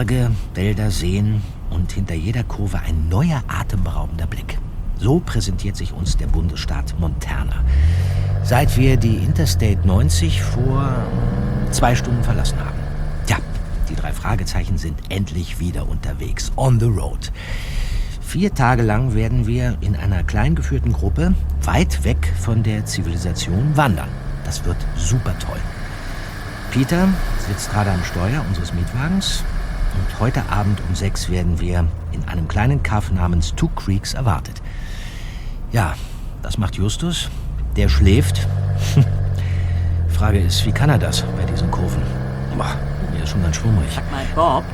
Berge, 0.00 0.30
Wälder, 0.54 0.90
Seen 0.90 1.42
und 1.68 1.92
hinter 1.92 2.14
jeder 2.14 2.42
Kurve 2.42 2.78
ein 2.78 3.10
neuer 3.10 3.44
atemberaubender 3.48 4.26
Blick. 4.26 4.58
So 4.96 5.20
präsentiert 5.20 5.76
sich 5.76 5.92
uns 5.92 6.16
der 6.16 6.26
Bundesstaat 6.26 6.94
Montana. 6.98 7.62
Seit 8.42 8.78
wir 8.78 8.96
die 8.96 9.16
Interstate 9.16 9.86
90 9.86 10.40
vor 10.40 10.94
zwei 11.70 11.94
Stunden 11.94 12.24
verlassen 12.24 12.58
haben. 12.60 12.78
Ja, 13.28 13.36
die 13.90 13.94
drei 13.94 14.14
Fragezeichen 14.14 14.78
sind 14.78 14.98
endlich 15.10 15.60
wieder 15.60 15.86
unterwegs. 15.86 16.50
On 16.56 16.80
the 16.80 16.86
road. 16.86 17.30
Vier 18.22 18.54
Tage 18.54 18.82
lang 18.82 19.14
werden 19.14 19.46
wir 19.46 19.76
in 19.82 19.96
einer 19.96 20.22
klein 20.22 20.54
geführten 20.54 20.94
Gruppe 20.94 21.34
weit 21.62 22.04
weg 22.04 22.32
von 22.40 22.62
der 22.62 22.86
Zivilisation 22.86 23.76
wandern. 23.76 24.08
Das 24.46 24.64
wird 24.64 24.78
super 24.96 25.38
toll. 25.38 25.60
Peter 26.70 27.06
sitzt 27.46 27.70
gerade 27.70 27.90
am 27.90 28.02
Steuer 28.02 28.42
unseres 28.48 28.72
Mietwagens 28.72 29.44
und 29.94 30.20
heute 30.20 30.42
Abend 30.50 30.80
um 30.88 30.94
sechs 30.94 31.28
werden 31.30 31.60
wir 31.60 31.86
in 32.12 32.24
einem 32.28 32.48
kleinen 32.48 32.82
Kaff 32.82 33.10
namens 33.10 33.54
Two 33.54 33.68
Creeks 33.76 34.14
erwartet. 34.14 34.60
Ja, 35.72 35.94
das 36.42 36.58
macht 36.58 36.76
Justus. 36.76 37.28
Der 37.76 37.88
schläft. 37.88 38.46
Frage 40.08 40.38
ist, 40.40 40.66
wie 40.66 40.72
kann 40.72 40.90
er 40.90 40.98
das 40.98 41.22
bei 41.22 41.44
diesen 41.50 41.70
Kurven? 41.70 42.02
Boah, 42.56 42.76
mir 43.12 43.22
ist 43.22 43.30
schon 43.30 43.42
ganz 43.42 43.56
schwummrig. 43.56 43.88
Sag 43.94 44.10
mal, 44.10 44.24
Bob, 44.34 44.64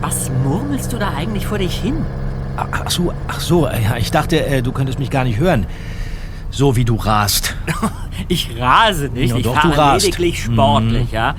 was 0.00 0.30
murmelst 0.44 0.92
du 0.92 0.98
da 0.98 1.12
eigentlich 1.14 1.46
vor 1.46 1.58
dich 1.58 1.80
hin? 1.80 2.04
Ach, 2.56 2.88
so, 2.90 3.12
ach 3.28 3.40
so, 3.40 3.66
ja, 3.68 3.96
ich 3.98 4.10
dachte, 4.10 4.44
äh, 4.46 4.62
du 4.62 4.72
könntest 4.72 4.98
mich 4.98 5.10
gar 5.10 5.24
nicht 5.24 5.38
hören. 5.38 5.66
So 6.50 6.76
wie 6.76 6.84
du 6.84 6.96
rast. 6.96 7.54
Ich 8.28 8.58
rase 8.58 9.08
nicht, 9.10 9.30
Ja, 9.30 9.36
ich 9.36 9.42
doch, 9.44 9.54
fahre 9.54 9.74
du 9.74 9.78
rast. 9.78 10.06
lediglich 10.06 10.42
sportlich, 10.42 11.08
Mhm. 11.10 11.14
ja? 11.14 11.34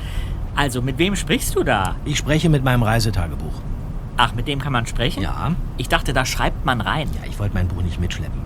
Also, 0.58 0.82
mit 0.82 0.98
wem 0.98 1.16
sprichst 1.16 1.56
du 1.56 1.64
da? 1.64 1.96
Ich 2.04 2.18
spreche 2.18 2.50
mit 2.50 2.64
meinem 2.64 2.82
Reisetagebuch. 2.82 3.54
Ach, 4.18 4.34
mit 4.34 4.48
dem 4.48 4.60
kann 4.60 4.74
man 4.74 4.88
sprechen? 4.88 5.22
Ja. 5.22 5.52
Ich 5.78 5.88
dachte, 5.88 6.12
da 6.14 6.26
schreibt 6.26 6.66
man 6.66 6.82
rein. 6.82 7.08
Ja, 7.14 7.30
ich 7.30 7.38
wollte 7.38 7.54
mein 7.54 7.68
Buch 7.68 7.84
nicht 7.84 8.00
mitschleppen. 8.02 8.42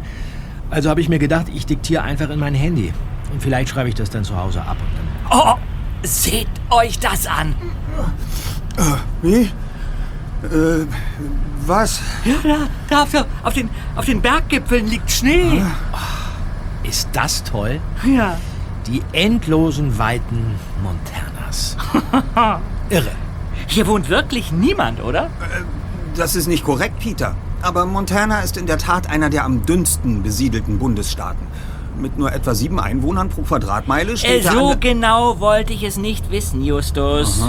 Also 0.69 0.89
habe 0.89 0.99
ich 0.99 1.07
mir 1.07 1.19
gedacht, 1.19 1.47
ich 1.53 1.65
diktiere 1.65 2.03
einfach 2.03 2.29
in 2.29 2.39
mein 2.39 2.53
Handy. 2.53 2.93
Und 3.31 3.41
vielleicht 3.41 3.69
schreibe 3.69 3.87
ich 3.87 3.95
das 3.95 4.09
dann 4.09 4.25
zu 4.25 4.35
Hause 4.35 4.61
ab. 4.61 4.75
Und 4.79 5.31
dann 5.31 5.39
Oh, 5.39 5.55
seht 6.03 6.49
euch 6.69 6.99
das 6.99 7.25
an. 7.27 7.55
Wie? 9.21 9.43
Äh, 10.43 10.85
was? 11.65 12.01
Ja, 12.25 12.35
da, 12.89 13.05
da 13.13 13.25
auf, 13.43 13.53
den, 13.53 13.69
auf 13.95 14.03
den 14.05 14.21
Berggipfeln 14.21 14.87
liegt 14.87 15.09
Schnee. 15.09 15.61
ist 16.83 17.07
das 17.13 17.43
toll? 17.45 17.79
Ja. 18.05 18.37
Die 18.87 19.01
endlosen 19.13 19.97
Weiten 19.97 20.55
Montanas. 21.51 21.77
Irre. 22.89 23.11
Hier 23.67 23.87
wohnt 23.87 24.09
wirklich 24.09 24.51
niemand, 24.51 25.01
oder? 25.03 25.29
Das 26.15 26.35
ist 26.35 26.47
nicht 26.47 26.63
korrekt, 26.63 26.99
Peter. 26.99 27.35
Aber 27.61 27.85
Montana 27.85 28.41
ist 28.41 28.57
in 28.57 28.65
der 28.65 28.77
Tat 28.77 29.09
einer 29.09 29.29
der 29.29 29.45
am 29.45 29.65
dünnsten 29.65 30.23
besiedelten 30.23 30.79
Bundesstaaten. 30.79 31.45
Mit 31.97 32.17
nur 32.17 32.31
etwa 32.33 32.55
sieben 32.55 32.79
Einwohnern 32.79 33.29
pro 33.29 33.43
Quadratmeile 33.43 34.13
Äh, 34.13 34.17
steht 34.17 34.45
er 34.45 34.51
so 34.51 34.75
genau 34.79 35.39
wollte 35.39 35.73
ich 35.73 35.83
es 35.83 35.97
nicht 35.97 36.31
wissen, 36.31 36.63
Justus. 36.63 37.41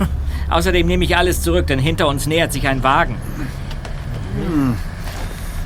Außerdem 0.50 0.86
nehme 0.86 1.04
ich 1.04 1.16
alles 1.16 1.42
zurück, 1.42 1.66
denn 1.66 1.78
hinter 1.78 2.08
uns 2.08 2.26
nähert 2.26 2.52
sich 2.52 2.66
ein 2.66 2.82
Wagen. 2.82 3.16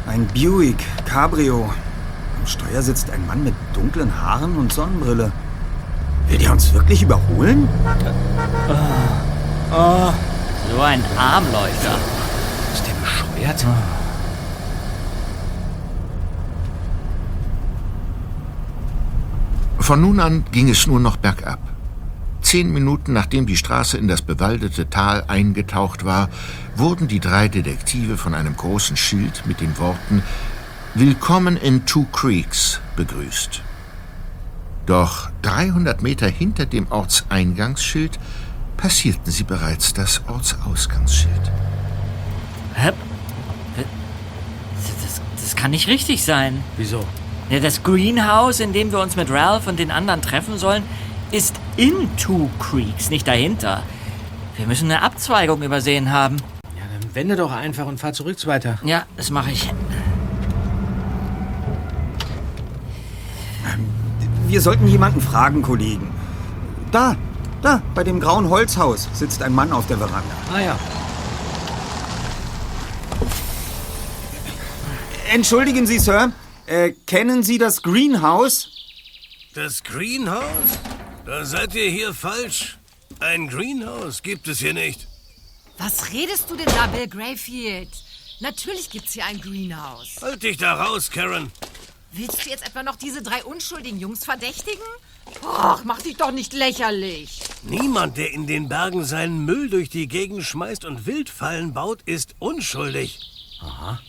Ein 0.07 0.27
Buick, 0.35 0.79
Cabrio. 1.05 1.71
Am 2.41 2.47
Steuer 2.47 2.83
sitzt 2.83 3.11
ein 3.11 3.25
Mann 3.29 3.45
mit 3.45 3.55
dunklen 3.75 4.21
Haaren 4.21 4.57
und 4.57 4.73
Sonnenbrille. 4.73 5.31
Will 6.33 6.39
der 6.39 6.53
uns 6.53 6.73
wirklich 6.73 7.03
überholen? 7.03 7.69
So 10.71 10.81
ein 10.81 11.05
Armleuchter. 11.19 11.99
Ist 12.73 12.87
der 12.87 12.95
bescheuert? 12.95 13.67
Von 19.79 20.01
nun 20.01 20.21
an 20.21 20.45
ging 20.53 20.71
es 20.71 20.87
nur 20.87 21.01
noch 21.01 21.19
bergab. 21.19 21.59
Zehn 22.41 22.73
Minuten 22.73 23.13
nachdem 23.13 23.45
die 23.45 23.59
Straße 23.59 23.99
in 23.99 24.09
das 24.09 24.23
bewaldete 24.23 24.89
Tal 24.89 25.25
eingetaucht 25.29 26.07
war, 26.07 26.31
wurden 26.77 27.09
die 27.09 27.21
drei 27.21 27.49
Detektive 27.49 28.17
von 28.17 28.33
einem 28.35 28.57
großen 28.57 28.97
Schild 28.97 29.43
mit 29.45 29.61
den 29.61 29.77
Worten 29.77 30.23
Willkommen 30.95 31.59
in 31.59 31.85
Two 31.85 32.07
Creeks 32.11 32.81
begrüßt. 32.97 33.61
Doch 34.87 35.31
300 35.43 36.03
Meter 36.03 36.29
hinter 36.29 36.67
dem 36.67 36.91
Ortseingangsschild 36.91 38.19
passierten 38.77 39.31
sie 39.31 39.45
bereits 39.45 39.95
das 39.95 40.23
Ortsausgangsschild. 40.29 41.53
Hä? 42.75 42.91
Das, 45.03 45.21
das 45.41 45.57
kann 45.57 45.71
nicht 45.71 45.87
richtig 45.89 46.25
sein. 46.25 46.63
Wieso? 46.77 47.05
Ja, 47.49 47.61
Das 47.61 47.83
Greenhouse, 47.83 48.61
in 48.61 48.73
dem 48.73 48.91
wir 48.91 48.99
uns 49.01 49.15
mit 49.15 49.31
Ralph 49.31 49.67
und 49.67 49.79
den 49.79 49.91
anderen 49.91 50.23
treffen 50.23 50.59
sollen, 50.59 50.83
ist 51.31 51.55
in 51.77 52.15
Two 52.17 52.51
Creeks, 52.59 53.11
nicht 53.11 53.27
dahinter. 53.29 53.83
Wir 54.57 54.67
müssen 54.67 54.91
eine 54.91 55.03
Abzweigung 55.03 55.63
übersehen 55.63 56.11
haben. 56.11 56.37
Ja, 56.77 56.83
dann 57.01 57.15
wende 57.15 57.37
doch 57.37 57.53
einfach 57.53 57.87
und 57.87 57.99
fahr 58.01 58.13
zurück 58.13 58.39
weiter. 58.47 58.79
Ja, 58.85 59.05
das 59.17 59.31
mache 59.31 59.51
ich. 59.53 59.73
Wir 64.53 64.61
sollten 64.61 64.87
jemanden 64.87 65.23
fragen, 65.23 65.63
Kollegen. 65.63 66.13
Da, 66.91 67.17
da, 67.63 67.81
bei 67.95 68.05
dem 68.05 68.21
grauen 68.21 68.51
Holzhaus 68.51 69.09
sitzt 69.15 69.43
ein 69.43 69.55
Mann 69.55 69.73
auf 69.73 69.87
der 69.87 69.97
Veranda. 69.97 70.37
Ah 70.53 70.61
ja. 70.61 70.79
Entschuldigen 75.33 75.87
Sie, 75.87 75.99
Sir. 75.99 76.33
Äh, 76.67 76.93
kennen 77.07 77.43
Sie 77.43 77.57
das 77.57 77.83
Greenhouse? 77.83 78.69
Das 79.55 79.83
Greenhouse? 79.83 80.79
Da 81.25 81.47
seid 81.47 81.75
ihr 81.75 81.89
hier 81.89 82.13
falsch. 82.13 82.77
Ein 83.21 83.49
Greenhouse 83.49 84.23
gibt 84.23 84.49
es 84.49 84.59
hier 84.59 84.75
nicht. 84.75 85.09
Was 85.79 86.13
redest 86.13 86.51
du 86.51 86.57
denn 86.57 86.67
da, 86.67 86.89
Bill 86.89 87.09
Grayfield? 87.09 87.89
Natürlich 88.41 88.91
gibt's 88.91 89.15
hier 89.15 89.25
ein 89.25 89.41
Greenhouse. 89.41 90.19
Halt 90.21 90.43
dich 90.43 90.59
da 90.59 90.75
raus, 90.75 91.11
Karen. 91.11 91.51
Willst 92.15 92.45
du 92.45 92.51
jetzt 92.51 92.67
etwa 92.67 92.83
noch 92.83 92.97
diese 92.97 93.23
drei 93.23 93.43
unschuldigen 93.43 93.99
Jungs 93.99 94.25
verdächtigen? 94.25 94.83
Och, 95.43 95.83
mach 95.85 96.03
dich 96.03 96.17
doch 96.19 96.31
nicht 96.31 96.53
lächerlich. 96.53 97.41
Niemand, 97.63 98.19
der 98.19 98.33
in 98.33 98.47
den 98.47 98.69
Bergen 98.69 99.05
seinen 99.05 99.47
Müll 99.47 99.71
durch 99.71 99.89
die 99.89 100.09
Gegend 100.09 100.45
schmeißt 100.45 100.85
und 100.85 101.07
Wildfallen 101.07 101.73
baut, 101.73 102.03
ist 102.05 102.35
unschuldig. 102.39 103.19
Aha. 103.63 104.01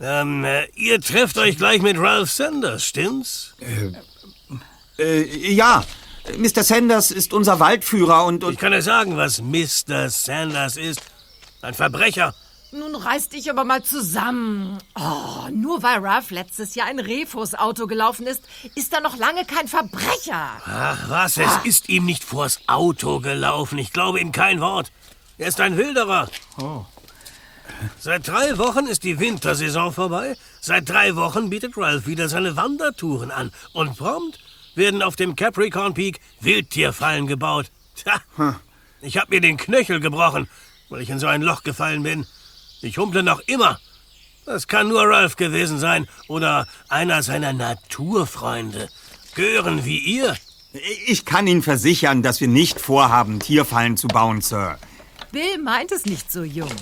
Ähm, 0.00 0.44
äh, 0.44 0.66
ihr 0.74 1.00
trefft 1.00 1.38
euch 1.38 1.56
gleich 1.56 1.80
mit 1.80 1.98
Ralph 1.98 2.30
Sanders, 2.30 2.84
stimmt's? 2.84 3.54
Äh, 4.98 5.52
ja. 5.52 5.84
Mr. 6.36 6.62
Sanders 6.62 7.10
ist 7.10 7.32
unser 7.32 7.58
Waldführer 7.60 8.26
und, 8.26 8.42
Ich 8.42 8.48
und 8.48 8.58
kann 8.58 8.74
ja 8.74 8.82
sagen, 8.82 9.16
was 9.16 9.40
Mr. 9.40 10.10
Sanders 10.10 10.76
ist. 10.76 11.00
Ein 11.62 11.72
Verbrecher. 11.72 12.34
Nun 12.70 12.94
reiß 12.94 13.30
dich 13.30 13.48
aber 13.48 13.64
mal 13.64 13.82
zusammen. 13.82 14.78
Oh, 14.94 15.48
nur 15.50 15.82
weil 15.82 16.00
Ralph 16.00 16.30
letztes 16.30 16.74
Jahr 16.74 16.86
ein 16.86 16.98
Reh 16.98 17.24
vors 17.24 17.54
Auto 17.54 17.86
gelaufen 17.86 18.26
ist, 18.26 18.44
ist 18.74 18.92
er 18.92 19.00
noch 19.00 19.16
lange 19.16 19.46
kein 19.46 19.68
Verbrecher. 19.68 20.50
Ach 20.66 21.08
was, 21.08 21.38
es 21.38 21.50
ist 21.64 21.88
ihm 21.88 22.04
nicht 22.04 22.24
vors 22.24 22.60
Auto 22.66 23.20
gelaufen. 23.20 23.78
Ich 23.78 23.92
glaube 23.92 24.20
ihm 24.20 24.32
kein 24.32 24.60
Wort. 24.60 24.92
Er 25.38 25.48
ist 25.48 25.60
ein 25.60 25.78
Wilderer. 25.78 26.28
Seit 27.98 28.28
drei 28.28 28.58
Wochen 28.58 28.86
ist 28.86 29.02
die 29.02 29.18
Wintersaison 29.18 29.92
vorbei. 29.92 30.36
Seit 30.60 30.90
drei 30.90 31.16
Wochen 31.16 31.48
bietet 31.48 31.76
Ralph 31.78 32.06
wieder 32.06 32.28
seine 32.28 32.56
Wandertouren 32.56 33.30
an. 33.30 33.50
Und 33.72 33.96
prompt 33.96 34.40
werden 34.74 35.02
auf 35.02 35.16
dem 35.16 35.36
Capricorn 35.36 35.94
Peak 35.94 36.20
Wildtierfallen 36.40 37.26
gebaut. 37.26 37.70
Tja, 37.94 38.20
ich 39.00 39.16
hab 39.16 39.30
mir 39.30 39.40
den 39.40 39.56
Knöchel 39.56 40.00
gebrochen, 40.00 40.50
weil 40.90 41.00
ich 41.00 41.08
in 41.08 41.18
so 41.18 41.28
ein 41.28 41.40
Loch 41.40 41.62
gefallen 41.62 42.02
bin. 42.02 42.26
Ich 42.80 42.98
humple 42.98 43.22
noch 43.22 43.40
immer. 43.46 43.80
Das 44.46 44.66
kann 44.66 44.88
nur 44.88 45.02
Ralph 45.02 45.36
gewesen 45.36 45.78
sein 45.78 46.08
oder 46.26 46.66
einer 46.88 47.22
seiner 47.22 47.52
Naturfreunde. 47.52 48.88
Gören 49.34 49.84
wie 49.84 49.98
ihr. 49.98 50.36
ich 51.06 51.24
kann 51.24 51.46
Ihnen 51.46 51.62
versichern, 51.62 52.22
dass 52.22 52.40
wir 52.40 52.48
nicht 52.48 52.80
vorhaben, 52.80 53.40
Tierfallen 53.40 53.96
zu 53.96 54.08
bauen, 54.08 54.40
Sir. 54.40 54.78
Bill 55.32 55.58
meint 55.62 55.92
es 55.92 56.06
nicht 56.06 56.32
so, 56.32 56.42
Jungs. 56.42 56.72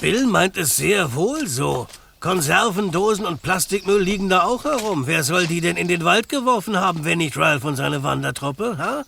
Bill 0.00 0.26
meint 0.26 0.56
es 0.56 0.76
sehr 0.76 1.14
wohl 1.14 1.46
so. 1.46 1.86
Konservendosen 2.20 3.24
und 3.24 3.42
Plastikmüll 3.42 4.02
liegen 4.02 4.28
da 4.28 4.42
auch 4.42 4.64
herum. 4.64 5.06
Wer 5.06 5.22
soll 5.22 5.46
die 5.46 5.60
denn 5.60 5.76
in 5.76 5.88
den 5.88 6.04
Wald 6.04 6.28
geworfen 6.28 6.76
haben, 6.76 7.04
wenn 7.04 7.18
nicht 7.18 7.36
Ralph 7.36 7.64
und 7.64 7.76
seine 7.76 8.02
Wandertruppe, 8.02 8.76
ha? 8.78 9.04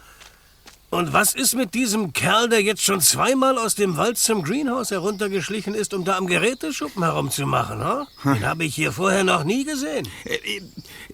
Und 0.91 1.13
was 1.13 1.35
ist 1.35 1.55
mit 1.55 1.75
diesem 1.75 2.13
Kerl, 2.13 2.49
der 2.49 2.63
jetzt 2.63 2.83
schon 2.83 3.01
zweimal 3.01 3.59
aus 3.59 3.77
dem 3.77 3.97
Wald 3.97 4.19
zum 4.19 4.43
Greenhouse 4.43 4.91
heruntergeschlichen 4.91 5.73
ist, 5.75 5.95
um 5.95 6.05
da 6.05 6.17
am 6.17 6.27
Geräteschuppen 6.27 7.05
herumzumachen, 7.05 7.79
ha? 7.79 8.09
Den 8.25 8.45
habe 8.45 8.65
ich 8.65 8.75
hier 8.75 8.91
vorher 8.91 9.23
noch 9.23 9.45
nie 9.45 9.65
gesehen. 9.65 10.09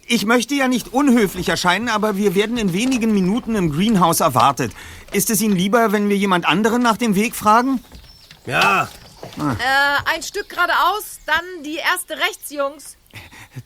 Ich 0.07 0.25
möchte 0.25 0.55
ja 0.55 0.67
nicht 0.69 0.95
unhöflich 0.95 1.51
erscheinen, 1.51 1.91
aber 1.91 2.17
wir 2.17 2.35
werden 2.35 2.57
in 2.57 2.73
wenigen 2.73 3.13
Minuten 3.13 3.55
im 3.55 3.71
Greenhouse 3.71 4.21
erwartet. 4.21 4.73
Ist 5.13 5.29
es 5.29 5.43
Ihnen 5.43 5.55
lieber, 5.57 5.93
wenn 5.93 6.09
wir 6.09 6.17
jemand 6.17 6.47
anderen 6.47 6.83
nach 6.83 6.97
dem 6.97 7.15
Weg 7.15 7.37
fragen? 7.37 7.85
Ja, 8.47 8.89
Äh, 9.37 10.15
ein 10.15 10.23
Stück 10.23 10.49
geradeaus, 10.49 11.19
dann 11.27 11.45
die 11.65 11.77
erste 11.77 12.15
rechts, 12.15 12.51
Jungs. 12.51 12.97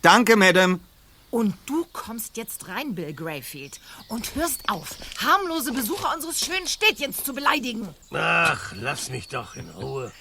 Danke, 0.03 0.35
Madame. 0.37 0.81
Und 1.31 1.55
du 1.67 1.87
kommst 1.93 2.37
jetzt 2.37 2.69
rein, 2.69 2.95
Bill 2.95 3.15
Greyfield, 3.15 3.81
und 4.09 4.35
hörst 4.35 4.69
auf, 4.69 4.97
harmlose 5.19 5.73
Besucher 5.73 6.13
unseres 6.15 6.45
schönen 6.45 6.67
Städtchens 6.67 7.23
zu 7.23 7.33
beleidigen. 7.33 7.89
ach, 8.13 8.73
lass 8.75 9.11
mich 9.11 9.29
doch 9.29 9.55
in 9.55 9.69
Ruhe. 9.71 10.13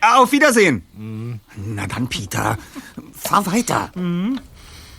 Auf 0.00 0.32
Wiedersehen. 0.32 1.40
Na 1.56 1.86
dann, 1.86 2.08
Peter, 2.08 2.58
fahr 3.12 3.44
weiter. 3.46 3.90
Ein 3.96 4.40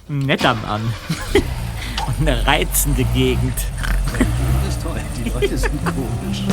netter 0.07 0.55
Mann. 0.55 0.93
Und 2.07 2.27
eine 2.27 2.45
reizende 2.45 3.03
Gegend. 3.13 3.53
Das 4.63 4.75
ist 4.75 4.83
toll. 4.83 5.01
Die 5.17 5.29
Leute 5.29 5.57
sind 5.57 5.85
komisch. 5.85 6.43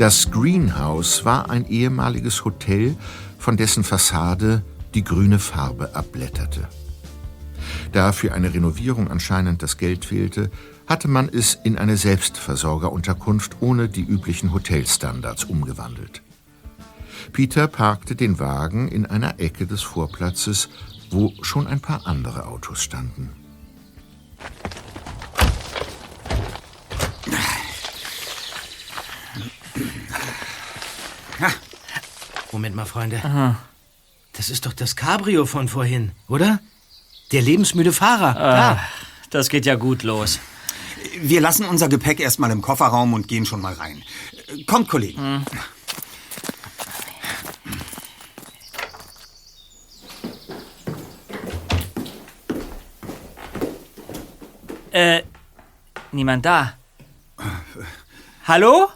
Das 0.00 0.30
Greenhouse 0.30 1.26
war 1.26 1.50
ein 1.50 1.66
ehemaliges 1.68 2.46
Hotel, 2.46 2.96
von 3.38 3.58
dessen 3.58 3.84
Fassade 3.84 4.62
die 4.94 5.04
grüne 5.04 5.38
Farbe 5.38 5.94
abblätterte. 5.94 6.66
Da 7.92 8.12
für 8.12 8.32
eine 8.32 8.54
Renovierung 8.54 9.10
anscheinend 9.10 9.62
das 9.62 9.76
Geld 9.76 10.06
fehlte, 10.06 10.50
hatte 10.86 11.06
man 11.06 11.28
es 11.28 11.58
in 11.64 11.76
eine 11.76 11.98
Selbstversorgerunterkunft 11.98 13.58
ohne 13.60 13.90
die 13.90 14.02
üblichen 14.02 14.54
Hotelstandards 14.54 15.44
umgewandelt. 15.44 16.22
Peter 17.34 17.66
parkte 17.66 18.16
den 18.16 18.38
Wagen 18.38 18.88
in 18.88 19.04
einer 19.04 19.38
Ecke 19.38 19.66
des 19.66 19.82
Vorplatzes, 19.82 20.70
wo 21.10 21.34
schon 21.42 21.66
ein 21.66 21.80
paar 21.80 22.06
andere 22.06 22.46
Autos 22.46 22.82
standen. 22.82 23.28
Moment 32.60 32.76
mal, 32.76 32.84
Freunde. 32.84 33.56
Das 34.34 34.50
ist 34.50 34.66
doch 34.66 34.74
das 34.74 34.94
Cabrio 34.94 35.46
von 35.46 35.66
vorhin, 35.66 36.12
oder? 36.28 36.60
Der 37.32 37.40
lebensmüde 37.40 37.90
Fahrer. 37.90 38.34
Da. 38.34 38.80
Das 39.30 39.48
geht 39.48 39.64
ja 39.64 39.76
gut 39.76 40.02
los. 40.02 40.38
Wir 41.22 41.40
lassen 41.40 41.64
unser 41.64 41.88
Gepäck 41.88 42.20
erstmal 42.20 42.50
im 42.50 42.60
Kofferraum 42.60 43.14
und 43.14 43.28
gehen 43.28 43.46
schon 43.46 43.62
mal 43.62 43.72
rein. 43.72 44.02
Kommt, 44.66 44.90
Kollegen. 44.90 45.46
Äh, 54.90 55.22
niemand 56.12 56.44
da. 56.44 56.74
Hallo? 58.44 58.90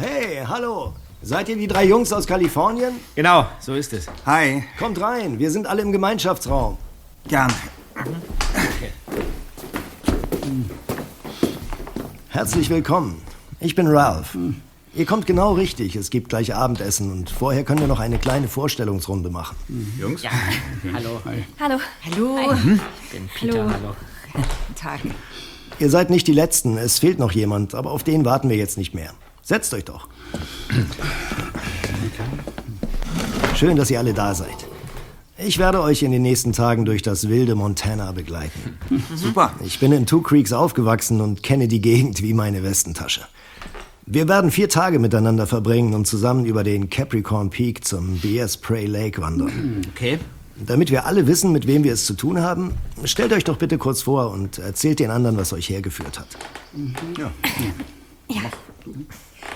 Hey, 0.00 0.44
hallo. 0.46 0.92
Seid 1.22 1.48
ihr 1.48 1.56
die 1.56 1.66
drei 1.66 1.84
Jungs 1.84 2.12
aus 2.12 2.24
Kalifornien? 2.24 3.00
Genau, 3.16 3.46
so 3.58 3.74
ist 3.74 3.92
es. 3.92 4.06
Hi. 4.26 4.62
Kommt 4.78 5.00
rein, 5.00 5.40
wir 5.40 5.50
sind 5.50 5.66
alle 5.66 5.82
im 5.82 5.90
Gemeinschaftsraum. 5.90 6.78
Gern. 7.26 7.52
Herzlich 12.28 12.70
willkommen. 12.70 13.20
Ich 13.58 13.74
bin 13.74 13.88
Ralph. 13.88 14.38
Ihr 14.94 15.04
kommt 15.04 15.26
genau 15.26 15.54
richtig. 15.54 15.96
Es 15.96 16.10
gibt 16.10 16.28
gleich 16.28 16.54
Abendessen 16.54 17.10
und 17.10 17.28
vorher 17.28 17.64
können 17.64 17.80
wir 17.80 17.88
noch 17.88 17.98
eine 17.98 18.18
kleine 18.18 18.46
Vorstellungsrunde 18.46 19.30
machen. 19.30 19.56
Jungs? 19.98 20.22
Hallo. 20.94 21.20
Hallo. 21.58 21.80
Hallo. 22.04 22.54
bin 23.10 23.28
Peter, 23.34 23.64
hallo. 23.64 23.96
Guten 24.32 24.74
Tag. 24.76 25.00
Ihr 25.80 25.90
seid 25.90 26.10
nicht 26.10 26.28
die 26.28 26.32
Letzten. 26.32 26.78
Es 26.78 27.00
fehlt 27.00 27.18
noch 27.18 27.32
jemand, 27.32 27.74
aber 27.74 27.90
auf 27.90 28.04
den 28.04 28.24
warten 28.24 28.48
wir 28.48 28.56
jetzt 28.56 28.78
nicht 28.78 28.94
mehr. 28.94 29.12
Setzt 29.48 29.72
euch 29.72 29.86
doch. 29.86 30.08
Schön, 33.54 33.78
dass 33.78 33.90
ihr 33.90 33.98
alle 33.98 34.12
da 34.12 34.34
seid. 34.34 34.66
Ich 35.38 35.56
werde 35.56 35.80
euch 35.80 36.02
in 36.02 36.12
den 36.12 36.20
nächsten 36.20 36.52
Tagen 36.52 36.84
durch 36.84 37.00
das 37.00 37.30
wilde 37.30 37.54
Montana 37.54 38.12
begleiten. 38.12 38.78
Super. 39.14 39.54
Ich 39.64 39.80
bin 39.80 39.92
in 39.92 40.04
Two 40.04 40.20
Creeks 40.20 40.52
aufgewachsen 40.52 41.22
und 41.22 41.42
kenne 41.42 41.66
die 41.66 41.80
Gegend 41.80 42.20
wie 42.22 42.34
meine 42.34 42.62
Westentasche. 42.62 43.22
Wir 44.04 44.28
werden 44.28 44.50
vier 44.50 44.68
Tage 44.68 44.98
miteinander 44.98 45.46
verbringen 45.46 45.94
und 45.94 46.06
zusammen 46.06 46.44
über 46.44 46.62
den 46.62 46.90
Capricorn 46.90 47.48
Peak 47.48 47.86
zum 47.86 48.18
BS 48.18 48.58
Prey 48.58 48.84
Lake 48.84 49.22
wandern. 49.22 49.80
Okay. 49.94 50.18
Damit 50.56 50.90
wir 50.90 51.06
alle 51.06 51.26
wissen, 51.26 51.52
mit 51.52 51.66
wem 51.66 51.84
wir 51.84 51.94
es 51.94 52.04
zu 52.04 52.12
tun 52.12 52.42
haben, 52.42 52.72
stellt 53.04 53.32
euch 53.32 53.44
doch 53.44 53.56
bitte 53.56 53.78
kurz 53.78 54.02
vor 54.02 54.30
und 54.30 54.58
erzählt 54.58 54.98
den 54.98 55.10
anderen, 55.10 55.38
was 55.38 55.54
euch 55.54 55.70
hergeführt 55.70 56.18
hat. 56.18 56.36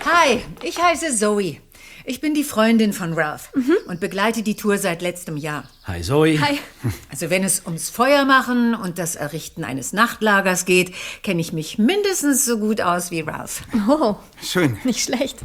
Hi, 0.04 0.43
ich 0.62 0.82
heiße 0.82 1.16
Zoe. 1.16 1.58
Ich 2.04 2.21
bin 2.21 2.35
die 2.35 2.42
Freundin 2.42 2.92
von 2.92 3.12
Ralph 3.12 3.50
und 3.87 4.00
begleite 4.00 4.42
die 4.42 4.56
Tour 4.56 4.76
seit 4.76 5.02
letztem 5.02 5.37
Jahr. 5.37 5.64
Hi, 5.85 6.02
Zoe. 6.02 6.40
Hi. 6.40 6.59
Also 7.11 7.30
wenn 7.30 7.44
es 7.44 7.64
ums 7.64 7.90
Feuermachen 7.90 8.75
und 8.75 8.99
das 8.99 9.14
Errichten 9.14 9.62
eines 9.62 9.92
Nachtlagers 9.92 10.64
geht, 10.64 10.92
kenne 11.23 11.40
ich 11.40 11.52
mich 11.52 11.78
mindestens 11.78 12.44
so 12.44 12.59
gut 12.59 12.80
aus 12.80 13.12
wie 13.12 13.21
Ralph. 13.21 13.62
Oh, 13.88 14.16
Schön. 14.42 14.78
nicht 14.82 15.00
schlecht. 15.04 15.38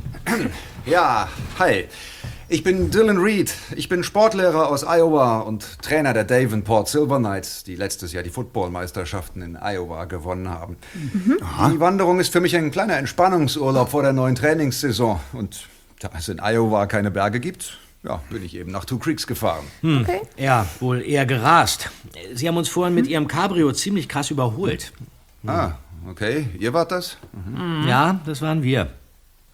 Ja, 0.86 1.30
hi. 1.60 1.88
Ich 2.50 2.64
bin 2.64 2.92
Dylan 2.92 3.18
Reed. 3.18 3.54
Ich 3.76 3.90
bin 3.90 4.04
Sportlehrer 4.04 4.70
aus 4.70 4.86
Iowa 4.86 5.40
und 5.40 5.82
Trainer 5.82 6.14
der 6.14 6.24
Davenport 6.24 6.88
Silver 6.88 7.18
Knights, 7.18 7.66
die 7.66 7.76
letztes 7.76 8.14
Jahr 8.14 8.24
die 8.24 8.30
Footballmeisterschaften 8.30 9.42
in 9.42 9.58
Iowa 9.58 10.06
gewonnen 10.06 10.50
haben. 10.50 10.78
Die 10.94 11.80
Wanderung 11.82 12.22
ist 12.22 12.32
für 12.32 12.40
mich 12.40 12.56
ein 12.56 12.72
kleiner 12.72 12.96
Entspannungsurlaub 12.96 13.90
vor 13.90 14.02
der 14.02 14.14
neuen 14.14 14.36
Trainingssaison. 14.36 15.20
Und 15.34 15.68
da 16.00 16.10
es 16.18 16.30
in 16.30 16.40
Iowa 16.40 16.86
keine 16.86 17.12
Berge 17.12 17.42
gibt, 17.42 17.80
ja, 18.04 18.22
bin 18.30 18.46
ich 18.46 18.56
eben 18.56 18.72
nach 18.72 18.86
Two 18.86 18.98
Creeks 18.98 19.28
gefahren. 19.28 19.66
Okay. 19.84 20.22
Ja, 20.38 20.66
wohl 20.80 21.02
eher 21.02 21.26
gerast. 21.26 21.90
Sie 22.34 22.48
haben 22.48 22.56
uns 22.56 22.70
vorhin 22.70 22.96
mit 22.96 23.08
Ihrem 23.08 23.28
Cabrio 23.28 23.74
ziemlich 23.74 24.08
krass 24.08 24.32
überholt. 24.32 24.94
Ah, 25.46 25.74
okay. 26.10 26.48
Ihr 26.58 26.72
wart 26.72 26.94
das? 26.94 27.18
Ja, 27.86 28.22
das 28.26 28.42
waren 28.42 28.64
wir. 28.64 28.88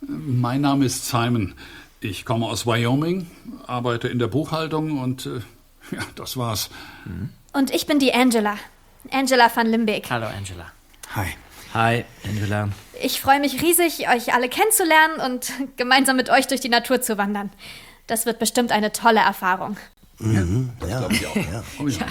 Mein 0.07 0.61
Name 0.61 0.85
ist 0.85 1.07
Simon. 1.07 1.55
Ich 2.03 2.25
komme 2.25 2.47
aus 2.47 2.67
Wyoming, 2.67 3.27
arbeite 3.65 4.09
in 4.09 4.19
der 4.19 4.27
Buchhaltung 4.27 4.99
und 4.99 5.25
äh, 5.25 5.39
ja, 5.95 6.01
das 6.15 6.35
war's. 6.35 6.69
Und 7.53 7.73
ich 7.73 7.85
bin 7.87 7.97
die 7.97 8.13
Angela. 8.13 8.57
Angela 9.09 9.49
van 9.53 9.67
Limbeek. 9.67 10.09
Hallo, 10.09 10.27
Angela. 10.27 10.65
Hi. 11.15 11.27
Hi, 11.73 12.03
Angela. 12.27 12.69
Ich 13.01 13.21
freue 13.21 13.39
mich 13.39 13.61
riesig, 13.61 14.09
euch 14.09 14.33
alle 14.33 14.49
kennenzulernen 14.49 15.21
und 15.25 15.53
gemeinsam 15.77 16.17
mit 16.17 16.29
euch 16.29 16.47
durch 16.47 16.59
die 16.59 16.69
Natur 16.69 17.01
zu 17.01 17.17
wandern. 17.17 17.49
Das 18.07 18.25
wird 18.25 18.37
bestimmt 18.37 18.73
eine 18.73 18.91
tolle 18.91 19.21
Erfahrung. 19.21 19.77
Ja, 20.19 20.43
ja. 20.85 21.09
Oh 21.79 21.87
ja. 21.87 22.05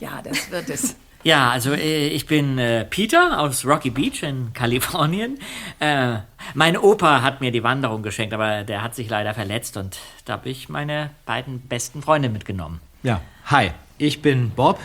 Ja, 0.00 0.22
das 0.22 0.50
wird 0.50 0.68
es. 0.68 0.96
Ja, 1.22 1.50
also 1.50 1.72
äh, 1.72 2.08
ich 2.08 2.26
bin 2.26 2.58
äh, 2.58 2.84
Peter 2.84 3.40
aus 3.40 3.66
Rocky 3.66 3.90
Beach 3.90 4.22
in 4.22 4.52
Kalifornien. 4.54 5.38
Äh, 5.78 6.18
mein 6.54 6.78
Opa 6.78 7.20
hat 7.20 7.40
mir 7.40 7.52
die 7.52 7.62
Wanderung 7.62 8.02
geschenkt, 8.02 8.32
aber 8.32 8.64
der 8.64 8.82
hat 8.82 8.94
sich 8.94 9.10
leider 9.10 9.34
verletzt 9.34 9.76
und 9.76 9.98
da 10.24 10.34
habe 10.34 10.48
ich 10.48 10.68
meine 10.68 11.10
beiden 11.26 11.60
besten 11.60 12.02
Freunde 12.02 12.30
mitgenommen. 12.30 12.80
Ja, 13.02 13.20
hi. 13.46 13.70
Ich 13.98 14.22
bin 14.22 14.50
Bob 14.50 14.80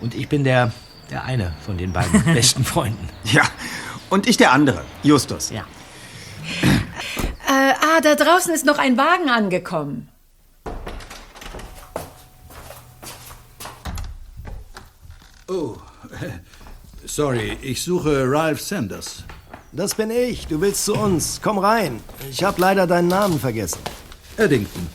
und 0.00 0.14
ich 0.14 0.28
bin 0.28 0.42
der, 0.42 0.72
der 1.10 1.24
eine 1.24 1.54
von 1.66 1.76
den 1.76 1.92
beiden 1.92 2.24
besten 2.34 2.64
Freunden. 2.64 3.08
Ja. 3.24 3.42
Und 4.08 4.26
ich 4.26 4.38
der 4.38 4.52
andere, 4.52 4.84
Justus. 5.02 5.50
Ja. 5.50 5.64
Äh, 7.50 7.72
ah, 7.72 8.02
da 8.02 8.14
draußen 8.14 8.52
ist 8.52 8.66
noch 8.66 8.76
ein 8.76 8.98
Wagen 8.98 9.30
angekommen. 9.30 10.10
Oh, 15.50 15.76
sorry, 17.06 17.56
ich 17.62 17.82
suche 17.82 18.30
Ralph 18.30 18.60
Sanders. 18.60 19.24
Das 19.72 19.94
bin 19.94 20.10
ich. 20.10 20.46
Du 20.46 20.60
willst 20.60 20.84
zu 20.84 20.94
uns. 20.94 21.40
Komm 21.42 21.56
rein. 21.56 22.00
Ich 22.30 22.44
habe 22.44 22.60
leider 22.60 22.86
deinen 22.86 23.08
Namen 23.08 23.40
vergessen. 23.40 23.78
Eddington. 24.36 24.86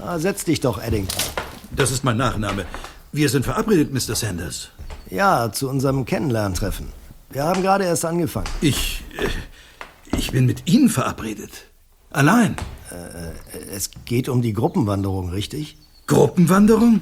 Ah, 0.00 0.18
setz 0.18 0.44
dich 0.44 0.58
doch, 0.58 0.82
Eddington. 0.82 1.22
Das 1.70 1.92
ist 1.92 2.02
mein 2.02 2.16
Nachname. 2.16 2.66
Wir 3.12 3.28
sind 3.28 3.44
verabredet, 3.44 3.92
Mr. 3.92 4.16
Sanders. 4.16 4.70
Ja, 5.08 5.52
zu 5.52 5.68
unserem 5.68 6.04
Kennenlerntreffen. 6.04 6.88
Wir 7.30 7.44
haben 7.44 7.62
gerade 7.62 7.84
erst 7.84 8.04
angefangen. 8.04 8.48
Ich. 8.60 9.04
Äh, 9.18 10.16
ich 10.16 10.32
bin 10.32 10.46
mit 10.46 10.68
Ihnen 10.68 10.88
verabredet. 10.88 11.66
Allein. 12.10 12.56
Äh, 12.90 13.56
es 13.72 13.90
geht 14.04 14.28
um 14.28 14.42
die 14.42 14.52
Gruppenwanderung, 14.52 15.30
richtig? 15.30 15.78
Gruppenwanderung? 16.08 17.00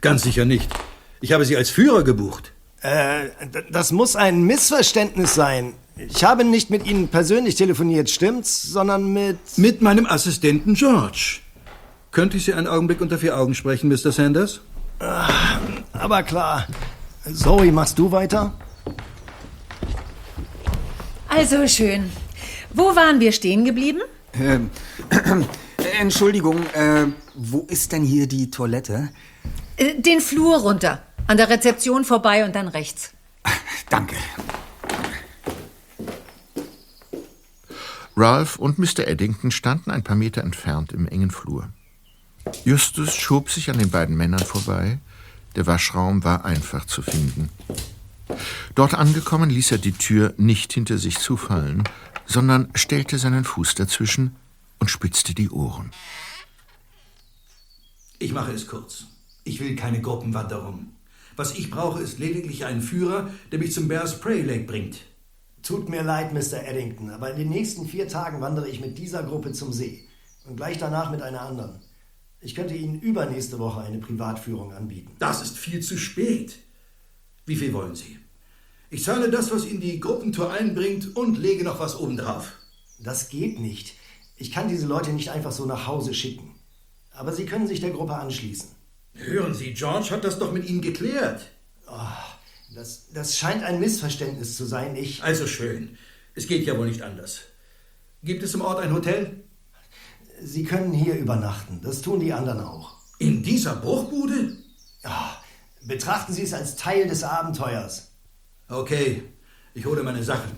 Ganz 0.00 0.22
sicher 0.22 0.44
nicht. 0.44 0.72
Ich 1.26 1.32
habe 1.32 1.44
Sie 1.44 1.56
als 1.56 1.70
Führer 1.70 2.04
gebucht. 2.04 2.52
Äh, 2.82 3.30
das 3.72 3.90
muss 3.90 4.14
ein 4.14 4.44
Missverständnis 4.44 5.34
sein. 5.34 5.72
Ich 5.96 6.22
habe 6.22 6.44
nicht 6.44 6.70
mit 6.70 6.86
Ihnen 6.86 7.08
persönlich 7.08 7.56
telefoniert, 7.56 8.08
stimmt's? 8.08 8.62
Sondern 8.62 9.12
mit. 9.12 9.36
Mit 9.56 9.82
meinem 9.82 10.06
Assistenten 10.06 10.74
George. 10.74 11.40
Könnte 12.12 12.36
ich 12.36 12.44
Sie 12.44 12.54
einen 12.54 12.68
Augenblick 12.68 13.00
unter 13.00 13.18
vier 13.18 13.36
Augen 13.36 13.56
sprechen, 13.56 13.88
Mr. 13.88 14.12
Sanders? 14.12 14.60
Ah, 15.00 15.28
aber 15.94 16.22
klar. 16.22 16.68
Zoe, 17.34 17.72
machst 17.72 17.98
du 17.98 18.12
weiter? 18.12 18.54
Also 21.28 21.66
schön. 21.66 22.08
Wo 22.72 22.94
waren 22.94 23.18
wir 23.18 23.32
stehen 23.32 23.64
geblieben? 23.64 24.02
Ähm, 24.32 24.70
äh, 25.10 25.98
Entschuldigung, 26.00 26.58
äh, 26.72 27.06
wo 27.34 27.66
ist 27.68 27.90
denn 27.90 28.04
hier 28.04 28.28
die 28.28 28.48
Toilette? 28.48 29.08
Äh, 29.76 30.00
den 30.00 30.20
Flur 30.20 30.58
runter. 30.58 31.02
An 31.28 31.36
der 31.36 31.48
Rezeption 31.48 32.04
vorbei 32.04 32.44
und 32.44 32.54
dann 32.54 32.68
rechts. 32.68 33.12
Danke. 33.90 34.16
Ralph 38.16 38.58
und 38.58 38.78
Mr. 38.78 39.06
Eddington 39.06 39.50
standen 39.50 39.90
ein 39.90 40.02
paar 40.02 40.16
Meter 40.16 40.42
entfernt 40.42 40.92
im 40.92 41.06
engen 41.06 41.30
Flur. 41.30 41.68
Justus 42.64 43.14
schob 43.14 43.50
sich 43.50 43.70
an 43.70 43.78
den 43.78 43.90
beiden 43.90 44.16
Männern 44.16 44.44
vorbei. 44.44 44.98
Der 45.56 45.66
Waschraum 45.66 46.24
war 46.24 46.44
einfach 46.44 46.86
zu 46.86 47.02
finden. 47.02 47.50
Dort 48.74 48.94
angekommen 48.94 49.50
ließ 49.50 49.72
er 49.72 49.78
die 49.78 49.92
Tür 49.92 50.32
nicht 50.36 50.72
hinter 50.72 50.98
sich 50.98 51.18
zufallen, 51.18 51.84
sondern 52.24 52.70
stellte 52.74 53.18
seinen 53.18 53.44
Fuß 53.44 53.74
dazwischen 53.74 54.36
und 54.78 54.90
spitzte 54.90 55.34
die 55.34 55.50
Ohren. 55.50 55.90
Ich 58.18 58.32
mache 58.32 58.52
es 58.52 58.66
kurz. 58.66 59.06
Ich 59.44 59.60
will 59.60 59.76
keine 59.76 60.00
Gruppenwanderung. 60.00 60.88
Was 61.36 61.54
ich 61.54 61.70
brauche, 61.70 62.02
ist 62.02 62.18
lediglich 62.18 62.64
einen 62.64 62.80
Führer, 62.80 63.30
der 63.52 63.58
mich 63.58 63.72
zum 63.72 63.88
Bears 63.88 64.20
Prey 64.20 64.40
Lake 64.40 64.64
bringt. 64.64 65.00
Tut 65.62 65.88
mir 65.88 66.02
leid, 66.02 66.32
Mr. 66.32 66.66
Eddington, 66.66 67.10
aber 67.10 67.30
in 67.32 67.38
den 67.38 67.48
nächsten 67.50 67.86
vier 67.86 68.08
Tagen 68.08 68.40
wandere 68.40 68.68
ich 68.68 68.80
mit 68.80 68.96
dieser 68.96 69.22
Gruppe 69.22 69.52
zum 69.52 69.72
See. 69.72 70.04
Und 70.46 70.56
gleich 70.56 70.78
danach 70.78 71.10
mit 71.10 71.20
einer 71.20 71.42
anderen. 71.42 71.80
Ich 72.40 72.54
könnte 72.54 72.74
Ihnen 72.74 73.00
übernächste 73.00 73.58
Woche 73.58 73.80
eine 73.80 73.98
Privatführung 73.98 74.72
anbieten. 74.72 75.10
Das 75.18 75.42
ist 75.42 75.58
viel 75.58 75.80
zu 75.80 75.98
spät. 75.98 76.56
Wie 77.44 77.56
viel 77.56 77.72
wollen 77.72 77.94
Sie? 77.94 78.18
Ich 78.88 79.04
zahle 79.04 79.30
das, 79.30 79.50
was 79.50 79.66
Ihnen 79.66 79.80
die 79.80 80.00
Gruppentour 80.00 80.52
einbringt 80.52 81.16
und 81.16 81.36
lege 81.36 81.64
noch 81.64 81.80
was 81.80 81.98
obendrauf. 81.98 82.52
Das 82.98 83.28
geht 83.28 83.58
nicht. 83.58 83.94
Ich 84.36 84.52
kann 84.52 84.68
diese 84.68 84.86
Leute 84.86 85.12
nicht 85.12 85.30
einfach 85.30 85.52
so 85.52 85.66
nach 85.66 85.86
Hause 85.86 86.14
schicken. 86.14 86.54
Aber 87.10 87.32
Sie 87.32 87.44
können 87.44 87.66
sich 87.66 87.80
der 87.80 87.90
Gruppe 87.90 88.14
anschließen. 88.14 88.75
Hören 89.18 89.54
Sie, 89.54 89.74
George 89.74 90.10
hat 90.10 90.24
das 90.24 90.38
doch 90.38 90.52
mit 90.52 90.68
Ihnen 90.68 90.80
geklärt. 90.80 91.46
Oh, 91.88 91.98
das, 92.74 93.08
das 93.12 93.36
scheint 93.38 93.62
ein 93.64 93.80
Missverständnis 93.80 94.56
zu 94.56 94.64
sein. 94.64 94.96
Ich. 94.96 95.22
Also 95.22 95.46
schön. 95.46 95.96
Es 96.34 96.46
geht 96.46 96.66
ja 96.66 96.76
wohl 96.76 96.88
nicht 96.88 97.02
anders. 97.02 97.40
Gibt 98.22 98.42
es 98.42 98.54
im 98.54 98.60
Ort 98.60 98.80
ein 98.80 98.92
Hotel? 98.92 99.44
Sie 100.42 100.64
können 100.64 100.92
hier 100.92 101.14
übernachten. 101.14 101.80
Das 101.82 102.02
tun 102.02 102.20
die 102.20 102.32
anderen 102.32 102.60
auch. 102.60 102.96
In 103.18 103.42
dieser 103.42 103.76
Bruchbude? 103.76 104.56
Ja. 105.02 105.42
Betrachten 105.82 106.32
Sie 106.32 106.42
es 106.42 106.52
als 106.52 106.76
Teil 106.76 107.08
des 107.08 107.22
Abenteuers. 107.22 108.10
Okay, 108.68 109.22
ich 109.72 109.86
hole 109.86 110.02
meine 110.02 110.22
Sachen. 110.24 110.50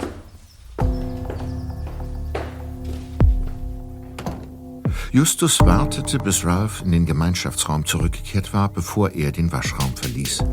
Justus 5.18 5.58
wartete, 5.58 6.16
bis 6.18 6.44
Ralph 6.44 6.80
in 6.82 6.92
den 6.92 7.04
Gemeinschaftsraum 7.04 7.84
zurückgekehrt 7.84 8.52
war, 8.52 8.68
bevor 8.68 9.10
er 9.10 9.32
den 9.32 9.50
Waschraum 9.50 9.96
verließ. 9.96 10.44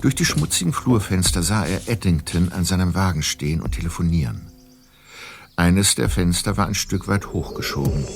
Durch 0.00 0.14
die 0.14 0.24
schmutzigen 0.24 0.72
Flurfenster 0.72 1.42
sah 1.42 1.66
er 1.66 1.86
Eddington 1.86 2.52
an 2.52 2.64
seinem 2.64 2.94
Wagen 2.94 3.22
stehen 3.22 3.60
und 3.60 3.72
telefonieren. 3.72 4.50
Eines 5.56 5.94
der 5.94 6.08
Fenster 6.08 6.56
war 6.56 6.68
ein 6.68 6.74
Stück 6.74 7.06
weit 7.06 7.34
hochgeschoben. 7.34 8.06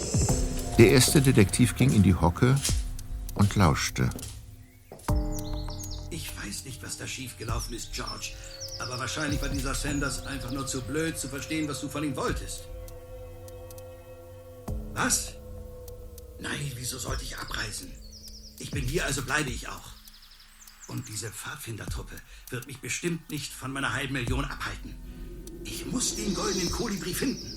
Der 0.79 0.93
erste 0.93 1.21
Detektiv 1.21 1.77
ging 1.77 1.93
in 1.93 2.03
die 2.03 2.15
Hocke 2.15 2.59
und 3.35 3.55
lauschte. 3.55 4.09
Ich 6.09 6.33
weiß 6.43 6.65
nicht, 6.65 6.83
was 6.83 6.97
da 6.97 7.07
schiefgelaufen 7.07 7.77
ist, 7.77 7.93
George. 7.93 8.31
Aber 8.81 8.99
wahrscheinlich 8.99 9.43
war 9.43 9.51
dieser 9.51 9.75
Sanders 9.75 10.27
einfach 10.27 10.53
nur 10.53 10.67
zu 10.67 10.81
blöd 10.81 11.19
zu 11.19 11.29
verstehen, 11.29 11.69
was 11.69 11.83
du 11.83 11.91
von 11.91 12.03
ihm 12.03 12.17
wolltest. 12.17 12.65
Was? 14.95 15.35
Nein, 16.39 16.73
wieso 16.77 16.99
sollte 16.99 17.25
ich 17.25 17.37
abreisen? 17.37 17.93
Ich 18.59 18.71
bin 18.71 18.85
hier, 18.85 19.05
also 19.05 19.23
bleibe 19.23 19.51
ich 19.51 19.69
auch. 19.69 19.91
Und 20.87 21.09
diese 21.09 21.31
Pfadfindertruppe 21.31 22.15
wird 22.51 22.67
mich 22.67 22.79
bestimmt 22.79 23.29
nicht 23.31 23.53
von 23.53 23.73
meiner 23.73 23.93
halben 23.93 24.13
Million 24.13 24.45
abhalten. 24.45 24.95
Ich 25.65 25.85
muss 25.87 26.15
den 26.15 26.35
goldenen 26.35 26.71
Kolibri 26.71 27.13
finden. 27.13 27.51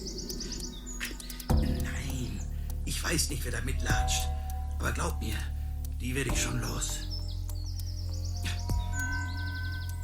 Nein, 1.50 2.42
ich 2.86 3.04
weiß 3.04 3.30
nicht, 3.30 3.44
wer 3.46 3.52
da 3.52 3.62
mitlatscht. 3.62 4.24
Aber 4.80 4.92
glaub 4.92 5.22
mir, 5.22 5.38
die 6.00 6.16
werde 6.16 6.32
ich 6.34 6.42
schon 6.42 6.60
los. 6.62 7.00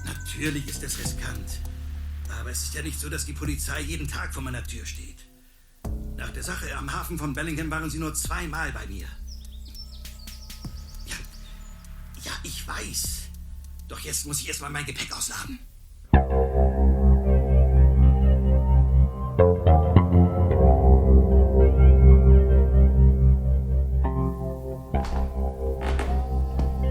Natürlich 0.05 0.67
ist 0.67 0.83
es 0.83 0.99
riskant. 0.99 1.59
Aber 2.39 2.51
es 2.51 2.63
ist 2.63 2.73
ja 2.73 2.81
nicht 2.81 2.99
so, 2.99 3.09
dass 3.09 3.25
die 3.25 3.33
Polizei 3.33 3.81
jeden 3.81 4.07
Tag 4.07 4.33
vor 4.33 4.43
meiner 4.43 4.63
Tür 4.63 4.85
steht. 4.85 5.22
Nach 6.23 6.31
der 6.31 6.43
Sache 6.43 6.73
am 6.77 6.89
Hafen 6.89 7.17
von 7.17 7.33
Bellingham 7.33 7.69
waren 7.69 7.89
sie 7.89 7.99
nur 7.99 8.13
zweimal 8.13 8.71
bei 8.71 8.87
mir. 8.87 9.05
Ja, 11.05 11.15
ja, 12.23 12.31
ich 12.43 12.65
weiß. 12.65 13.23
Doch 13.89 13.99
jetzt 13.99 14.25
muss 14.25 14.39
ich 14.39 14.47
erstmal 14.47 14.69
mein 14.69 14.85
Gepäck 14.85 15.11
ausladen. 15.11 15.59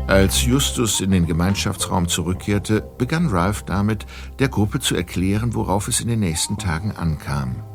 Als 0.08 0.42
Justus 0.44 1.00
in 1.00 1.10
den 1.10 1.24
Gemeinschaftsraum 1.24 2.06
zurückkehrte, 2.06 2.82
begann 2.98 3.28
Ralph 3.28 3.62
damit, 3.62 4.04
der 4.40 4.50
Gruppe 4.50 4.80
zu 4.80 4.94
erklären, 4.94 5.54
worauf 5.54 5.88
es 5.88 6.02
in 6.02 6.08
den 6.08 6.20
nächsten 6.20 6.58
Tagen 6.58 6.92
ankam. 6.92 7.71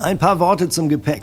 Ein 0.00 0.16
paar 0.16 0.38
Worte 0.40 0.70
zum 0.70 0.88
Gepäck. 0.88 1.22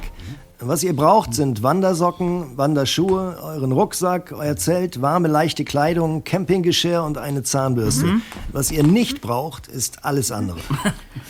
Was 0.60 0.84
ihr 0.84 0.96
braucht, 0.96 1.34
sind 1.34 1.64
Wandersocken, 1.64 2.58
Wanderschuhe, 2.58 3.38
euren 3.42 3.72
Rucksack, 3.72 4.32
euer 4.32 4.56
Zelt, 4.56 5.02
warme, 5.02 5.28
leichte 5.28 5.64
Kleidung, 5.64 6.24
Campinggeschirr 6.24 7.04
und 7.04 7.18
eine 7.18 7.42
Zahnbürste. 7.42 8.06
Mhm. 8.06 8.22
Was 8.52 8.72
ihr 8.72 8.84
nicht 8.84 9.22
braucht, 9.22 9.68
ist 9.68 10.06
alles 10.06 10.32
andere. 10.32 10.60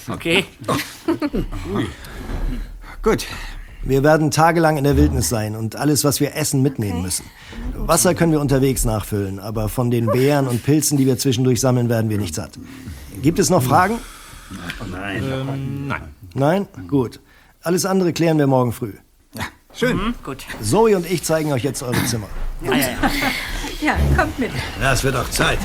Okay. 0.10 0.46
Gut. 3.02 3.28
Wir 3.84 4.04
werden 4.04 4.32
tagelang 4.32 4.78
in 4.78 4.86
der 4.86 4.96
Wildnis 4.96 5.28
sein 5.28 5.58
und 5.58 5.76
alles, 5.76 6.06
was 6.06 6.22
wir 6.22 6.34
essen, 6.34 6.62
mitnehmen 6.62 7.02
müssen. 7.02 7.26
Wasser 7.76 8.16
können 8.16 8.32
wir 8.32 8.40
unterwegs 8.40 8.86
nachfüllen, 8.86 9.40
aber 9.40 9.68
von 9.68 9.92
den 9.92 10.06
Beeren 10.06 10.48
und 10.48 10.64
Pilzen, 10.64 10.98
die 10.98 11.06
wir 11.06 11.18
zwischendurch 11.18 11.60
sammeln, 11.60 11.90
werden 11.90 12.10
wir 12.10 12.18
nicht 12.18 12.36
satt. 12.36 12.52
Gibt 13.22 13.38
es 13.38 13.50
noch 13.50 13.62
Fragen? 13.62 13.96
Nein. 14.90 15.24
Ähm, 15.30 15.88
nein. 15.88 16.02
Nein? 16.34 16.68
Gut. 16.88 17.20
Alles 17.68 17.86
andere 17.86 18.14
klären 18.14 18.38
wir 18.38 18.48
morgen 18.48 18.72
früh. 18.72 18.94
Schön. 19.74 19.98
Mhm, 19.98 20.16
gut. 20.24 20.46
Zoe 20.62 20.96
und 20.96 21.06
ich 21.06 21.22
zeigen 21.24 21.52
euch 21.52 21.66
jetzt 21.66 21.84
eure 21.84 22.02
Zimmer. 22.06 22.30
Ja, 22.62 22.72
ja, 22.72 22.78
ja. 22.78 22.98
Ja, 23.82 23.98
kommt 24.16 24.40
mit. 24.40 24.52
Ja, 24.82 24.94
es 24.94 25.04
wird 25.04 25.18
auch 25.18 25.30
Zeit. 25.30 25.60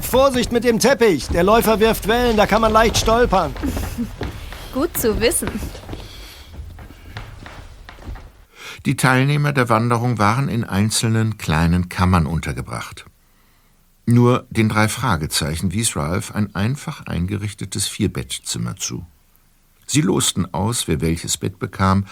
Vorsicht 0.00 0.50
mit 0.50 0.64
dem 0.64 0.78
Teppich! 0.78 1.28
Der 1.28 1.44
Läufer 1.44 1.78
wirft 1.78 2.08
Wellen, 2.08 2.38
da 2.38 2.46
kann 2.46 2.62
man 2.62 2.72
leicht 2.72 2.96
stolpern. 2.96 3.54
Gut 4.72 4.96
zu 4.96 5.20
wissen. 5.20 5.50
Die 8.86 8.96
Teilnehmer 8.96 9.52
der 9.52 9.68
Wanderung 9.68 10.16
waren 10.18 10.48
in 10.48 10.64
einzelnen 10.64 11.36
kleinen 11.36 11.90
Kammern 11.90 12.24
untergebracht. 12.24 13.04
Nur 14.06 14.46
den 14.50 14.68
drei 14.68 14.88
Fragezeichen 14.88 15.72
wies 15.72 15.96
Ralph 15.96 16.32
ein 16.34 16.54
einfach 16.54 17.06
eingerichtetes 17.06 17.88
Vierbettzimmer 17.88 18.76
zu. 18.76 19.06
Sie 19.86 20.02
losten 20.02 20.52
aus, 20.52 20.88
wer 20.88 21.00
welches 21.00 21.36
Bett 21.36 21.58
bekam, 21.58 22.06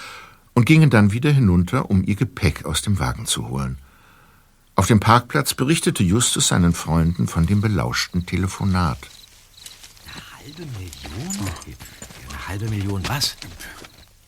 und 0.55 0.67
gingen 0.67 0.91
dann 0.91 1.13
wieder 1.13 1.31
hinunter, 1.31 1.91
um 1.91 2.05
ihr 2.05 2.15
Gepäck 2.15 2.65
aus 2.65 2.83
dem 2.83 2.99
Wagen 2.99 3.27
zu 3.27 3.49
holen. 3.49 3.79
Auf 4.75 4.87
dem 4.87 5.01
Parkplatz 5.01 5.55
berichtete 5.55 6.03
Justus 6.03 6.49
seinen 6.49 6.73
Freunden 6.73 7.29
von 7.29 7.47
dem 7.47 7.61
belauschten 7.61 8.25
Telefonat. 8.25 8.99
halbe 10.39 10.67
Million? 10.73 11.51
Eine 12.29 12.49
halbe 12.49 12.69
Million 12.69 13.03
was? 13.09 13.37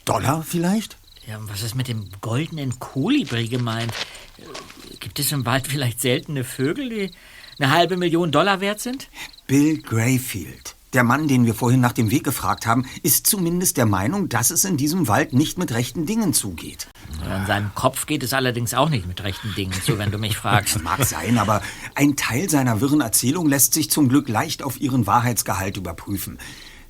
Dollar 0.04 0.42
vielleicht? 0.42 0.98
Ja, 1.26 1.38
und 1.38 1.48
was 1.48 1.62
ist 1.62 1.74
mit 1.74 1.88
dem 1.88 2.10
goldenen 2.20 2.78
Kolibri 2.78 3.48
gemeint? 3.48 3.92
Äh, 4.36 4.96
Gibt 5.00 5.18
es 5.18 5.32
im 5.32 5.46
Wald 5.46 5.66
vielleicht 5.66 6.00
seltene 6.00 6.44
Vögel, 6.44 6.90
die 6.90 7.10
eine 7.58 7.72
halbe 7.72 7.96
Million 7.96 8.30
Dollar 8.30 8.60
wert 8.60 8.80
sind? 8.80 9.08
Bill 9.46 9.78
Grayfield, 9.78 10.74
der 10.94 11.04
Mann, 11.04 11.28
den 11.28 11.44
wir 11.44 11.54
vorhin 11.54 11.80
nach 11.80 11.92
dem 11.92 12.10
Weg 12.10 12.24
gefragt 12.24 12.66
haben, 12.66 12.86
ist 13.02 13.26
zumindest 13.26 13.76
der 13.76 13.86
Meinung, 13.86 14.28
dass 14.28 14.50
es 14.50 14.64
in 14.64 14.76
diesem 14.76 15.08
Wald 15.08 15.32
nicht 15.32 15.58
mit 15.58 15.72
rechten 15.72 16.06
Dingen 16.06 16.32
zugeht. 16.32 16.86
In 17.24 17.46
seinem 17.46 17.74
Kopf 17.74 18.06
geht 18.06 18.22
es 18.22 18.32
allerdings 18.32 18.74
auch 18.74 18.88
nicht 18.88 19.06
mit 19.06 19.22
rechten 19.22 19.54
Dingen 19.54 19.72
zu, 19.72 19.98
wenn 19.98 20.10
du 20.10 20.18
mich 20.18 20.36
fragst. 20.36 20.80
Mag 20.84 21.04
sein, 21.04 21.38
aber 21.38 21.62
ein 21.94 22.16
Teil 22.16 22.48
seiner 22.48 22.80
wirren 22.80 23.00
Erzählung 23.00 23.48
lässt 23.48 23.74
sich 23.74 23.90
zum 23.90 24.08
Glück 24.08 24.28
leicht 24.28 24.62
auf 24.62 24.80
ihren 24.80 25.06
Wahrheitsgehalt 25.06 25.76
überprüfen. 25.76 26.38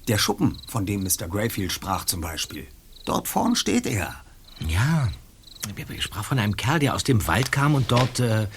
Der 0.09 0.19
Schuppen, 0.19 0.59
von 0.69 0.85
dem 0.85 1.03
Mr. 1.03 1.29
Grayfield 1.29 1.73
sprach 1.73 2.05
zum 2.05 2.21
Beispiel. 2.21 2.67
Dort 3.07 3.27
vorn 3.27 3.57
steht 3.57 3.87
er. 3.87 4.15
Ja, 4.69 5.09
ich 5.89 6.03
sprach 6.03 6.25
von 6.25 6.39
einem 6.39 6.57
Kerl, 6.57 6.79
der 6.79 6.95
aus 6.95 7.05
dem 7.05 7.27
Wald 7.27 7.53
kam 7.53 7.75
und 7.75 7.91
dort 7.91 8.21
äh, 8.21 8.49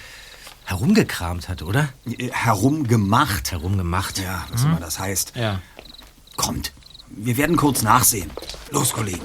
herumgekramt 0.67 1.47
hat, 1.47 1.61
oder? 1.61 1.89
Äh, 2.05 2.29
Herumgemacht. 2.31 3.51
Herumgemacht. 3.51 4.19
Ja, 4.19 4.45
was 4.51 4.65
immer 4.65 4.81
das 4.81 4.99
heißt. 4.99 5.33
Ja. 5.35 5.61
Kommt, 6.35 6.73
wir 7.09 7.37
werden 7.37 7.55
kurz 7.55 7.81
nachsehen. 7.83 8.29
Los, 8.71 8.91
Kollegen. 8.91 9.21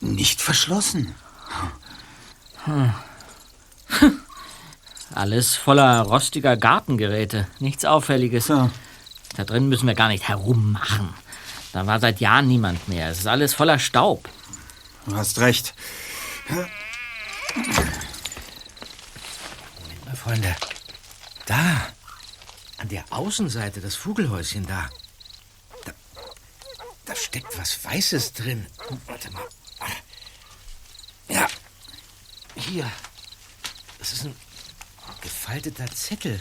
Nicht 0.00 0.42
verschlossen. 0.42 1.14
Alles 5.14 5.54
voller 5.56 6.02
rostiger 6.02 6.56
Gartengeräte. 6.58 7.46
Nichts 7.58 7.84
Auffälliges. 7.86 8.46
Da 8.46 8.70
drin 9.46 9.68
müssen 9.68 9.86
wir 9.86 9.94
gar 9.94 10.08
nicht 10.08 10.28
herummachen. 10.28 11.14
Da 11.72 11.86
war 11.86 12.00
seit 12.00 12.20
Jahren 12.20 12.48
niemand 12.48 12.88
mehr. 12.88 13.08
Es 13.08 13.20
ist 13.20 13.26
alles 13.26 13.54
voller 13.54 13.78
Staub. 13.78 14.28
Du 15.06 15.16
hast 15.16 15.38
recht. 15.38 15.74
Moment 16.48 16.70
mal, 20.04 20.16
Freunde. 20.16 20.54
Da, 21.46 21.88
an 22.78 22.88
der 22.88 23.04
Außenseite, 23.10 23.80
das 23.80 23.94
Vogelhäuschen 23.96 24.66
da. 24.66 24.90
Da, 25.84 25.92
da 27.06 27.16
steckt 27.16 27.58
was 27.58 27.82
Weißes 27.84 28.34
drin. 28.34 28.66
Warte 29.06 29.30
mal. 29.30 29.42
Ja, 31.28 31.48
hier. 32.54 32.90
Das 33.98 34.12
ist 34.12 34.24
ein 34.24 34.36
gefalteter 35.20 35.86
Zettel. 35.90 36.38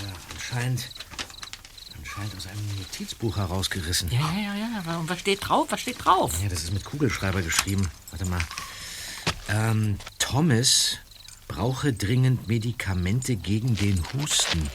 Ja, 0.00 0.12
anscheinend, 0.32 0.88
anscheinend 2.14 2.36
aus 2.36 2.46
einem 2.46 2.78
Notizbuch 2.78 3.36
herausgerissen. 3.36 4.10
Ja, 4.10 4.32
ja, 4.36 4.54
ja, 4.54 4.82
ja. 4.86 4.98
Und 4.98 5.08
was 5.08 5.20
steht 5.20 5.48
drauf? 5.48 5.68
Was 5.70 5.80
steht 5.80 6.04
drauf? 6.04 6.32
Ja, 6.42 6.48
das 6.48 6.62
ist 6.62 6.72
mit 6.72 6.84
Kugelschreiber 6.84 7.42
geschrieben. 7.42 7.90
Warte 8.10 8.24
mal. 8.26 8.40
Ähm, 9.48 9.98
Thomas 10.18 10.98
brauche 11.48 11.92
dringend 11.92 12.46
Medikamente 12.46 13.36
gegen 13.36 13.76
den 13.76 14.02
Husten. 14.12 14.70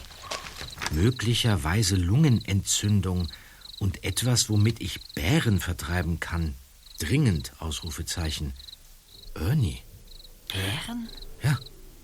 Möglicherweise 0.92 1.96
Lungenentzündung 1.96 3.28
und 3.78 4.04
etwas, 4.04 4.50
womit 4.50 4.80
ich 4.80 5.00
Bären 5.14 5.60
vertreiben 5.60 6.20
kann. 6.20 6.54
Dringend, 6.98 7.52
Ausrufezeichen. 7.58 8.52
Ernie. 9.34 9.78
Bären? 10.48 11.08
Ja. 11.42 11.58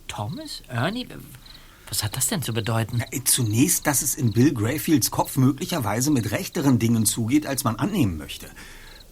Thomas? 0.08 0.62
Ernie? 0.68 1.08
Was 1.88 2.02
hat 2.02 2.16
das 2.16 2.26
denn 2.26 2.42
zu 2.42 2.52
bedeuten? 2.52 2.98
Na, 2.98 3.24
zunächst, 3.24 3.86
dass 3.86 4.02
es 4.02 4.14
in 4.14 4.32
Bill 4.32 4.52
Grayfields 4.52 5.10
Kopf 5.10 5.36
möglicherweise 5.36 6.10
mit 6.10 6.30
rechteren 6.30 6.78
Dingen 6.78 7.06
zugeht, 7.06 7.46
als 7.46 7.64
man 7.64 7.76
annehmen 7.76 8.16
möchte. 8.16 8.48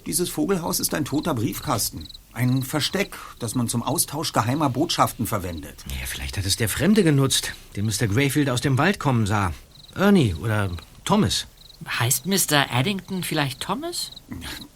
Dieses 0.06 0.28
Vogelhaus 0.28 0.80
ist 0.80 0.92
ein 0.92 1.04
toter 1.04 1.34
Briefkasten. 1.34 2.08
Ein 2.32 2.62
Versteck, 2.62 3.16
das 3.38 3.54
man 3.54 3.68
zum 3.68 3.82
Austausch 3.82 4.32
geheimer 4.32 4.68
Botschaften 4.68 5.26
verwendet. 5.26 5.84
Ja, 5.88 6.06
vielleicht 6.06 6.37
hat 6.37 6.44
es 6.44 6.56
der 6.56 6.68
Fremde 6.68 7.04
genutzt, 7.04 7.54
den 7.76 7.87
Mr. 7.87 8.08
Grayfield 8.08 8.50
aus 8.50 8.60
dem 8.60 8.76
Wald 8.76 8.98
kommen 8.98 9.26
sah. 9.26 9.54
Ernie 9.94 10.34
oder 10.34 10.70
Thomas. 11.04 11.46
Heißt 11.87 12.26
Mr. 12.26 12.70
Addington 12.70 13.22
vielleicht 13.22 13.60
Thomas? 13.60 14.10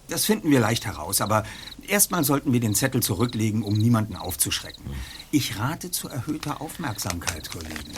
Das 0.08 0.24
finden 0.24 0.50
wir 0.50 0.61
leicht 0.61 0.87
heraus, 0.87 1.20
aber 1.20 1.44
erstmal 1.87 2.24
sollten 2.24 2.52
wir 2.52 2.61
den 2.61 2.74
Zettel 2.74 3.02
zurücklegen, 3.02 3.62
um 3.62 3.74
niemanden 3.74 4.16
aufzuschrecken. 4.16 4.84
Ich 5.30 5.58
rate 5.58 5.90
zu 5.90 6.08
erhöhter 6.08 6.61
Aufmerksamkeit, 6.61 7.50
Kollegen. 7.50 7.92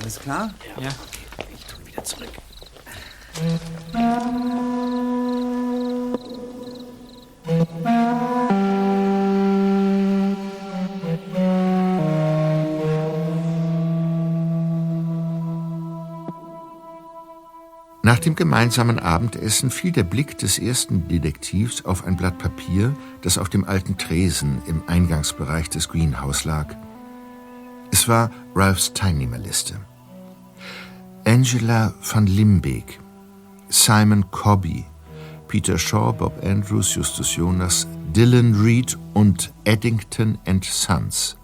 Alles 0.00 0.20
klar? 0.20 0.54
Ja. 0.80 0.88
Ich 1.54 1.64
tue 1.66 1.86
wieder 1.86 2.04
zurück. 2.04 2.30
Nach 18.10 18.18
dem 18.18 18.34
gemeinsamen 18.34 18.98
Abendessen 18.98 19.70
fiel 19.70 19.92
der 19.92 20.02
Blick 20.02 20.36
des 20.36 20.58
ersten 20.58 21.06
Detektivs 21.06 21.84
auf 21.84 22.04
ein 22.04 22.16
Blatt 22.16 22.38
Papier, 22.38 22.92
das 23.22 23.38
auf 23.38 23.48
dem 23.48 23.62
alten 23.62 23.98
Tresen 23.98 24.60
im 24.66 24.82
Eingangsbereich 24.88 25.70
des 25.70 25.88
Greenhouse 25.88 26.44
lag. 26.44 26.74
Es 27.92 28.08
war 28.08 28.32
Ralphs 28.52 28.94
Teilnehmerliste. 28.94 29.78
Angela 31.24 31.94
van 32.02 32.26
Limbeek, 32.26 32.98
Simon 33.68 34.28
Cobby, 34.32 34.84
Peter 35.46 35.78
Shaw, 35.78 36.12
Bob 36.12 36.44
Andrews, 36.44 36.92
Justus 36.92 37.36
Jonas, 37.36 37.86
Dylan 38.12 38.60
Reed 38.60 38.98
und 39.14 39.52
Eddington 39.62 40.36
and 40.46 40.64
Sons. 40.64 41.36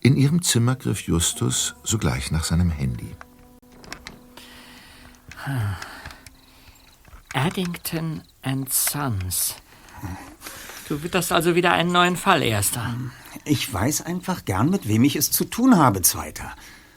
In 0.00 0.16
ihrem 0.16 0.42
Zimmer 0.42 0.74
griff 0.74 1.02
Justus 1.02 1.76
sogleich 1.84 2.32
nach 2.32 2.42
seinem 2.42 2.70
Handy. 2.70 3.14
Addington 7.34 8.22
and 8.42 8.72
Sons. 8.72 9.56
Du 10.88 11.02
witterst 11.02 11.32
also 11.32 11.54
wieder 11.54 11.72
einen 11.72 11.92
neuen 11.92 12.16
Fall, 12.16 12.42
Erster. 12.42 12.94
Ich 13.44 13.72
weiß 13.72 14.02
einfach 14.02 14.44
gern, 14.44 14.70
mit 14.70 14.88
wem 14.88 15.04
ich 15.04 15.16
es 15.16 15.30
zu 15.30 15.44
tun 15.44 15.76
habe, 15.76 16.02
Zweiter. 16.02 16.52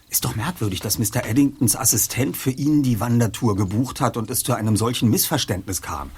Ist 0.10 0.26
doch 0.26 0.36
merkwürdig, 0.36 0.80
dass 0.80 1.00
Mr. 1.00 1.26
Eddingtons 1.26 1.76
Assistent 1.76 2.38
für 2.38 2.52
ihn 2.52 2.84
die 2.84 3.00
Wandertour 3.00 3.56
gebucht 3.56 4.02
hat 4.02 4.18
und 4.18 4.30
es 4.30 4.44
zu 4.44 4.54
einem 4.54 4.78
solchen 4.78 5.10
Missverständnis 5.10 5.82
kam. 5.82 6.12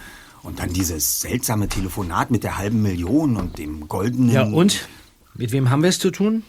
Und 0.44 0.60
dann 0.60 0.74
dieses 0.74 1.22
seltsame 1.22 1.70
Telefonat 1.70 2.30
mit 2.30 2.44
der 2.44 2.58
halben 2.58 2.82
Million 2.82 3.36
und 3.38 3.58
dem 3.58 3.88
goldenen... 3.88 4.30
Ja, 4.30 4.44
und? 4.44 4.88
Mit 5.34 5.52
wem 5.52 5.70
haben 5.70 5.82
wir 5.82 5.90
es 5.90 6.00
zu 6.00 6.12
tun? 6.12 6.44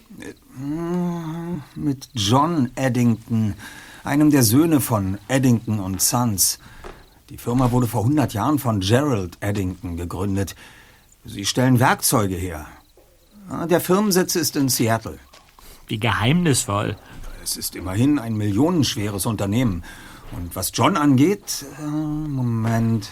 Mit 1.75 2.09
John 2.15 2.71
Eddington, 2.77 3.55
einem 4.07 4.31
der 4.31 4.43
Söhne 4.43 4.81
von 4.81 5.19
Eddington 5.29 5.81
und 5.81 6.01
Sons. 6.01 6.59
Die 7.29 7.39
Firma 7.39 7.73
wurde 7.73 7.89
vor 7.89 8.03
100 8.03 8.33
Jahren 8.33 8.59
von 8.59 8.81
Gerald 8.81 9.37
Eddington 9.41 9.97
gegründet. 9.97 10.55
Sie 11.25 11.45
stellen 11.45 11.81
Werkzeuge 11.81 12.37
her. 12.37 12.67
Der 13.69 13.81
Firmensitz 13.81 14.37
ist 14.37 14.57
in 14.57 14.69
Seattle. 14.69 15.19
Wie 15.89 15.99
geheimnisvoll. 15.99 16.97
Es 17.43 17.57
ist 17.57 17.75
immerhin 17.75 18.19
ein 18.19 18.37
millionenschweres 18.37 19.27
Unternehmen. 19.27 19.83
Und 20.33 20.55
was 20.55 20.71
John 20.75 20.97
angeht, 20.97 21.65
äh, 21.81 21.87
Moment. 21.87 23.11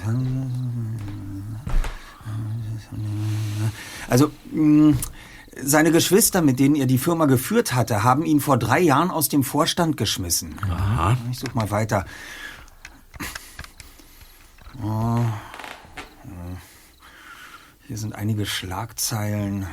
Also, 4.08 4.30
mh, 4.52 4.96
seine 5.62 5.92
Geschwister, 5.92 6.42
mit 6.42 6.58
denen 6.58 6.74
er 6.74 6.86
die 6.86 6.98
Firma 6.98 7.26
geführt 7.26 7.74
hatte, 7.74 8.02
haben 8.02 8.24
ihn 8.24 8.40
vor 8.40 8.58
drei 8.58 8.80
Jahren 8.80 9.10
aus 9.10 9.28
dem 9.28 9.42
Vorstand 9.42 9.96
geschmissen. 9.96 10.56
Aha. 10.68 11.16
Ich 11.30 11.38
such 11.38 11.54
mal 11.54 11.70
weiter. 11.70 12.04
Oh. 14.82 15.20
Hier 17.86 17.98
sind 17.98 18.14
einige 18.14 18.46
Schlagzeilen. 18.46 19.66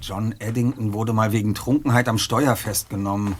John 0.00 0.34
Eddington 0.38 0.92
wurde 0.94 1.12
mal 1.12 1.32
wegen 1.32 1.54
Trunkenheit 1.54 2.08
am 2.08 2.18
Steuer 2.18 2.56
festgenommen. 2.56 3.34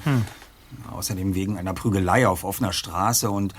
Außerdem 0.91 1.35
wegen 1.35 1.59
einer 1.59 1.73
Prügelei 1.73 2.29
auf 2.29 2.45
offener 2.45 2.73
Straße 2.73 3.31
und. 3.31 3.55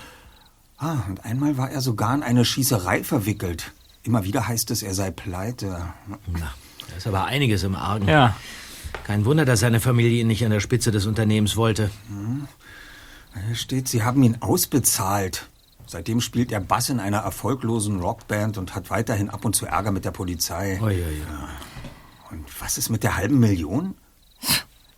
Ah, 0.78 0.98
und 1.08 1.24
einmal 1.24 1.58
war 1.58 1.70
er 1.70 1.80
sogar 1.80 2.14
in 2.14 2.22
eine 2.22 2.44
Schießerei 2.44 3.04
verwickelt. 3.04 3.72
Immer 4.02 4.24
wieder 4.24 4.48
heißt 4.48 4.70
es, 4.70 4.82
er 4.82 4.94
sei 4.94 5.10
pleite. 5.10 5.92
Na, 6.26 6.52
da 6.92 6.98
ist 6.98 7.06
aber 7.06 7.24
einiges 7.24 7.62
im 7.62 7.74
Argen. 7.74 8.06
Ja. 8.06 8.36
Kein 9.04 9.24
Wunder, 9.24 9.44
dass 9.44 9.60
seine 9.60 9.80
Familie 9.80 10.20
ihn 10.20 10.26
nicht 10.26 10.44
an 10.44 10.50
der 10.50 10.60
Spitze 10.60 10.90
des 10.90 11.06
Unternehmens 11.06 11.56
wollte. 11.56 11.90
Hier 13.46 13.56
steht, 13.56 13.88
sie 13.88 14.04
haben 14.04 14.22
ihn 14.22 14.36
ausbezahlt. 14.40 15.48
Seitdem 15.86 16.20
spielt 16.20 16.52
er 16.52 16.60
Bass 16.60 16.90
in 16.90 17.00
einer 17.00 17.18
erfolglosen 17.18 18.00
Rockband 18.00 18.58
und 18.58 18.74
hat 18.74 18.90
weiterhin 18.90 19.30
ab 19.30 19.44
und 19.44 19.56
zu 19.56 19.66
Ärger 19.66 19.90
mit 19.90 20.04
der 20.04 20.10
Polizei. 20.10 20.78
Ui, 20.80 20.94
ui, 20.94 21.02
ui. 21.02 21.22
Und 22.30 22.44
was 22.60 22.78
ist 22.78 22.90
mit 22.90 23.02
der 23.02 23.16
halben 23.16 23.40
Million? 23.40 23.94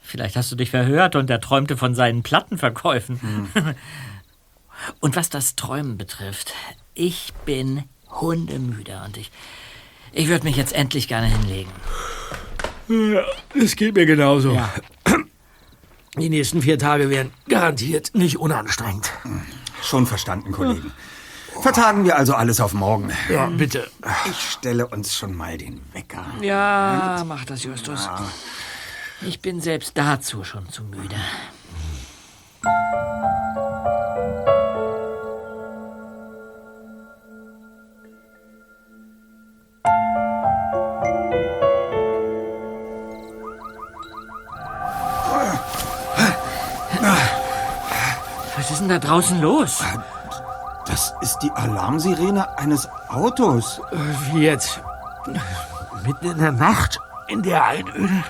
Vielleicht 0.00 0.37
hast 0.37 0.52
du 0.52 0.57
dich 0.57 0.70
verhört 0.70 1.16
und 1.16 1.30
er 1.30 1.40
träumte 1.40 1.76
von 1.76 1.94
seinen 1.94 2.22
Plattenverkäufen. 2.22 3.48
Und 5.00 5.16
was 5.16 5.30
das 5.30 5.57
Träumen 5.57 5.96
betrifft, 5.96 6.52
ich 6.94 7.33
bin 7.44 7.85
hundemüde 8.11 9.00
und 9.04 9.16
ich, 9.16 9.30
ich 10.14 10.29
würde 10.29 10.44
mich 10.44 10.57
jetzt 10.57 10.72
endlich 10.72 11.09
gerne 11.09 11.27
hinlegen. 11.27 11.70
Ja, 12.88 13.24
das 13.59 13.77
geht 13.77 13.94
mir 13.94 14.07
genauso. 14.07 14.53
Ja. 14.53 14.72
Die 16.16 16.29
nächsten 16.29 16.62
vier 16.62 16.79
Tage 16.79 17.11
werden 17.11 17.33
garantiert 17.48 18.12
nicht 18.14 18.38
unanstrengend. 18.38 19.11
Schon 19.83 20.07
verstanden, 20.07 20.53
Kollegen. 20.53 20.92
Vertagen 21.61 22.05
wir 22.05 22.16
also 22.16 22.35
alles 22.35 22.61
auf 22.61 22.72
morgen. 22.72 23.11
Ja, 23.29 23.46
bitte. 23.46 23.88
Ich 24.31 24.40
stelle 24.40 24.87
uns 24.87 25.14
schon 25.14 25.35
mal 25.35 25.57
den 25.57 25.81
Wecker. 25.92 26.24
Ja, 26.40 27.24
mach 27.27 27.44
das, 27.44 27.64
Justus. 27.64 28.09
Ich 29.22 29.40
bin 29.40 29.61
selbst 29.61 29.92
dazu 29.96 30.44
schon 30.44 30.68
zu 30.68 30.83
müde. 30.85 31.16
Draußen 49.14 49.40
los? 49.40 49.79
Das 50.87 51.14
ist 51.20 51.38
die 51.38 51.50
Alarmsirene 51.53 52.59
eines 52.59 52.88
Autos. 53.09 53.81
Wie 54.33 54.40
jetzt? 54.40 54.81
Mitten 56.05 56.33
in 56.33 56.38
der 56.38 56.50
Nacht? 56.50 56.98
In 57.29 57.40
der 57.40 57.64
Einöde? 57.64 58.24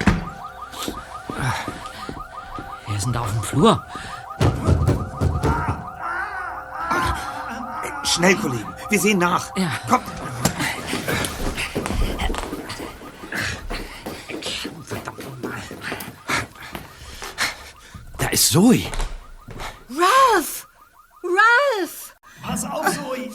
Wir 2.86 3.00
sind 3.00 3.16
auf 3.16 3.30
dem 3.30 3.42
Flur. 3.42 3.82
Schnell, 8.02 8.36
Kollegen. 8.36 8.74
Wir 8.90 9.00
sehen 9.00 9.18
nach. 9.18 9.56
Ja. 9.56 9.70
Kommt. 9.88 10.04
Da 18.18 18.26
ist 18.28 18.50
Zoe. 18.50 18.84
Ralph! 19.88 20.66
Ralph! 21.22 22.14
Pass 22.42 22.64
auf, 22.64 22.86
Zoe! 22.94 23.30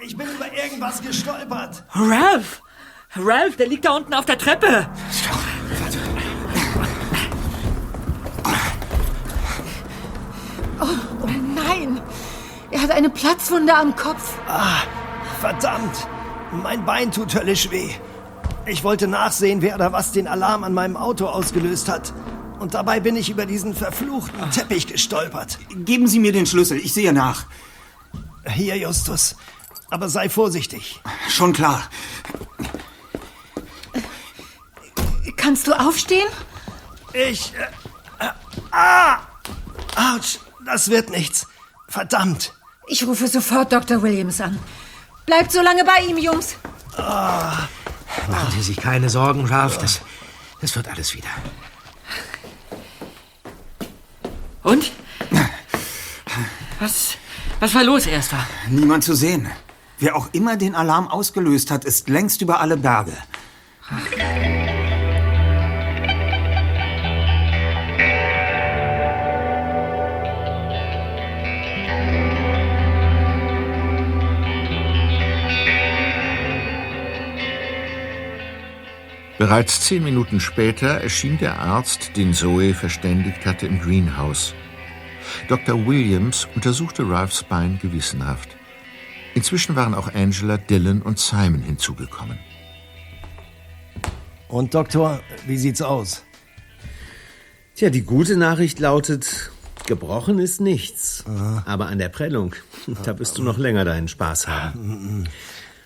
Ich 0.00 0.16
bin 0.16 0.28
über 0.28 0.52
irgendwas 0.52 1.00
gestolpert. 1.00 1.84
Ralph! 1.94 2.62
Ralph, 3.24 3.56
der 3.56 3.68
liegt 3.68 3.84
da 3.84 3.96
unten 3.96 4.14
auf 4.14 4.26
der 4.26 4.38
Treppe. 4.38 4.88
Oh, 10.80 10.86
oh 11.22 11.26
nein! 11.54 12.00
Er 12.70 12.82
hat 12.82 12.90
eine 12.90 13.10
Platzwunde 13.10 13.74
am 13.74 13.94
Kopf. 13.94 14.34
Ah, 14.48 14.82
verdammt! 15.40 16.08
Mein 16.52 16.84
Bein 16.84 17.10
tut 17.10 17.34
höllisch 17.34 17.70
weh. 17.70 17.90
Ich 18.66 18.84
wollte 18.84 19.08
nachsehen, 19.08 19.62
wer 19.62 19.74
oder 19.74 19.92
was 19.92 20.12
den 20.12 20.28
Alarm 20.28 20.64
an 20.64 20.74
meinem 20.74 20.96
Auto 20.96 21.26
ausgelöst 21.26 21.88
hat. 21.88 22.12
Und 22.60 22.74
dabei 22.74 23.00
bin 23.00 23.16
ich 23.16 23.28
über 23.28 23.44
diesen 23.46 23.74
verfluchten 23.74 24.50
Teppich 24.50 24.86
gestolpert. 24.86 25.58
Geben 25.74 26.06
Sie 26.06 26.20
mir 26.20 26.32
den 26.32 26.46
Schlüssel. 26.46 26.78
Ich 26.78 26.92
sehe 26.92 27.12
nach. 27.12 27.46
Hier, 28.46 28.76
Justus. 28.76 29.36
Aber 29.90 30.08
sei 30.08 30.28
vorsichtig. 30.28 31.00
Schon 31.28 31.52
klar. 31.52 31.82
Kannst 35.52 35.66
du 35.66 35.78
aufstehen? 35.78 36.28
Ich. 37.12 37.52
Äh, 37.52 38.24
äh, 38.24 38.30
ah! 38.70 39.18
Autsch! 39.96 40.38
Das 40.64 40.88
wird 40.88 41.10
nichts. 41.10 41.46
Verdammt! 41.88 42.54
Ich 42.86 43.06
rufe 43.06 43.28
sofort 43.28 43.70
Dr. 43.70 44.00
Williams 44.00 44.40
an. 44.40 44.58
Bleibt 45.26 45.52
so 45.52 45.60
lange 45.60 45.84
bei 45.84 46.06
ihm, 46.06 46.16
Jungs. 46.16 46.56
Ah. 46.96 47.68
Machen 48.30 48.50
Sie 48.52 48.62
sich 48.62 48.78
keine 48.78 49.10
Sorgen, 49.10 49.44
Ralph. 49.44 49.76
Das, 49.76 50.00
das 50.62 50.74
wird 50.74 50.88
alles 50.88 51.12
wieder. 51.12 51.28
Und? 54.62 54.90
Was, 56.80 57.18
was 57.60 57.74
war 57.74 57.84
los, 57.84 58.06
Erster? 58.06 58.38
Niemand 58.70 59.04
zu 59.04 59.14
sehen. 59.14 59.50
Wer 59.98 60.16
auch 60.16 60.30
immer 60.32 60.56
den 60.56 60.74
Alarm 60.74 61.08
ausgelöst 61.08 61.70
hat, 61.70 61.84
ist 61.84 62.08
längst 62.08 62.40
über 62.40 62.58
alle 62.60 62.78
Berge. 62.78 63.12
Bereits 79.42 79.80
zehn 79.80 80.04
Minuten 80.04 80.38
später 80.38 80.86
erschien 80.86 81.36
der 81.36 81.58
Arzt, 81.58 82.16
den 82.16 82.32
Zoe 82.32 82.74
verständigt 82.74 83.44
hatte, 83.44 83.66
im 83.66 83.80
Greenhouse. 83.80 84.54
Dr. 85.48 85.84
Williams 85.84 86.46
untersuchte 86.54 87.08
Ralphs 87.08 87.42
Bein 87.42 87.80
gewissenhaft. 87.82 88.50
Inzwischen 89.34 89.74
waren 89.74 89.94
auch 89.94 90.14
Angela, 90.14 90.58
Dylan 90.58 91.02
und 91.02 91.18
Simon 91.18 91.60
hinzugekommen. 91.60 92.38
Und 94.46 94.74
Doktor, 94.74 95.20
wie 95.48 95.56
sieht's 95.56 95.82
aus? 95.82 96.22
Tja, 97.74 97.90
die 97.90 98.02
gute 98.02 98.36
Nachricht 98.36 98.78
lautet, 98.78 99.50
gebrochen 99.88 100.38
ist 100.38 100.60
nichts. 100.60 101.24
Aber 101.66 101.86
an 101.86 101.98
der 101.98 102.10
Prellung, 102.10 102.54
da 103.02 103.18
wirst 103.18 103.38
du 103.38 103.42
noch 103.42 103.58
länger 103.58 103.84
deinen 103.84 104.06
Spaß 104.06 104.46
haben. 104.46 105.26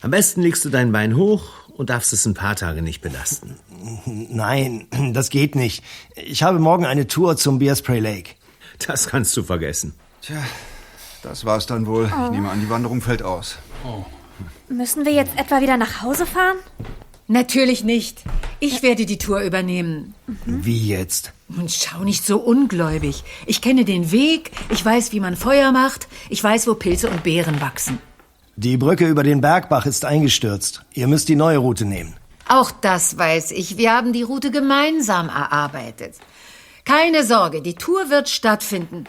Am 0.03 0.11
besten 0.11 0.43
legst 0.43 0.63
du 0.63 0.69
dein 0.69 0.93
Bein 0.93 1.17
hoch 1.17 1.66
und 1.77 1.91
darfst 1.91 2.13
es 2.13 2.25
ein 2.27 2.35
paar 2.35 2.57
Tage 2.57 2.83
nicht 2.83 3.03
belasten. 3.03 3.57
Nein, 4.07 4.87
das 5.13 5.31
geht 5.31 5.55
nicht. 5.55 5.85
Ich 6.15 6.43
habe 6.43 6.59
morgen 6.59 6.87
eine 6.87 7.07
Tour 7.07 7.37
zum 7.37 7.59
Bearspray 7.59 8.01
Lake. 8.01 8.31
Das 8.87 9.09
kannst 9.09 9.37
du 9.37 9.43
vergessen. 9.43 9.95
Tja, 10.23 10.43
das 11.23 11.45
war's 11.45 11.67
dann 11.67 11.87
wohl. 11.87 12.07
Ich 12.07 12.31
nehme 12.31 12.51
an, 12.51 12.61
die 12.61 12.71
Wanderung 12.71 13.01
fällt 13.01 13.23
aus. 13.23 13.59
Müssen 14.69 15.05
wir 15.05 15.13
jetzt 15.13 15.39
etwa 15.39 15.61
wieder 15.61 15.77
nach 15.77 16.03
Hause 16.03 16.27
fahren? 16.27 16.57
Natürlich 17.29 17.85
nicht. 17.85 18.23
Ich 18.61 18.83
werde 18.83 19.05
die 19.05 19.19
Tour 19.19 19.41
übernehmen. 19.41 20.15
Wie 20.45 20.89
jetzt? 20.89 21.33
Und 21.49 21.71
schau 21.73 22.05
nicht 22.05 22.25
so 22.25 22.39
ungläubig. 22.39 23.25
Ich 23.47 23.61
kenne 23.61 23.85
den 23.85 24.13
Weg, 24.13 24.51
ich 24.71 24.85
weiß, 24.85 25.13
wie 25.13 25.21
man 25.21 25.37
Feuer 25.37 25.73
macht, 25.73 26.09
ich 26.29 26.43
weiß, 26.43 26.67
wo 26.67 26.75
Pilze 26.75 27.11
und 27.11 27.23
Beeren 27.23 27.61
wachsen. 27.61 27.99
Die 28.59 28.79
Brücke 28.79 29.07
über 29.07 29.23
den 29.23 29.43
Bergbach 29.43 29.85
ist 29.85 30.07
eingestürzt. 30.07 30.83
Ihr 30.95 31.09
müsst 31.09 31.29
die 31.29 31.37
neue 31.37 31.59
Route 31.59 31.85
nehmen. 31.85 32.17
Auch 32.49 32.71
das 32.71 33.19
weiß 33.19 33.51
ich. 33.51 33.77
Wir 33.77 33.93
haben 33.93 34.15
die 34.15 34.23
Route 34.23 34.51
gemeinsam 34.51 35.29
erarbeitet. 35.29 36.15
Keine 36.87 37.23
Sorge, 37.25 37.61
die 37.61 37.75
Tour 37.75 38.09
wird 38.09 38.31
stattfinden. 38.31 39.05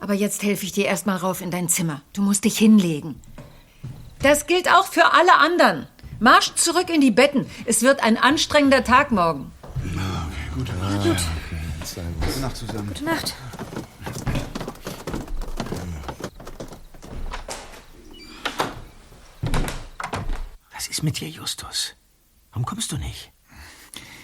Aber 0.00 0.12
jetzt 0.12 0.42
helfe 0.42 0.66
ich 0.66 0.72
dir 0.72 0.84
erstmal 0.84 1.16
rauf 1.16 1.40
in 1.40 1.50
dein 1.50 1.70
Zimmer. 1.70 2.02
Du 2.12 2.20
musst 2.20 2.44
dich 2.44 2.58
hinlegen. 2.58 3.18
Das 4.20 4.46
gilt 4.46 4.68
auch 4.68 4.86
für 4.86 5.14
alle 5.14 5.38
anderen. 5.38 5.86
Marsch 6.20 6.54
zurück 6.56 6.90
in 6.90 7.00
die 7.00 7.10
Betten. 7.10 7.46
Es 7.64 7.80
wird 7.80 8.02
ein 8.02 8.18
anstrengender 8.18 8.84
Tag 8.84 9.10
morgen. 9.12 9.50
Gut. 10.54 10.68
Na 10.78 11.02
gut. 11.02 11.16
Gute 12.20 12.40
Nacht 12.40 12.56
zusammen. 12.56 12.88
Gute 12.88 13.04
Nacht. 13.04 13.34
Was 20.78 20.86
ist 20.86 21.02
mit 21.02 21.18
dir, 21.18 21.28
Justus? 21.28 21.96
Warum 22.52 22.64
kommst 22.64 22.92
du 22.92 22.98
nicht? 22.98 23.32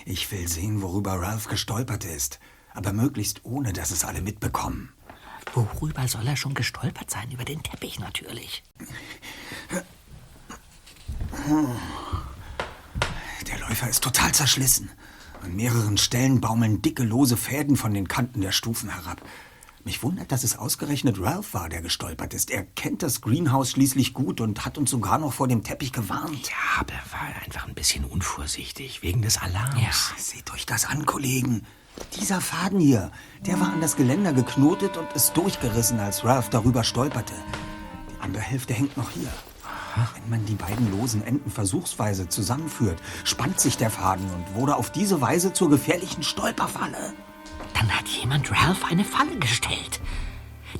Ich 0.07 0.31
will 0.31 0.47
sehen, 0.47 0.83
worüber 0.83 1.15
Ralph 1.21 1.49
gestolpert 1.49 2.05
ist. 2.05 2.39
Aber 2.75 2.93
möglichst 2.93 3.45
ohne, 3.45 3.73
dass 3.73 3.91
es 3.91 4.05
alle 4.05 4.23
mitbekommen. 4.23 4.93
Worüber 5.53 6.07
soll 6.07 6.25
er 6.29 6.37
schon 6.37 6.55
gestolpert 6.55 7.11
sein? 7.11 7.29
Über 7.33 7.45
den 7.45 7.61
Teppich 7.65 7.99
natürlich. 7.99 8.63
Der 13.49 13.59
Läufer 13.59 13.89
ist 13.89 14.05
total 14.05 14.33
zerschlissen. 14.33 14.93
An 15.43 15.57
mehreren 15.57 15.99
Stellen 15.99 16.41
baumeln 16.41 16.83
dicke, 16.83 17.03
lose 17.03 17.37
Fäden 17.37 17.75
von 17.75 17.93
den 17.93 18.07
Kanten 18.07 18.43
der 18.43 18.53
Stufen 18.53 18.91
herab. 18.91 19.21
Mich 19.85 20.03
wundert, 20.03 20.33
dass 20.33 20.45
es 20.45 20.57
ausgerechnet 20.57 21.21
Ralph 21.21 21.53
war, 21.53 21.69
der 21.69 21.83
gestolpert 21.83 22.33
ist. 22.33 22.51
Er 22.51 22.65
kennt 22.65 23.03
das 23.03 23.21
Greenhouse 23.21 23.71
schließlich 23.73 24.15
gut 24.15 24.41
und 24.41 24.65
hat 24.65 24.79
uns 24.79 24.91
sogar 24.91 25.19
noch 25.19 25.35
vor 25.35 25.47
dem 25.47 25.63
Teppich 25.63 25.93
gewarnt. 25.93 26.49
Ja, 26.49 26.81
aber 26.81 26.95
er 26.95 27.13
war 27.13 27.43
einfach 27.45 27.69
ein 27.69 27.75
bisschen 27.75 28.07
unvorsichtig, 28.07 29.03
wegen 29.03 29.21
des 29.21 29.37
Alarms. 29.37 29.77
Ja. 29.83 30.17
Seht 30.17 30.51
euch 30.55 30.65
das 30.65 30.87
an, 30.87 31.05
Kollegen. 31.05 31.67
Dieser 32.19 32.41
Faden 32.41 32.81
hier, 32.81 33.13
der 33.45 33.61
war 33.61 33.75
an 33.75 33.83
das 33.83 33.97
Geländer 33.97 34.33
geknotet 34.33 34.97
und 34.97 35.13
ist 35.13 35.37
durchgerissen, 35.37 36.01
als 36.01 36.25
Ralph 36.25 36.49
darüber 36.49 36.83
stolperte. 36.83 37.35
Die 38.11 38.23
Andere 38.23 38.43
Hälfte 38.43 38.73
hängt 38.73 38.97
noch 38.97 39.11
hier. 39.11 39.29
Wenn 40.15 40.31
man 40.31 40.47
die 40.47 40.55
beiden 40.55 40.91
losen 40.99 41.23
Enden 41.23 41.51
versuchsweise 41.51 42.29
zusammenführt, 42.29 43.01
spannt 43.23 43.61
sich 43.61 43.77
der 43.77 43.91
Faden 43.91 44.29
und 44.31 44.55
wurde 44.55 44.77
auf 44.77 44.91
diese 44.91 45.21
Weise 45.21 45.53
zur 45.53 45.69
gefährlichen 45.69 46.23
Stolperfalle. 46.23 47.13
Dann 47.75 47.95
hat 47.95 48.09
jemand 48.09 48.51
Ralph 48.51 48.85
eine 48.91 49.05
Falle 49.05 49.39
gestellt. 49.39 50.01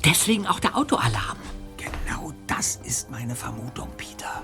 Deswegen 0.03 0.47
auch 0.47 0.59
der 0.59 0.75
Autoalarm. 0.75 1.37
Genau 1.77 2.33
das 2.47 2.77
ist 2.77 3.11
meine 3.11 3.35
Vermutung, 3.35 3.89
Peter. 3.97 4.41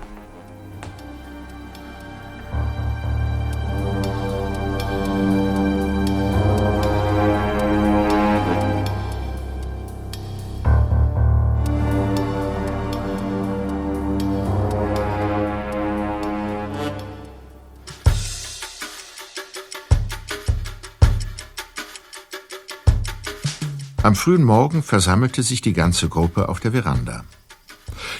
Am 24.12 24.16
frühen 24.16 24.44
Morgen 24.44 24.82
versammelte 24.82 25.42
sich 25.42 25.62
die 25.62 25.72
ganze 25.72 26.10
Gruppe 26.10 26.50
auf 26.50 26.60
der 26.60 26.72
Veranda. 26.72 27.24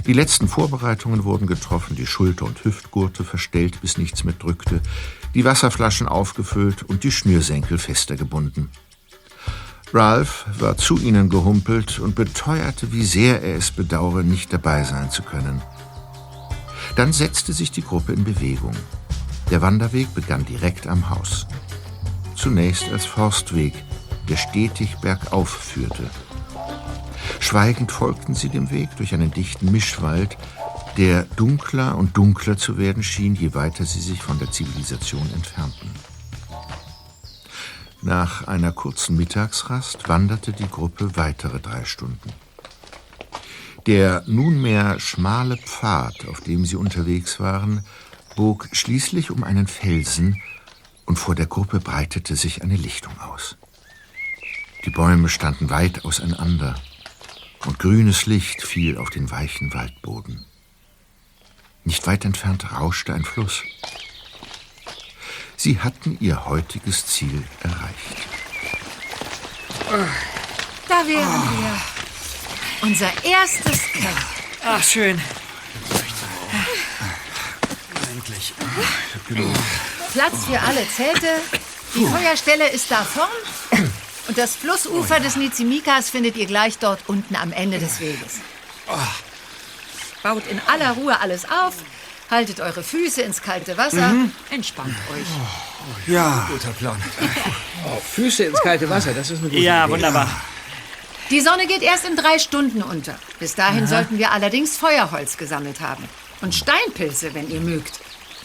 Die 0.06 0.14
letzten 0.14 0.48
Vorbereitungen 0.48 1.24
wurden 1.24 1.46
getroffen, 1.46 1.96
die 1.96 2.06
Schulter- 2.06 2.46
und 2.46 2.64
Hüftgurte 2.64 3.24
verstellt, 3.24 3.82
bis 3.82 3.98
nichts 3.98 4.24
mehr 4.24 4.32
drückte, 4.32 4.80
die 5.34 5.44
Wasserflaschen 5.44 6.08
aufgefüllt 6.08 6.82
und 6.82 7.04
die 7.04 7.12
Schnürsenkel 7.12 7.76
fester 7.76 8.16
gebunden. 8.16 8.70
Ralph 9.92 10.46
war 10.58 10.78
zu 10.78 10.96
ihnen 10.96 11.28
gehumpelt 11.28 11.98
und 11.98 12.14
beteuerte, 12.14 12.90
wie 12.90 13.04
sehr 13.04 13.42
er 13.42 13.56
es 13.56 13.70
bedauere, 13.70 14.22
nicht 14.22 14.50
dabei 14.50 14.84
sein 14.84 15.10
zu 15.10 15.22
können. 15.22 15.60
Dann 16.96 17.12
setzte 17.12 17.52
sich 17.52 17.70
die 17.70 17.84
Gruppe 17.84 18.14
in 18.14 18.24
Bewegung. 18.24 18.74
Der 19.50 19.60
Wanderweg 19.60 20.14
begann 20.14 20.46
direkt 20.46 20.86
am 20.86 21.10
Haus. 21.10 21.46
Zunächst 22.34 22.90
als 22.90 23.04
Forstweg, 23.04 23.74
der 24.28 24.36
stetig 24.36 24.96
bergauf 24.96 25.48
führte. 25.48 26.10
Schweigend 27.40 27.92
folgten 27.92 28.34
sie 28.34 28.48
dem 28.48 28.70
Weg 28.70 28.96
durch 28.96 29.14
einen 29.14 29.30
dichten 29.30 29.70
Mischwald, 29.70 30.36
der 30.96 31.24
dunkler 31.36 31.96
und 31.96 32.16
dunkler 32.16 32.56
zu 32.56 32.78
werden 32.78 33.02
schien, 33.02 33.34
je 33.34 33.54
weiter 33.54 33.84
sie 33.84 34.00
sich 34.00 34.22
von 34.22 34.38
der 34.38 34.50
Zivilisation 34.50 35.28
entfernten. 35.34 35.90
Nach 38.02 38.48
einer 38.48 38.72
kurzen 38.72 39.16
Mittagsrast 39.16 40.08
wanderte 40.08 40.52
die 40.52 40.68
Gruppe 40.68 41.16
weitere 41.16 41.60
drei 41.60 41.84
Stunden. 41.84 42.32
Der 43.86 44.22
nunmehr 44.26 44.98
schmale 45.00 45.56
Pfad, 45.56 46.26
auf 46.28 46.40
dem 46.40 46.64
sie 46.64 46.76
unterwegs 46.76 47.40
waren, 47.40 47.84
bog 48.36 48.68
schließlich 48.72 49.30
um 49.30 49.44
einen 49.44 49.66
Felsen, 49.66 50.40
und 51.04 51.18
vor 51.18 51.34
der 51.34 51.46
Gruppe 51.46 51.80
breitete 51.80 52.36
sich 52.36 52.62
eine 52.62 52.76
Lichtung 52.76 53.18
aus. 53.20 53.56
Die 54.84 54.90
Bäume 54.90 55.28
standen 55.28 55.70
weit 55.70 56.04
auseinander, 56.04 56.74
und 57.66 57.78
grünes 57.78 58.26
Licht 58.26 58.62
fiel 58.62 58.98
auf 58.98 59.10
den 59.10 59.30
weichen 59.30 59.72
Waldboden. 59.72 60.44
Nicht 61.84 62.06
weit 62.06 62.24
entfernt 62.24 62.72
rauschte 62.72 63.14
ein 63.14 63.24
Fluss. 63.24 63.62
Sie 65.56 65.78
hatten 65.78 66.16
ihr 66.20 66.46
heutiges 66.46 67.06
Ziel 67.06 67.44
erreicht. 67.62 68.26
Da 70.88 71.06
wären 71.06 71.42
wir. 71.58 71.80
Unser 72.82 73.24
erstes 73.24 73.80
Camp. 73.92 74.26
Ach, 74.64 74.82
schön. 74.82 75.20
Endlich. 78.12 78.54
Platz 80.12 80.44
für 80.46 80.60
alle 80.60 80.88
Zelte. 80.88 81.40
Die 81.94 82.06
Feuerstelle 82.06 82.68
ist 82.70 82.90
da 82.90 83.04
vorn. 83.04 83.88
Und 84.28 84.38
das 84.38 84.54
Flussufer 84.56 85.18
des 85.20 85.36
Nizimikas 85.36 86.08
findet 86.10 86.36
ihr 86.36 86.46
gleich 86.46 86.78
dort 86.78 87.00
unten 87.08 87.34
am 87.36 87.52
Ende 87.52 87.78
des 87.78 88.00
Weges. 88.00 88.38
Baut 90.22 90.46
in 90.46 90.60
aller 90.66 90.92
Ruhe 90.92 91.18
alles 91.20 91.44
auf, 91.44 91.74
haltet 92.30 92.60
eure 92.60 92.82
Füße 92.82 93.22
ins 93.22 93.42
kalte 93.42 93.76
Wasser, 93.76 94.08
Mhm. 94.08 94.32
entspannt 94.50 94.94
euch. 95.12 95.26
Ja. 96.12 96.46
Guter 96.50 96.70
Plan. 96.70 96.96
Oh, 97.84 98.00
Füße 98.14 98.44
ins 98.44 98.60
kalte 98.60 98.88
Wasser, 98.88 99.12
das 99.12 99.28
ist 99.30 99.40
eine 99.40 99.48
gute 99.48 99.60
Ja, 99.60 99.84
Idee. 99.86 99.94
wunderbar. 99.94 100.30
Die 101.30 101.40
Sonne 101.40 101.66
geht 101.66 101.82
erst 101.82 102.04
in 102.04 102.14
drei 102.14 102.38
Stunden 102.38 102.80
unter. 102.80 103.18
Bis 103.40 103.56
dahin 103.56 103.80
Aha. 103.84 103.86
sollten 103.88 104.18
wir 104.18 104.30
allerdings 104.30 104.76
Feuerholz 104.76 105.36
gesammelt 105.36 105.80
haben. 105.80 106.08
Und 106.42 106.54
Steinpilze, 106.54 107.34
wenn 107.34 107.50
ihr 107.50 107.60
mögt. 107.60 107.98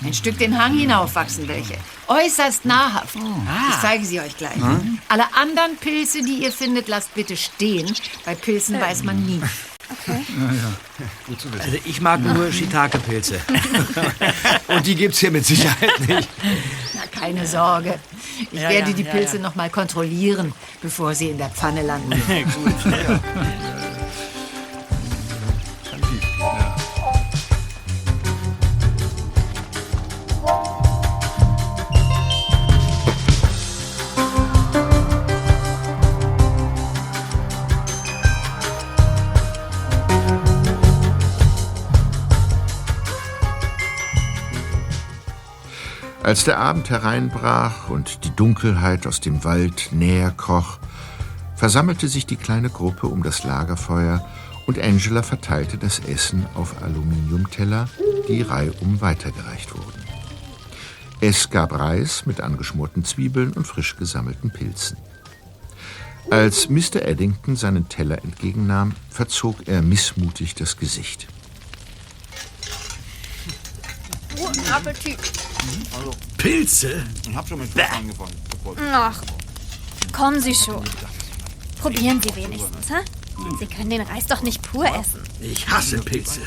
Ein 0.04 0.14
Stück 0.14 0.38
den 0.38 0.58
Hang 0.62 0.78
hinauf 0.78 1.16
wachsen 1.16 1.48
welche. 1.48 1.76
Äußerst 2.08 2.66
nahrhaft. 2.66 3.16
Ich 3.16 3.82
zeige 3.82 4.06
sie 4.06 4.20
euch 4.20 4.38
gleich. 4.38 4.56
Hm? 4.56 5.00
Alle 5.10 5.24
anderen 5.36 5.76
Pilze, 5.78 6.22
die 6.22 6.44
ihr 6.44 6.52
findet, 6.52 6.88
lasst 6.88 7.14
bitte 7.16 7.36
stehen. 7.36 7.92
Bei 8.26 8.36
Pilzen 8.36 8.80
weiß 8.80 9.04
man 9.04 9.26
nie. 9.26 9.42
Ja, 10.06 10.14
ja. 10.16 11.06
Gut 11.28 11.40
zu 11.40 11.52
wissen. 11.52 11.62
Also 11.64 11.78
ich 11.86 12.02
mag 12.02 12.20
nur 12.22 12.52
Shiitake-Pilze. 12.52 13.40
Und 14.68 14.86
die 14.86 14.96
gibt's 14.96 15.20
hier 15.20 15.32
mit 15.32 15.46
Sicherheit 15.46 16.00
nicht. 16.08 16.30
Na, 16.94 17.20
keine 17.20 17.48
Sorge. 17.48 17.98
Ich 18.52 18.60
Ja, 18.60 18.70
werde 18.70 18.92
ja, 18.92 18.96
die 18.96 19.04
ja, 19.04 19.12
Pilze 19.12 19.38
ja. 19.38 19.44
noch 19.44 19.56
mal 19.56 19.70
kontrollieren, 19.70 20.54
bevor 20.82 21.16
sie 21.16 21.30
in 21.30 21.38
der 21.38 21.50
Pfanne 21.50 21.84
landen. 21.84 22.12
Gut. 22.28 22.94
Als 46.28 46.44
der 46.44 46.60
Abend 46.60 46.90
hereinbrach 46.90 47.88
und 47.88 48.26
die 48.26 48.36
Dunkelheit 48.36 49.08
aus 49.08 49.22
dem 49.22 49.46
Wald 49.46 49.94
näher 49.94 50.30
kroch, 50.30 50.78
versammelte 51.56 52.10
sich 52.10 52.26
die 52.26 52.36
kleine 52.36 52.70
Gruppe 52.70 53.08
um 53.08 53.24
das 53.24 53.46
Lagerfeuer 53.46 54.28
und 54.66 54.78
Angela 54.78 55.24
verteilte 55.24 55.78
das 55.78 56.00
Essen 56.00 56.46
auf 56.54 56.84
Aluminiumteller, 56.84 57.88
die 58.28 58.42
reihum 58.42 59.00
weitergereicht 59.00 59.74
wurden. 59.74 60.04
Es 61.22 61.50
gab 61.50 61.72
Reis 61.72 62.26
mit 62.26 62.42
angeschmorten 62.42 63.06
Zwiebeln 63.06 63.54
und 63.54 63.66
frisch 63.66 63.96
gesammelten 63.96 64.52
Pilzen. 64.52 64.98
Als 66.30 66.68
Mr. 66.68 67.04
Eddington 67.04 67.56
seinen 67.56 67.88
Teller 67.88 68.22
entgegennahm, 68.22 68.96
verzog 69.10 69.70
er 69.70 69.82
missmutig 69.82 70.56
das 70.56 70.76
Gesicht. 70.76 71.28
Guten 74.38 74.72
Appetit. 74.72 75.18
Pilze? 76.38 77.04
Ich 77.28 77.36
hab 77.36 77.48
schon 77.48 77.60
mit 77.60 77.70
Fuß 77.72 77.82
angefangen. 77.82 78.32
Ach, 78.92 79.22
kommen 80.12 80.42
Sie 80.42 80.54
schon. 80.54 80.84
Probieren 81.82 82.22
Sie 82.22 82.36
wenigstens, 82.36 82.90
hä? 82.90 83.04
Sie 83.60 83.66
können 83.66 83.90
den 83.90 84.02
Reis 84.02 84.26
doch 84.28 84.42
nicht 84.42 84.62
pur 84.62 84.86
essen. 84.86 85.22
Ich 85.40 85.68
hasse 85.68 86.00
Pilze. 86.00 86.42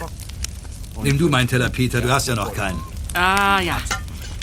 Nimm 1.02 1.18
du 1.18 1.28
meinen 1.28 1.48
Teller, 1.48 1.70
Peter, 1.70 2.00
du 2.00 2.10
hast 2.10 2.28
ja 2.28 2.34
noch 2.34 2.52
keinen. 2.52 2.80
Ah, 3.14 3.60
ja. 3.60 3.80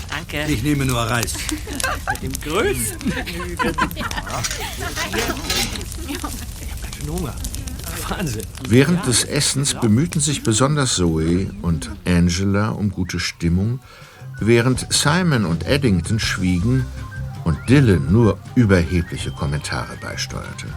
Danke. 0.09 0.45
Ich 0.51 0.63
nehme 0.63 0.85
nur 0.85 0.99
Reis. 1.01 1.33
Mit 2.21 2.23
dem 2.23 2.41
größten 2.41 3.11
Vergnügen. 3.11 3.75
Schon 6.97 7.09
Hunger. 7.09 7.35
Wahnsinn. 8.09 8.43
Während 8.67 9.05
des 9.07 9.23
Essens 9.23 9.73
bemühten 9.73 10.19
sich 10.19 10.43
besonders 10.43 10.95
Zoe 10.95 11.51
und 11.61 11.91
Angela 12.05 12.69
um 12.69 12.91
gute 12.91 13.19
Stimmung, 13.19 13.79
während 14.39 14.91
Simon 14.93 15.45
und 15.45 15.65
Eddington 15.65 16.19
schwiegen 16.19 16.85
und 17.43 17.57
Dylan 17.69 18.11
nur 18.11 18.37
überhebliche 18.55 19.31
Kommentare 19.31 19.97
beisteuerte. 20.01 20.67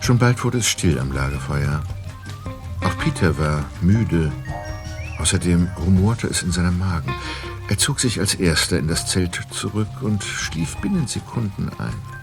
Schon 0.00 0.18
bald 0.18 0.42
wurde 0.44 0.58
es 0.58 0.66
still 0.66 0.98
am 0.98 1.12
Lagerfeuer. 1.12 1.82
Auch 2.82 2.98
Peter 2.98 3.38
war 3.38 3.64
müde. 3.80 4.32
Außerdem 5.18 5.68
rumorte 5.84 6.26
es 6.26 6.42
in 6.42 6.52
seinem 6.52 6.78
Magen. 6.78 7.12
Er 7.68 7.78
zog 7.78 8.00
sich 8.00 8.20
als 8.20 8.34
erster 8.34 8.78
in 8.78 8.88
das 8.88 9.06
Zelt 9.06 9.40
zurück 9.50 9.88
und 10.00 10.22
schlief 10.22 10.76
binnen 10.76 11.06
Sekunden 11.06 11.68
ein. 11.78 12.15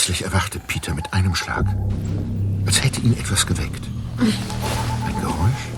Plötzlich 0.00 0.24
erwachte 0.24 0.58
Peter 0.60 0.94
mit 0.94 1.12
einem 1.12 1.34
Schlag, 1.34 1.66
als 2.64 2.82
hätte 2.82 3.02
ihn 3.02 3.12
etwas 3.18 3.46
geweckt. 3.46 3.86
Ein 4.16 5.20
Geräusch? 5.20 5.68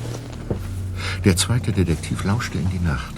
Der 1.24 1.36
zweite 1.36 1.72
Detektiv 1.72 2.22
lauschte 2.22 2.56
in 2.56 2.70
die 2.70 2.78
Nacht. 2.78 3.14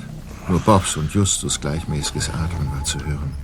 Nur 0.48 0.60
Bobs 0.60 0.96
und 0.96 1.12
Justus 1.12 1.60
gleichmäßiges 1.60 2.30
Atmen 2.30 2.72
war 2.72 2.82
zu 2.84 2.98
hören. 3.04 3.34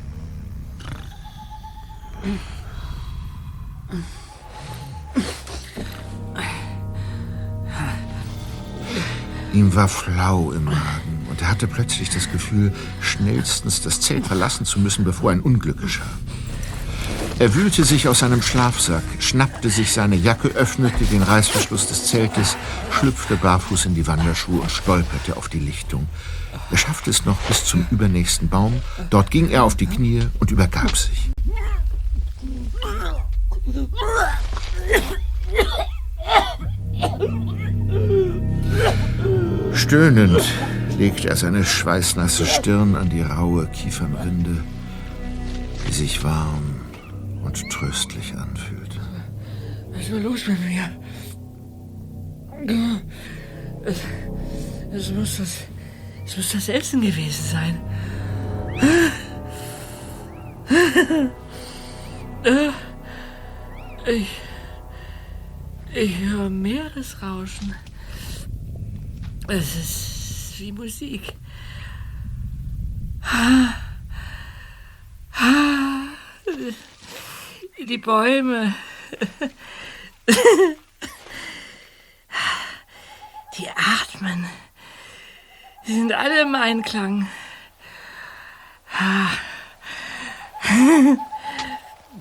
Ihm 9.53 9.75
war 9.75 9.88
flau 9.88 10.53
im 10.53 10.64
Magen 10.64 11.27
und 11.29 11.42
er 11.42 11.51
hatte 11.51 11.66
plötzlich 11.66 12.09
das 12.09 12.33
Gefühl, 12.33 12.73
schnellstens 13.03 13.83
das 13.83 14.01
Zelt 14.01 14.27
verlassen 14.27 14.64
zu 14.64 14.81
müssen, 14.81 15.05
bevor 15.05 15.31
ein 15.31 15.40
Unglück 15.40 15.79
geschah. 15.79 16.11
Er 17.40 17.55
wühlte 17.55 17.85
sich 17.85 18.07
aus 18.07 18.18
seinem 18.18 18.42
Schlafsack, 18.42 19.03
schnappte 19.18 19.70
sich 19.70 19.94
seine 19.94 20.14
Jacke, 20.14 20.48
öffnete 20.48 21.05
den 21.05 21.22
Reißverschluss 21.22 21.87
des 21.87 22.05
Zeltes, 22.05 22.55
schlüpfte 22.90 23.37
barfuß 23.37 23.87
in 23.87 23.94
die 23.94 24.07
Wanderschuhe 24.07 24.61
und 24.61 24.70
stolperte 24.70 25.38
auf 25.38 25.48
die 25.48 25.59
Lichtung. 25.59 26.07
Er 26.70 26.76
schaffte 26.76 27.09
es 27.09 27.24
noch 27.24 27.38
bis 27.48 27.64
zum 27.64 27.87
übernächsten 27.90 28.50
Baum. 28.50 28.83
Dort 29.09 29.31
ging 29.31 29.48
er 29.48 29.64
auf 29.64 29.74
die 29.74 29.87
Knie 29.87 30.29
und 30.38 30.50
übergab 30.50 30.94
sich. 30.94 31.31
Stöhnend 39.72 40.42
legte 40.98 41.31
er 41.31 41.37
seine 41.37 41.64
schweißnasse 41.64 42.44
Stirn 42.44 42.96
an 42.96 43.09
die 43.09 43.22
raue 43.22 43.66
Kiefernrinde, 43.68 44.59
die 45.88 45.92
sich 45.94 46.22
warm 46.22 46.81
und 47.50 47.68
tröstlich 47.70 48.32
anfühlte. 48.34 49.00
Was 49.90 50.12
war 50.12 50.20
los 50.20 50.46
mit 50.46 50.60
mir? 50.60 50.88
Es, 53.84 54.00
es, 54.92 55.12
muss 55.12 55.38
das, 55.38 55.64
es 56.24 56.36
muss 56.36 56.52
das 56.52 56.68
Essen 56.68 57.00
gewesen 57.00 57.44
sein. 57.50 57.80
Ich, 64.06 64.28
ich 65.94 66.18
höre 66.20 66.50
Meeresrauschen. 66.50 67.74
Es 69.48 69.76
ist 69.76 70.60
wie 70.60 70.72
Musik. 70.72 71.34
Die 77.90 77.98
Bäume. 77.98 78.74
Die 83.59 83.68
atmen. 83.68 84.48
Die 85.85 85.94
sind 85.94 86.12
alle 86.12 86.42
im 86.42 86.55
Einklang. 86.55 87.29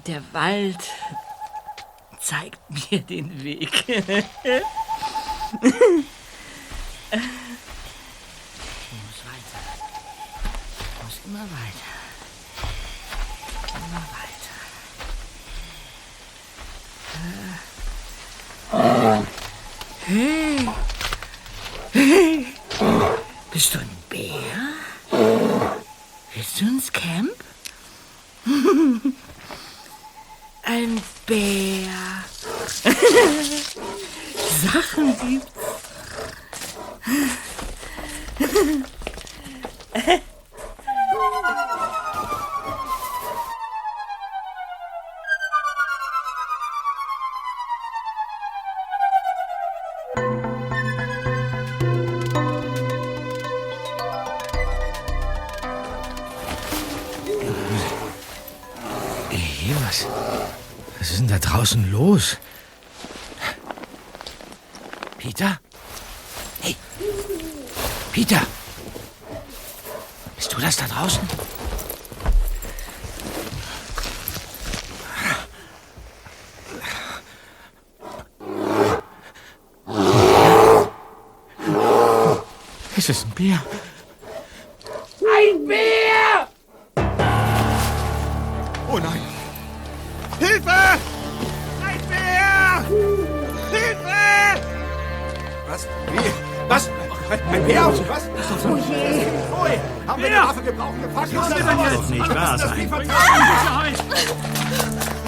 Der 0.07 0.23
Wald 0.33 0.89
zeigt 2.19 2.59
mir 2.89 3.01
den 3.01 3.43
Weg. 3.43 3.85
Ich 8.81 8.91
muss 9.03 9.19
weiter. 9.23 9.59
Ich 10.79 11.03
muss 11.03 11.19
immer 11.25 11.43
weiter. 11.43 11.91
Immer 13.75 13.97
weiter. 13.97 14.19
Hey. 20.09 20.57
Bist 23.51 23.75
du 23.75 23.79
ein 23.79 23.89
Bär? 24.09 24.73
Willst 26.33 26.59
du 26.59 26.65
ins 26.65 26.91
Camp? 26.91 27.35
Ein 30.63 30.99
Bär. 31.27 32.23
Sachen 34.73 35.15
gibt's. 35.19 35.51
Bär. 83.39 83.57
Ein 85.21 85.65
Bär! 85.65 86.47
Oh 88.91 88.97
nein! 88.97 89.21
Hilfe! 90.39 90.69
Ein 91.87 92.01
Bär! 92.09 92.83
Hilfe! 93.71 94.59
Was? 95.69 95.87
Wie? 96.11 96.31
Was? 96.67 96.89
Ein, 97.29 97.65
Bär? 97.65 97.93
Was? 98.09 98.23
Oh 98.65 98.75
je! 98.75 99.25
Ui, 99.55 99.79
haben 100.05 100.21
wir 100.21 100.27
eine 100.27 100.49
Waffe 100.49 100.61
gebraucht 100.61 101.01
gepackt? 101.01 101.33
Das 101.33 101.49
kann 101.49 101.77
doch 101.77 101.91
jetzt 101.91 102.09
nicht 102.09 102.35
wahr 102.35 102.57
sein. 102.57 102.89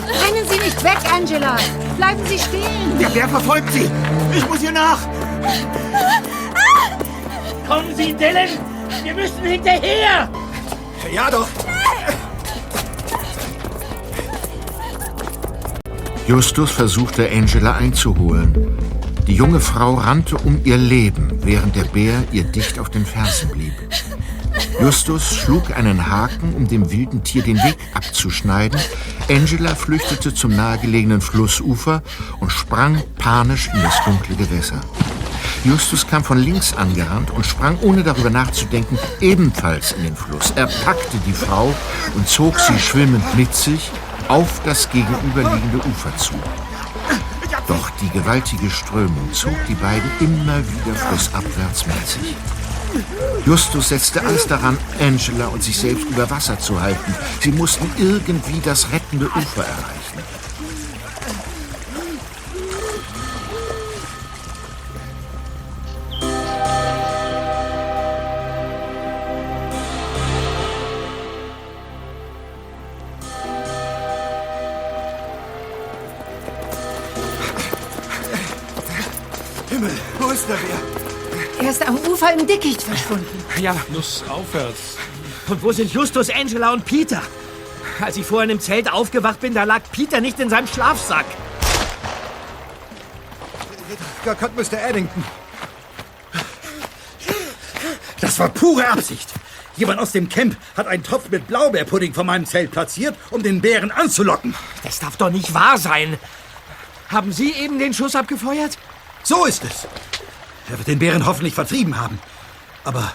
Rennen 0.04 0.50
Sie 0.50 0.60
nicht 0.60 0.84
weg, 0.84 1.00
Angela! 1.16 1.56
Bleiben 1.96 2.26
Sie 2.26 2.40
stehen! 2.40 3.00
Der 3.00 3.08
Bär 3.08 3.30
verfolgt 3.30 3.72
Sie! 3.72 3.90
Ich 4.36 4.46
muss 4.50 4.62
ihr 4.62 4.74
nach! 4.74 5.00
Kommen 7.72 7.96
Sie, 7.96 8.14
Dylan! 8.14 8.50
Wir 9.02 9.14
müssen 9.14 9.44
hinterher! 9.44 10.30
Ja 11.10 11.32
doch! 11.32 11.48
Justus 16.28 16.70
versuchte 16.70 17.30
Angela 17.32 17.76
einzuholen. 17.76 18.78
Die 19.26 19.36
junge 19.36 19.62
Frau 19.62 19.94
rannte 19.94 20.36
um 20.40 20.60
ihr 20.66 20.76
Leben, 20.76 21.40
während 21.46 21.78
der 21.78 21.86
Bär 21.86 22.26
ihr 22.34 22.44
dicht 22.44 22.78
auf 22.78 22.90
den 22.90 23.06
Fersen 23.06 23.50
blieb. 23.52 23.74
Justus 24.82 25.38
schlug 25.38 25.72
einen 25.72 26.12
Haken, 26.12 26.54
um 26.54 26.68
dem 26.68 26.92
wilden 26.92 27.24
Tier 27.24 27.44
den 27.44 27.56
Weg 27.56 27.78
abzuschneiden. 27.94 28.82
Angela 29.30 29.76
flüchtete 29.76 30.34
zum 30.34 30.58
nahegelegenen 30.58 31.22
Flussufer 31.22 32.04
und 32.42 32.52
sprang 32.52 33.02
panisch 33.18 33.70
in 33.74 33.82
das 33.82 34.04
dunkle 34.04 34.36
Gewässer. 34.36 34.82
Justus 35.64 36.08
kam 36.08 36.24
von 36.24 36.40
links 36.40 36.74
angerannt 36.74 37.30
und 37.32 37.46
sprang, 37.46 37.78
ohne 37.82 38.04
darüber 38.04 38.32
nachzudenken, 38.32 38.98
ebenfalls 39.20 39.92
in 39.92 40.04
den 40.04 40.16
Fluss. 40.16 40.52
Er 40.56 40.66
packte 40.66 41.18
die 41.28 41.34
Frau 41.34 41.74
und 42.16 42.28
zog 42.28 42.60
sie 42.60 42.80
schwimmend 42.80 43.24
mit 43.38 43.54
sich 43.54 43.92
auf 44.28 44.62
das 44.66 44.90
gegenüberliegende 44.90 45.78
Ufer 45.78 46.16
zu. 46.18 46.34
Doch 47.68 47.92
die 48.02 48.10
gewaltige 48.10 48.72
Strömung 48.72 49.32
zog 49.34 49.54
die 49.68 49.76
beiden 49.76 50.10
immer 50.20 50.58
wieder 50.60 50.96
flussabwärts 50.96 51.86
mit 51.86 52.08
sich. 52.08 52.36
Justus 53.46 53.90
setzte 53.90 54.22
alles 54.26 54.48
daran, 54.48 54.78
Angela 55.00 55.48
und 55.48 55.64
sich 55.64 55.78
selbst 55.78 56.06
über 56.10 56.30
Wasser 56.30 56.58
zu 56.60 56.82
halten. 56.82 57.14
Sie 57.40 57.52
mussten 57.52 57.90
irgendwie 57.98 58.60
das 58.64 58.92
rettende 58.92 59.28
Ufer 59.28 59.64
erreichen. 59.64 60.41
Dickicht 82.52 82.82
verschwunden. 82.82 83.46
Ja. 83.62 83.74
Fluss 83.74 84.26
aufwärts. 84.28 84.98
Und 85.48 85.64
wo 85.64 85.72
sind 85.72 85.94
Justus, 85.94 86.30
Angela 86.30 86.74
und 86.74 86.84
Peter? 86.84 87.22
Als 88.02 88.18
ich 88.18 88.26
vorhin 88.26 88.50
im 88.50 88.60
Zelt 88.60 88.92
aufgewacht 88.92 89.40
bin, 89.40 89.54
da 89.54 89.64
lag 89.64 89.82
Peter 89.92 90.20
nicht 90.20 90.38
in 90.40 90.50
seinem 90.50 90.68
Schlafsack. 90.68 91.26
Gott, 94.26 94.56
Mr. 94.56 94.78
Addington. 94.86 95.24
Das 98.20 98.38
war 98.38 98.50
pure 98.50 98.88
Absicht. 98.90 99.30
Jemand 99.78 100.00
aus 100.00 100.12
dem 100.12 100.28
Camp 100.28 100.58
hat 100.76 100.88
einen 100.88 101.04
Topf 101.04 101.30
mit 101.30 101.48
Blaubeerpudding 101.48 102.14
vor 102.14 102.26
meinem 102.26 102.46
Zelt 102.46 102.72
platziert, 102.72 103.16
um 103.30 103.42
den 103.42 103.62
Bären 103.62 103.92
anzulocken. 103.92 104.54
Das 104.84 105.00
darf 105.00 105.16
doch 105.16 105.30
nicht 105.30 105.54
wahr 105.54 105.78
sein. 105.78 106.20
Haben 107.08 107.32
Sie 107.32 107.54
eben 107.54 107.80
den 107.80 107.94
Schuss 107.94 108.16
abgefeuert? 108.16 108.78
So 109.24 109.46
ist 109.46 109.64
es. 109.64 109.88
Er 110.70 110.78
wird 110.78 110.88
den 110.88 111.00
Bären 111.00 111.26
hoffentlich 111.26 111.54
vertrieben 111.54 112.00
haben. 112.00 112.20
Aber 112.84 113.14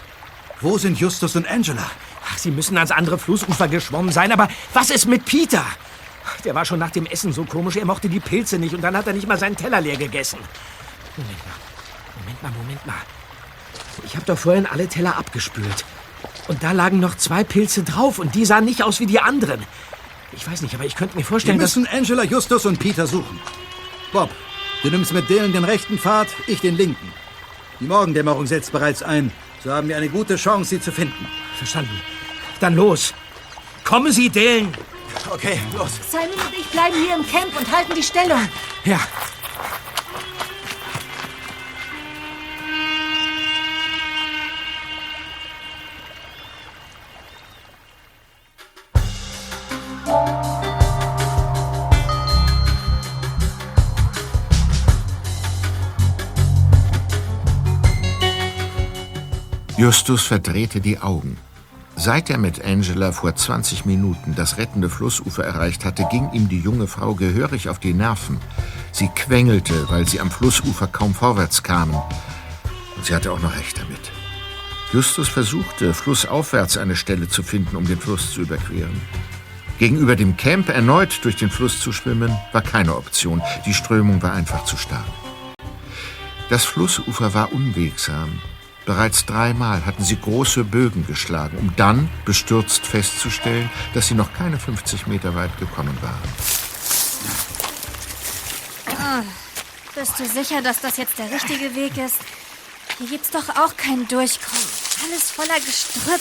wo 0.61 0.79
sind 0.79 0.99
Justus 0.99 1.37
und 1.37 1.47
Angela? 1.47 1.91
Ach, 2.29 2.39
Sie 2.39 2.51
müssen 2.51 2.77
ans 2.77 2.91
andere 2.91 3.19
Flussufer 3.19 3.69
geschwommen 3.69 4.12
sein, 4.12 4.33
aber 4.33 4.49
was 4.73 4.91
ist 4.91 5.07
mit 5.07 5.25
Peter? 5.25 5.64
Der 6.45 6.55
war 6.55 6.64
schon 6.64 6.79
nach 6.79 6.91
dem 6.91 7.07
Essen 7.07 7.33
so 7.33 7.45
komisch, 7.45 7.77
er 7.77 7.85
mochte 7.85 8.09
die 8.09 8.21
Pilze 8.21 8.59
nicht 8.59 8.75
und 8.75 8.83
dann 8.83 8.97
hat 8.97 9.07
er 9.07 9.12
nicht 9.12 9.29
mal 9.29 9.39
seinen 9.39 9.57
Teller 9.57 9.81
leer 9.81 9.97
gegessen. 9.97 10.39
Moment 11.17 11.39
mal, 11.39 11.55
Moment 12.21 12.43
mal, 12.43 12.53
Moment 12.53 12.87
mal. 12.87 12.95
Ich 14.05 14.17
habe 14.17 14.27
doch 14.27 14.39
vorhin 14.39 14.67
alle 14.67 14.89
Teller 14.89 15.17
abgespült. 15.17 15.85
Und 16.49 16.62
da 16.62 16.73
lagen 16.73 17.01
noch 17.01 17.17
zwei 17.17 17.45
Pilze 17.45 17.83
drauf 17.83 18.19
und 18.19 18.35
die 18.35 18.45
sahen 18.45 18.64
nicht 18.64 18.83
aus 18.83 19.01
wie 19.01 19.07
die 19.07 19.21
anderen. 19.21 19.64
Ich 20.33 20.47
weiß 20.47 20.62
nicht, 20.62 20.75
aber 20.75 20.85
ich 20.85 20.95
könnte 20.95 21.17
mir 21.17 21.23
Wir 21.23 21.27
vorstellen, 21.27 21.59
dass... 21.59 21.77
müssen 21.77 21.89
Angela, 21.89 22.25
Justus 22.25 22.67
und 22.67 22.79
Peter 22.79 23.07
suchen. 23.07 23.41
Bob, 24.12 24.31
du 24.83 24.91
nimmst 24.91 25.12
mit 25.12 25.29
Dylan 25.29 25.53
den 25.53 25.64
rechten 25.64 25.99
Pfad, 25.99 26.29
ich 26.47 26.61
den 26.61 26.77
linken. 26.77 27.12
Die 27.81 27.87
Morgendämmerung 27.87 28.47
setzt 28.47 28.73
bereits 28.73 29.03
ein. 29.03 29.33
So 29.63 29.73
haben 29.73 29.89
wir 29.89 29.97
eine 29.97 30.09
gute 30.09 30.37
Chance, 30.37 30.71
sie 30.71 30.81
zu 30.81 30.93
finden. 30.93 31.27
Verstanden. 31.57 32.01
Dann 32.61 32.75
los. 32.75 33.15
Kommen 33.85 34.13
Sie, 34.13 34.29
Dylan. 34.29 34.73
Okay, 35.31 35.61
los. 35.77 35.91
Simon 36.11 36.31
und 36.31 36.59
ich 36.59 36.67
bleiben 36.67 36.95
hier 36.95 37.15
im 37.17 37.27
Camp 37.27 37.59
und 37.59 37.71
halten 37.71 37.95
die 37.95 38.03
Stellung. 38.03 38.49
Ja. 38.85 39.01
Justus 59.87 60.24
verdrehte 60.24 60.80
die 60.80 60.99
Augen. 60.99 61.37
Seit 61.95 62.28
er 62.28 62.39
mit 62.39 62.64
Angela 62.64 63.12
vor 63.12 63.37
20 63.37 63.84
Minuten 63.84 64.34
das 64.34 64.59
rettende 64.59 64.91
Flussufer 64.91 65.45
erreicht 65.45 65.84
hatte, 65.84 66.09
ging 66.11 66.28
ihm 66.32 66.49
die 66.49 66.59
junge 66.59 66.89
Frau 66.89 67.14
gehörig 67.14 67.68
auf 67.68 67.78
die 67.78 67.95
Nerven. 67.95 68.41
Sie 68.91 69.07
quengelte, 69.14 69.89
weil 69.89 70.09
sie 70.09 70.18
am 70.18 70.32
Flussufer 70.32 70.89
kaum 70.89 71.14
vorwärts 71.14 71.62
kamen. 71.62 71.95
Und 72.97 73.05
sie 73.05 73.14
hatte 73.14 73.30
auch 73.30 73.39
noch 73.39 73.55
recht 73.55 73.78
damit. 73.78 74.11
Justus 74.93 75.28
versuchte, 75.28 75.95
flussaufwärts 75.95 76.78
eine 76.78 76.97
Stelle 76.97 77.28
zu 77.28 77.45
finden, 77.45 77.76
um 77.76 77.87
den 77.87 78.01
Fluss 78.01 78.32
zu 78.32 78.41
überqueren. 78.41 79.01
Gegenüber 79.78 80.16
dem 80.16 80.37
Camp 80.37 80.68
erneut 80.68 81.20
durch 81.22 81.37
den 81.37 81.51
Fluss 81.51 81.78
zu 81.78 81.93
schwimmen, 81.93 82.37
war 82.51 82.62
keine 82.62 82.97
Option. 82.97 83.41
Die 83.64 83.74
Strömung 83.74 84.20
war 84.20 84.32
einfach 84.32 84.64
zu 84.64 84.76
stark. 84.76 85.07
Das 86.49 86.64
Flussufer 86.64 87.34
war 87.34 87.53
unwegsam. 87.53 88.41
Bereits 88.87 89.26
dreimal 89.26 89.84
hatten 89.84 90.05
sie 90.05 90.16
große 90.16 90.62
Bögen 90.62 91.05
geschlagen, 91.09 91.59
um 91.59 91.74
dann 91.74 92.09
bestürzt 92.24 92.87
festzustellen, 92.87 93.68
dass 93.95 94.07
sie 94.07 94.14
noch 94.14 94.32
keine 94.32 94.61
50 94.61 95.09
Meter 95.09 95.34
weit 95.34 95.59
gekommen 95.59 95.99
waren. 96.01 96.28
Ah, 98.97 99.22
bist 99.97 100.20
du 100.20 100.24
sicher, 100.28 100.62
dass 100.62 100.80
das 100.80 100.99
jetzt 100.99 101.18
der 101.18 101.28
richtige 101.32 101.74
Weg 101.74 101.99
ist? 101.99 102.14
Hier 102.99 103.09
gibt's 103.09 103.30
doch 103.30 103.49
auch 103.57 103.76
kein 103.76 104.07
Durchkommen. 104.07 104.68
Alles 105.05 105.32
voller 105.32 105.57
Gestrüpp 105.57 106.20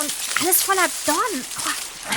und 0.00 0.12
alles 0.40 0.62
voller 0.62 0.88
Dornen, 1.04 1.44
oh, 1.66 2.14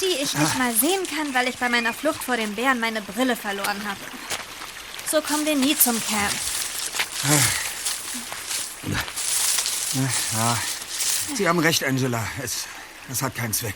die 0.00 0.22
ich 0.22 0.34
nicht 0.34 0.58
mal 0.58 0.74
sehen 0.74 1.06
kann, 1.14 1.34
weil 1.34 1.48
ich 1.48 1.58
bei 1.58 1.68
meiner 1.68 1.92
Flucht 1.92 2.24
vor 2.24 2.38
den 2.38 2.54
Bären 2.54 2.80
meine 2.80 3.02
Brille 3.02 3.36
verloren 3.36 3.80
habe. 3.86 4.00
So 5.10 5.20
kommen 5.20 5.44
wir 5.44 5.54
nie 5.54 5.76
zum 5.76 6.00
Camp. 6.06 6.32
Ja, 8.84 10.58
Sie 11.36 11.48
haben 11.48 11.58
recht, 11.58 11.84
Angela. 11.84 12.26
Es, 12.42 12.66
es 13.10 13.22
hat 13.22 13.34
keinen 13.34 13.52
Zweck. 13.52 13.74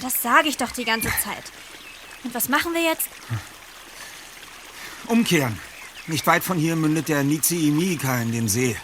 Das 0.00 0.22
sage 0.22 0.48
ich 0.48 0.56
doch 0.56 0.70
die 0.70 0.84
ganze 0.84 1.08
Zeit. 1.08 1.52
Und 2.24 2.34
was 2.34 2.48
machen 2.48 2.72
wir 2.72 2.82
jetzt? 2.82 3.08
Umkehren. 5.06 5.58
Nicht 6.06 6.26
weit 6.26 6.44
von 6.44 6.58
hier 6.58 6.76
mündet 6.76 7.08
der 7.08 7.24
Niziimika 7.24 8.20
in 8.20 8.32
den 8.32 8.48
See. 8.48 8.76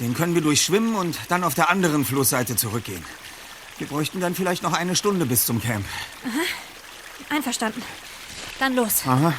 Den 0.00 0.14
können 0.14 0.34
wir 0.34 0.42
durchschwimmen 0.42 0.94
und 0.94 1.18
dann 1.28 1.44
auf 1.44 1.54
der 1.54 1.70
anderen 1.70 2.04
Flussseite 2.04 2.56
zurückgehen. 2.56 3.04
Wir 3.78 3.86
bräuchten 3.86 4.20
dann 4.20 4.34
vielleicht 4.34 4.62
noch 4.62 4.74
eine 4.74 4.96
Stunde 4.96 5.26
bis 5.26 5.46
zum 5.46 5.60
Camp. 5.62 5.86
Aha. 6.24 7.34
Einverstanden. 7.34 7.82
Dann 8.58 8.74
los. 8.74 9.02
Aha. 9.06 9.32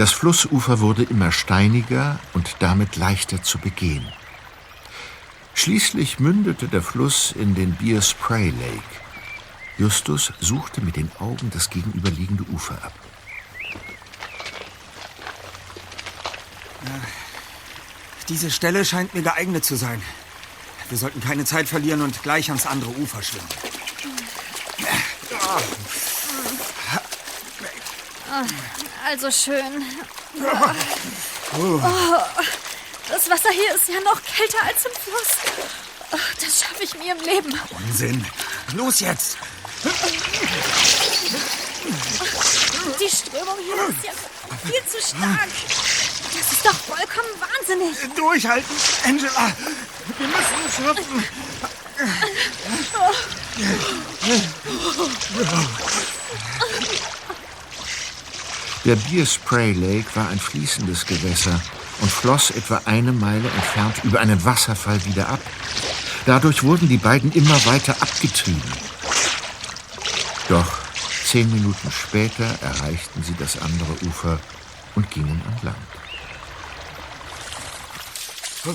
Das 0.00 0.12
Flussufer 0.12 0.80
wurde 0.80 1.02
immer 1.02 1.30
steiniger 1.30 2.18
und 2.32 2.56
damit 2.60 2.96
leichter 2.96 3.42
zu 3.42 3.58
begehen. 3.58 4.10
Schließlich 5.52 6.18
mündete 6.18 6.68
der 6.68 6.80
Fluss 6.80 7.32
in 7.32 7.54
den 7.54 7.74
Beer 7.74 8.00
Spray 8.00 8.48
Lake. 8.48 8.82
Justus 9.76 10.32
suchte 10.40 10.80
mit 10.80 10.96
den 10.96 11.12
Augen 11.18 11.50
das 11.50 11.68
gegenüberliegende 11.68 12.44
Ufer 12.44 12.82
ab. 12.82 12.94
Diese 18.30 18.50
Stelle 18.50 18.86
scheint 18.86 19.12
mir 19.12 19.20
geeignet 19.20 19.66
zu 19.66 19.76
sein. 19.76 20.00
Wir 20.88 20.96
sollten 20.96 21.20
keine 21.20 21.44
Zeit 21.44 21.68
verlieren 21.68 22.00
und 22.00 22.22
gleich 22.22 22.48
ans 22.48 22.64
andere 22.64 22.92
Ufer 22.92 23.22
schwimmen. 23.22 23.48
Ah, 28.30 28.44
Also 29.08 29.30
schön. 29.30 29.84
Oh, 31.58 31.80
das 33.08 33.28
Wasser 33.28 33.50
hier 33.50 33.74
ist 33.74 33.88
ja 33.88 34.00
noch 34.00 34.22
kälter 34.22 34.58
als 34.66 34.84
im 34.84 34.92
Fluss. 34.92 35.36
Oh, 36.12 36.16
Das 36.40 36.60
schaffe 36.60 36.82
ich 36.84 36.94
mir 36.96 37.14
im 37.16 37.20
Leben. 37.24 37.60
Unsinn. 37.88 38.24
Los 38.74 39.00
jetzt! 39.00 39.36
Die 43.00 43.08
Strömung 43.08 43.56
hier 43.64 43.88
ist 43.88 44.04
ja 44.04 44.12
viel 44.64 44.82
zu 44.86 45.00
stark. 45.08 45.48
Das 46.32 46.52
ist 46.52 46.64
doch 46.64 46.74
vollkommen 46.74 47.34
wahnsinnig. 47.40 47.96
Durchhalten, 48.14 48.76
Angela. 49.04 49.52
Wir 50.18 50.26
müssen 50.28 50.66
es 50.68 50.74
schaffen. 50.76 51.24
Der 58.84 58.96
Beer 58.96 59.26
Spray 59.26 59.72
Lake 59.72 60.06
war 60.14 60.28
ein 60.30 60.38
fließendes 60.38 61.04
Gewässer 61.04 61.60
und 62.00 62.10
floss 62.10 62.50
etwa 62.50 62.80
eine 62.86 63.12
Meile 63.12 63.50
entfernt 63.50 64.02
über 64.04 64.20
einen 64.20 64.42
Wasserfall 64.44 65.04
wieder 65.04 65.28
ab. 65.28 65.40
Dadurch 66.24 66.62
wurden 66.62 66.88
die 66.88 66.96
beiden 66.96 67.30
immer 67.32 67.64
weiter 67.66 67.94
abgetrieben. 68.00 68.72
Doch 70.48 70.78
zehn 71.24 71.50
Minuten 71.52 71.92
später 71.92 72.46
erreichten 72.62 73.22
sie 73.22 73.34
das 73.38 73.60
andere 73.60 73.92
Ufer 74.06 74.40
und 74.94 75.10
gingen 75.10 75.42
an 75.46 75.58
Land. 75.62 75.76
Oh, 78.66 78.72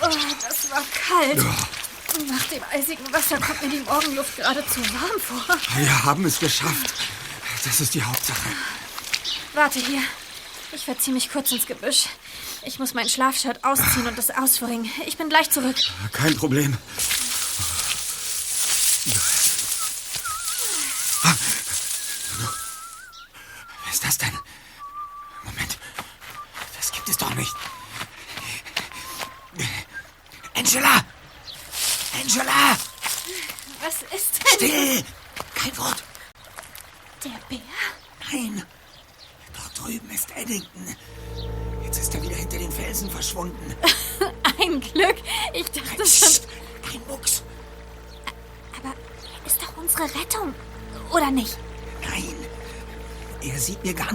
das 0.00 0.70
war 0.70 0.82
kalt. 0.92 1.44
Nach 2.28 2.44
dem 2.46 2.62
eisigen 2.72 3.12
Wasser 3.12 3.38
kommt 3.40 3.60
mir 3.62 3.70
die 3.70 3.80
Morgenluft 3.80 4.36
geradezu 4.36 4.80
warm 4.80 5.20
vor. 5.20 5.56
Wir 5.76 6.04
haben 6.04 6.24
es 6.24 6.38
geschafft. 6.38 6.94
Das 7.64 7.80
ist 7.80 7.94
die 7.94 8.02
Hauptsache. 8.02 8.48
Warte 9.52 9.80
hier. 9.80 10.00
Ich 10.72 10.84
verziehe 10.84 11.14
mich 11.14 11.30
kurz 11.30 11.50
ins 11.52 11.66
Gebüsch. 11.66 12.06
Ich 12.62 12.78
muss 12.78 12.94
mein 12.94 13.08
Schlafshirt 13.08 13.64
ausziehen 13.64 14.06
und 14.06 14.18
es 14.18 14.30
auswringen. 14.30 14.90
Ich 15.06 15.16
bin 15.16 15.28
gleich 15.28 15.50
zurück. 15.50 15.76
Kein 16.12 16.36
Problem. 16.36 16.76
Wer 23.84 23.92
ist 23.92 24.04
das 24.04 24.18
denn? 24.18 24.33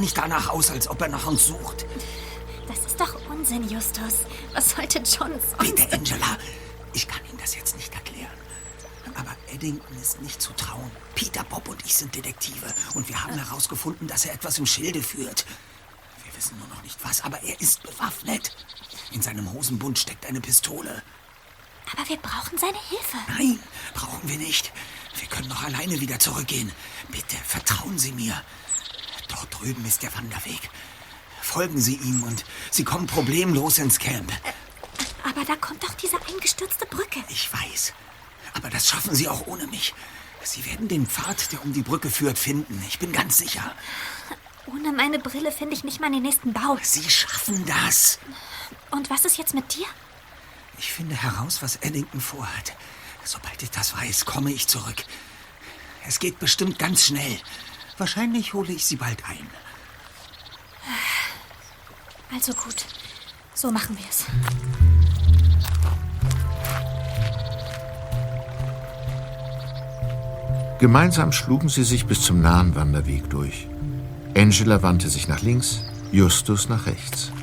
Nicht 0.09 0.17
danach 0.17 0.49
aus, 0.49 0.71
als 0.71 0.87
ob 0.87 0.99
er 1.01 1.07
nach 1.07 1.27
uns 1.27 1.45
sucht. 1.45 1.85
Das 2.67 2.79
ist 2.79 2.99
doch 2.99 3.13
Unsinn, 3.29 3.69
Justus. 3.69 4.25
Was 4.53 4.71
sollte 4.71 4.97
John 4.99 5.31
sonst... 5.39 5.57
Bitte, 5.59 5.93
Angela. 5.93 6.35
Ich 6.93 7.07
kann 7.07 7.23
Ihnen 7.29 7.37
das 7.37 7.53
jetzt 7.55 7.75
nicht 7.75 7.93
erklären. 7.93 8.31
Aber 9.13 9.35
Eddington 9.53 9.95
ist 10.01 10.19
nicht 10.21 10.41
zu 10.41 10.51
trauen. 10.53 10.89
Peter, 11.13 11.43
Bob 11.43 11.67
und 11.67 11.85
ich 11.85 11.95
sind 11.95 12.15
Detektive. 12.15 12.73
Und 12.95 13.07
wir 13.07 13.23
haben 13.23 13.35
herausgefunden, 13.35 14.07
dass 14.07 14.25
er 14.25 14.33
etwas 14.33 14.57
im 14.57 14.65
Schilde 14.65 15.03
führt. 15.03 15.45
Wir 16.23 16.35
wissen 16.35 16.57
nur 16.57 16.67
noch 16.69 16.81
nicht 16.81 16.97
was, 17.03 17.21
aber 17.21 17.39
er 17.43 17.61
ist 17.61 17.83
bewaffnet. 17.83 18.55
In 19.11 19.21
seinem 19.21 19.51
Hosenbund 19.53 19.99
steckt 19.99 20.25
eine 20.25 20.41
Pistole. 20.41 21.03
Aber 21.91 22.09
wir 22.09 22.17
brauchen 22.17 22.57
seine 22.57 22.79
Hilfe. 22.89 23.17
Nein, 23.27 23.59
brauchen 23.93 24.27
wir 24.27 24.37
nicht. 24.37 24.71
Wir 25.19 25.27
können 25.27 25.49
noch 25.49 25.63
alleine 25.63 25.99
wieder 26.01 26.17
zurückgehen. 26.17 26.71
Bitte, 27.11 27.35
vertrauen 27.45 27.99
Sie 27.99 28.11
mir. 28.11 28.41
Dort 29.29 29.59
drüben 29.59 29.85
ist 29.85 30.03
der 30.03 30.13
Wanderweg. 30.15 30.69
Folgen 31.41 31.79
Sie 31.79 31.95
ihm 31.95 32.23
und 32.23 32.43
Sie 32.69 32.83
kommen 32.83 33.07
problemlos 33.07 33.77
ins 33.77 33.99
Camp. 33.99 34.31
Aber 35.23 35.45
da 35.45 35.55
kommt 35.55 35.83
doch 35.83 35.93
diese 35.93 36.17
eingestürzte 36.27 36.85
Brücke. 36.85 37.23
Ich 37.29 37.51
weiß. 37.51 37.93
Aber 38.53 38.69
das 38.69 38.87
schaffen 38.87 39.15
Sie 39.15 39.27
auch 39.27 39.47
ohne 39.47 39.67
mich. 39.67 39.93
Sie 40.43 40.65
werden 40.65 40.87
den 40.87 41.07
Pfad, 41.07 41.51
der 41.51 41.63
um 41.63 41.73
die 41.73 41.81
Brücke 41.81 42.09
führt, 42.09 42.37
finden. 42.37 42.83
Ich 42.87 42.99
bin 42.99 43.11
ganz 43.11 43.37
sicher. 43.37 43.75
Ohne 44.65 44.91
meine 44.91 45.19
Brille 45.19 45.51
finde 45.51 45.75
ich 45.75 45.83
nicht 45.83 45.99
mal 45.99 46.11
den 46.11 46.21
nächsten 46.21 46.53
Bau. 46.53 46.77
Sie 46.81 47.09
schaffen 47.09 47.65
das. 47.65 48.19
Und 48.91 49.09
was 49.09 49.25
ist 49.25 49.37
jetzt 49.37 49.53
mit 49.53 49.75
dir? 49.75 49.85
Ich 50.77 50.93
finde 50.93 51.15
heraus, 51.15 51.61
was 51.61 51.77
Eddington 51.77 52.21
vorhat. 52.21 52.75
Sobald 53.23 53.61
ich 53.61 53.71
das 53.71 53.95
weiß, 53.95 54.25
komme 54.25 54.51
ich 54.51 54.67
zurück. 54.67 55.03
Es 56.07 56.19
geht 56.19 56.39
bestimmt 56.39 56.79
ganz 56.79 57.05
schnell. 57.05 57.39
Wahrscheinlich 57.99 58.53
hole 58.53 58.71
ich 58.71 58.85
Sie 58.85 58.95
bald 58.95 59.21
ein. 59.29 59.45
Also 62.33 62.53
gut. 62.53 62.85
So 63.53 63.71
machen 63.71 63.97
wir 63.97 64.05
es. 64.09 64.25
Gemeinsam 70.79 71.33
schlugen 71.33 71.67
sie 71.67 71.83
sich 71.83 72.05
bis 72.05 72.21
zum 72.21 72.41
nahen 72.41 72.73
Wanderweg 72.73 73.29
durch. 73.29 73.67
Angela 74.33 74.81
wandte 74.81 75.09
sich 75.09 75.27
nach 75.27 75.41
links, 75.41 75.83
Justus 76.13 76.69
nach 76.69 76.85
rechts. 76.85 77.33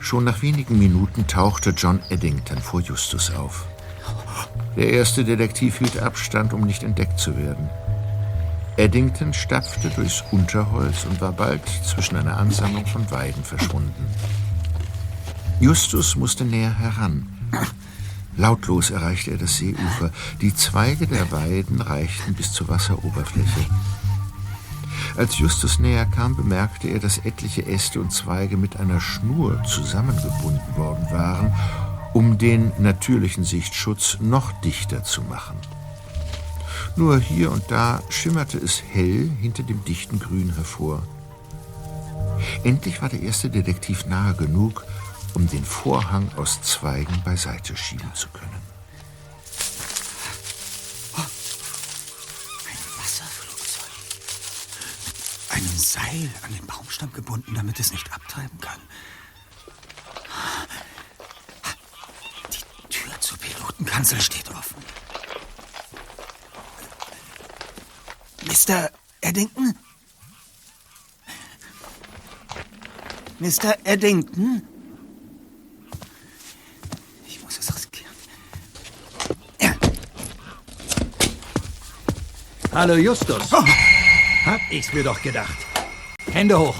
Schon 0.00 0.24
nach 0.24 0.42
wenigen 0.42 0.78
Minuten 0.78 1.26
tauchte 1.26 1.70
John 1.70 2.02
Eddington 2.10 2.58
vor 2.58 2.82
Justus 2.82 3.30
auf. 3.30 3.64
Der 4.76 4.90
erste 4.90 5.24
Detektiv 5.24 5.78
hielt 5.78 5.98
Abstand, 5.98 6.52
um 6.52 6.60
nicht 6.60 6.82
entdeckt 6.82 7.18
zu 7.18 7.38
werden. 7.38 7.70
Eddington 8.76 9.32
stapfte 9.32 9.88
durchs 9.90 10.22
Unterholz 10.30 11.04
und 11.04 11.20
war 11.20 11.32
bald 11.32 11.62
zwischen 11.84 12.16
einer 12.16 12.36
Ansammlung 12.36 12.86
von 12.86 13.10
Weiden 13.10 13.42
verschwunden. 13.42 14.06
Justus 15.60 16.16
musste 16.16 16.44
näher 16.44 16.78
heran. 16.78 17.26
Lautlos 18.36 18.90
erreichte 18.90 19.30
er 19.30 19.38
das 19.38 19.56
Seeufer. 19.56 20.10
Die 20.42 20.54
Zweige 20.54 21.06
der 21.06 21.32
Weiden 21.32 21.80
reichten 21.80 22.34
bis 22.34 22.52
zur 22.52 22.68
Wasseroberfläche. 22.68 23.66
Als 25.16 25.38
Justus 25.38 25.78
näher 25.78 26.04
kam, 26.04 26.36
bemerkte 26.36 26.88
er, 26.88 26.98
dass 26.98 27.16
etliche 27.18 27.64
Äste 27.64 28.00
und 28.00 28.12
Zweige 28.12 28.58
mit 28.58 28.76
einer 28.78 29.00
Schnur 29.00 29.62
zusammengebunden 29.64 30.76
worden 30.76 31.06
waren, 31.10 31.54
um 32.12 32.36
den 32.36 32.72
natürlichen 32.78 33.44
Sichtschutz 33.44 34.18
noch 34.20 34.52
dichter 34.60 35.02
zu 35.02 35.22
machen. 35.22 35.56
Nur 36.98 37.20
hier 37.20 37.52
und 37.52 37.70
da 37.70 38.02
schimmerte 38.08 38.56
es 38.56 38.82
hell 38.82 39.30
hinter 39.40 39.62
dem 39.62 39.84
dichten 39.84 40.18
Grün 40.18 40.54
hervor. 40.54 41.02
Endlich 42.64 43.02
war 43.02 43.10
der 43.10 43.20
erste 43.20 43.50
Detektiv 43.50 44.06
nahe 44.06 44.34
genug, 44.34 44.82
um 45.34 45.46
den 45.46 45.64
Vorhang 45.64 46.30
aus 46.36 46.62
Zweigen 46.62 47.22
beiseite 47.22 47.76
schieben 47.76 48.10
zu 48.14 48.28
können. 48.28 48.62
Ein 52.64 52.78
Wasserflugzeug. 52.98 53.90
Mit 55.04 55.56
einem 55.56 55.76
Seil 55.76 56.30
an 56.44 56.54
den 56.54 56.66
Baumstamm 56.66 57.12
gebunden, 57.12 57.54
damit 57.54 57.78
es 57.78 57.92
nicht 57.92 58.10
abtreiben 58.10 58.58
kann. 58.62 58.80
Die 62.50 62.88
Tür 62.88 63.12
zur 63.20 63.36
Pilotenkanzel 63.36 64.20
steht 64.22 64.48
offen. 64.50 64.82
Mr. 68.46 68.90
Eddington? 69.22 69.74
Mr. 73.40 73.76
Eddington? 73.84 74.62
Ich 77.26 77.42
muss 77.42 77.58
es 77.58 77.74
riskieren. 77.74 78.14
Hallo 82.72 82.94
Justus. 82.94 83.50
Hab 83.52 84.60
ich's 84.70 84.92
mir 84.92 85.02
doch 85.02 85.20
gedacht. 85.20 85.58
Hände 86.30 86.56
hoch. 86.56 86.76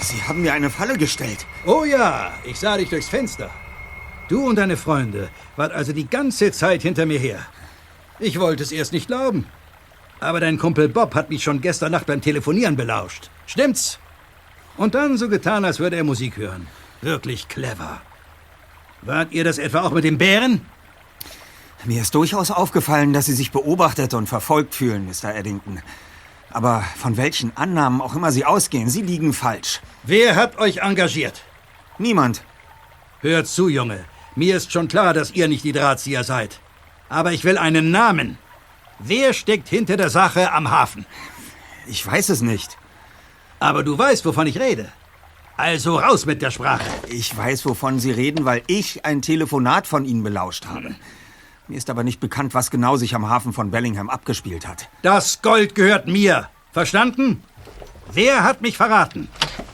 Sie 0.00 0.22
haben 0.22 0.42
mir 0.42 0.52
eine 0.52 0.70
Falle 0.70 0.96
gestellt. 0.96 1.46
Oh 1.66 1.84
ja, 1.84 2.32
ich 2.44 2.60
sah 2.60 2.76
dich 2.76 2.90
durchs 2.90 3.08
Fenster. 3.08 3.50
Du 4.28 4.46
und 4.46 4.56
deine 4.56 4.76
Freunde 4.76 5.30
wart 5.56 5.72
also 5.72 5.92
die 5.92 6.08
ganze 6.08 6.52
Zeit 6.52 6.82
hinter 6.82 7.06
mir 7.06 7.18
her. 7.18 7.40
Ich 8.20 8.38
wollte 8.38 8.62
es 8.62 8.70
erst 8.70 8.92
nicht 8.92 9.08
glauben. 9.08 9.46
Aber 10.20 10.40
dein 10.40 10.58
Kumpel 10.58 10.88
Bob 10.88 11.14
hat 11.14 11.30
mich 11.30 11.42
schon 11.42 11.60
gestern 11.60 11.92
Nacht 11.92 12.06
beim 12.06 12.20
Telefonieren 12.20 12.76
belauscht. 12.76 13.30
Stimmt's? 13.46 13.98
Und 14.76 14.94
dann 14.94 15.16
so 15.18 15.28
getan, 15.28 15.64
als 15.64 15.78
würde 15.78 15.96
er 15.96 16.04
Musik 16.04 16.36
hören. 16.36 16.66
Wirklich 17.02 17.48
clever. 17.48 18.00
Wart 19.02 19.32
ihr 19.32 19.44
das 19.44 19.58
etwa 19.58 19.82
auch 19.82 19.92
mit 19.92 20.04
dem 20.04 20.18
Bären? 20.18 20.66
Mir 21.84 22.02
ist 22.02 22.14
durchaus 22.14 22.50
aufgefallen, 22.50 23.12
dass 23.12 23.26
Sie 23.26 23.34
sich 23.34 23.52
beobachtet 23.52 24.12
und 24.14 24.28
verfolgt 24.28 24.74
fühlen, 24.74 25.06
Mr. 25.06 25.34
Eddington. 25.34 25.80
Aber 26.50 26.84
von 26.96 27.16
welchen 27.16 27.56
Annahmen 27.56 28.00
auch 28.00 28.16
immer 28.16 28.32
Sie 28.32 28.44
ausgehen, 28.44 28.88
Sie 28.88 29.02
liegen 29.02 29.32
falsch. 29.32 29.80
Wer 30.02 30.34
hat 30.34 30.58
euch 30.58 30.78
engagiert? 30.78 31.42
Niemand. 31.98 32.42
Hört 33.20 33.46
zu, 33.46 33.68
Junge. 33.68 34.04
Mir 34.34 34.56
ist 34.56 34.72
schon 34.72 34.88
klar, 34.88 35.14
dass 35.14 35.32
ihr 35.32 35.48
nicht 35.48 35.64
die 35.64 35.72
Drahtzieher 35.72 36.24
seid. 36.24 36.60
Aber 37.08 37.32
ich 37.32 37.44
will 37.44 37.58
einen 37.58 37.90
Namen. 37.90 38.38
Wer 38.98 39.32
steckt 39.32 39.68
hinter 39.68 39.96
der 39.96 40.10
Sache 40.10 40.52
am 40.52 40.70
Hafen? 40.70 41.06
Ich 41.86 42.04
weiß 42.06 42.28
es 42.30 42.40
nicht. 42.42 42.76
Aber 43.60 43.82
du 43.82 43.96
weißt, 43.96 44.24
wovon 44.24 44.46
ich 44.46 44.58
rede. 44.58 44.90
Also 45.56 45.98
raus 45.98 46.26
mit 46.26 46.42
der 46.42 46.50
Sprache. 46.50 46.84
Ich 47.08 47.36
weiß, 47.36 47.64
wovon 47.66 47.98
Sie 47.98 48.12
reden, 48.12 48.44
weil 48.44 48.62
ich 48.66 49.04
ein 49.04 49.22
Telefonat 49.22 49.86
von 49.86 50.04
Ihnen 50.04 50.22
belauscht 50.22 50.66
habe. 50.66 50.94
Mir 51.66 51.76
ist 51.76 51.90
aber 51.90 52.04
nicht 52.04 52.20
bekannt, 52.20 52.54
was 52.54 52.70
genau 52.70 52.96
sich 52.96 53.14
am 53.14 53.28
Hafen 53.28 53.52
von 53.52 53.70
Bellingham 53.70 54.08
abgespielt 54.08 54.66
hat. 54.66 54.88
Das 55.02 55.42
Gold 55.42 55.74
gehört 55.74 56.06
mir. 56.06 56.48
Verstanden? 56.72 57.42
Wer 58.12 58.44
hat 58.44 58.62
mich 58.62 58.76
verraten? 58.76 59.28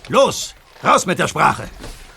Los, 0.09 0.55
raus 0.83 1.07
mit 1.07 1.19
der 1.19 1.29
Sprache. 1.29 1.69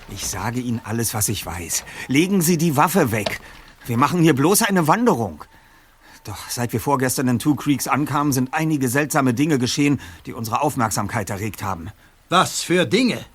Ich 0.10 0.26
sage 0.26 0.60
Ihnen 0.62 0.82
alles, 0.84 1.14
was 1.14 1.30
ich 1.30 1.46
weiß. 1.46 1.84
Legen 2.08 2.42
Sie 2.42 2.58
die 2.58 2.78
Waffe 2.78 3.12
weg. 3.12 3.40
Wir 3.86 3.98
machen 3.98 4.22
hier 4.22 4.34
bloß 4.34 4.64
eine 4.64 4.88
Wanderung. 4.88 5.44
Doch 6.28 6.50
seit 6.50 6.74
wir 6.74 6.82
vorgestern 6.82 7.30
in 7.30 7.40
Two 7.40 7.56
Creeks 7.56 7.88
ankamen, 7.88 8.34
sind 8.34 8.54
einige 8.54 8.90
seltsame 8.90 9.34
Dinge 9.34 9.60
geschehen, 9.60 10.02
die 10.26 10.34
unsere 10.34 10.62
Aufmerksamkeit 10.62 11.30
erregt 11.30 11.64
haben. 11.64 11.90
Was 12.28 12.62
für 12.62 12.86
Dinge? 12.86 13.26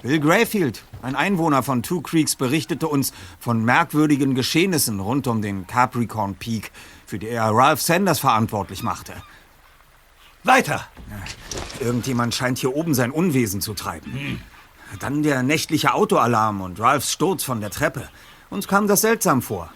Bill 0.00 0.20
Grayfield, 0.20 0.84
ein 1.02 1.16
Einwohner 1.16 1.64
von 1.64 1.82
Two 1.82 2.02
Creeks, 2.02 2.36
berichtete 2.36 2.86
uns 2.86 3.12
von 3.40 3.64
merkwürdigen 3.64 4.36
Geschehnissen 4.36 5.00
rund 5.00 5.26
um 5.26 5.42
den 5.42 5.66
Capricorn 5.66 6.36
Peak, 6.36 6.70
für 7.04 7.18
die 7.18 7.26
er 7.26 7.50
Ralph 7.50 7.82
Sanders 7.82 8.20
verantwortlich 8.20 8.84
machte. 8.84 9.14
Weiter! 10.44 10.86
Irgendjemand 11.80 12.32
scheint 12.32 12.58
hier 12.58 12.76
oben 12.76 12.94
sein 12.94 13.10
Unwesen 13.10 13.60
zu 13.60 13.74
treiben. 13.74 14.40
Dann 15.00 15.24
der 15.24 15.42
nächtliche 15.42 15.94
Autoalarm 15.94 16.60
und 16.60 16.78
Ralphs 16.78 17.10
Sturz 17.10 17.42
von 17.42 17.60
der 17.60 17.70
Treppe. 17.70 18.08
Uns 18.50 18.68
kam 18.68 18.86
das 18.86 19.00
seltsam 19.00 19.42
vor. 19.42 19.72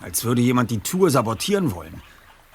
Als 0.00 0.24
würde 0.24 0.42
jemand 0.42 0.70
die 0.70 0.80
Tour 0.80 1.10
sabotieren 1.10 1.74
wollen. 1.74 2.02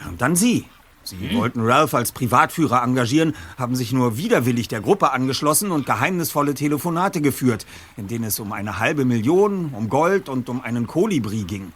Und 0.07 0.21
dann 0.21 0.35
Sie. 0.35 0.65
Sie 1.05 1.35
wollten 1.35 1.59
Ralph 1.59 1.93
als 1.93 2.13
Privatführer 2.13 2.81
engagieren, 2.81 3.35
haben 3.57 3.75
sich 3.75 3.91
nur 3.91 4.15
widerwillig 4.17 4.69
der 4.69 4.79
Gruppe 4.79 5.11
angeschlossen 5.11 5.71
und 5.71 5.85
geheimnisvolle 5.85 6.53
Telefonate 6.53 7.19
geführt, 7.19 7.65
in 7.97 8.07
denen 8.07 8.23
es 8.23 8.39
um 8.39 8.53
eine 8.53 8.79
halbe 8.79 9.03
Million, 9.03 9.73
um 9.73 9.89
Gold 9.89 10.29
und 10.29 10.47
um 10.47 10.61
einen 10.61 10.87
Kolibri 10.87 11.43
ging. 11.43 11.73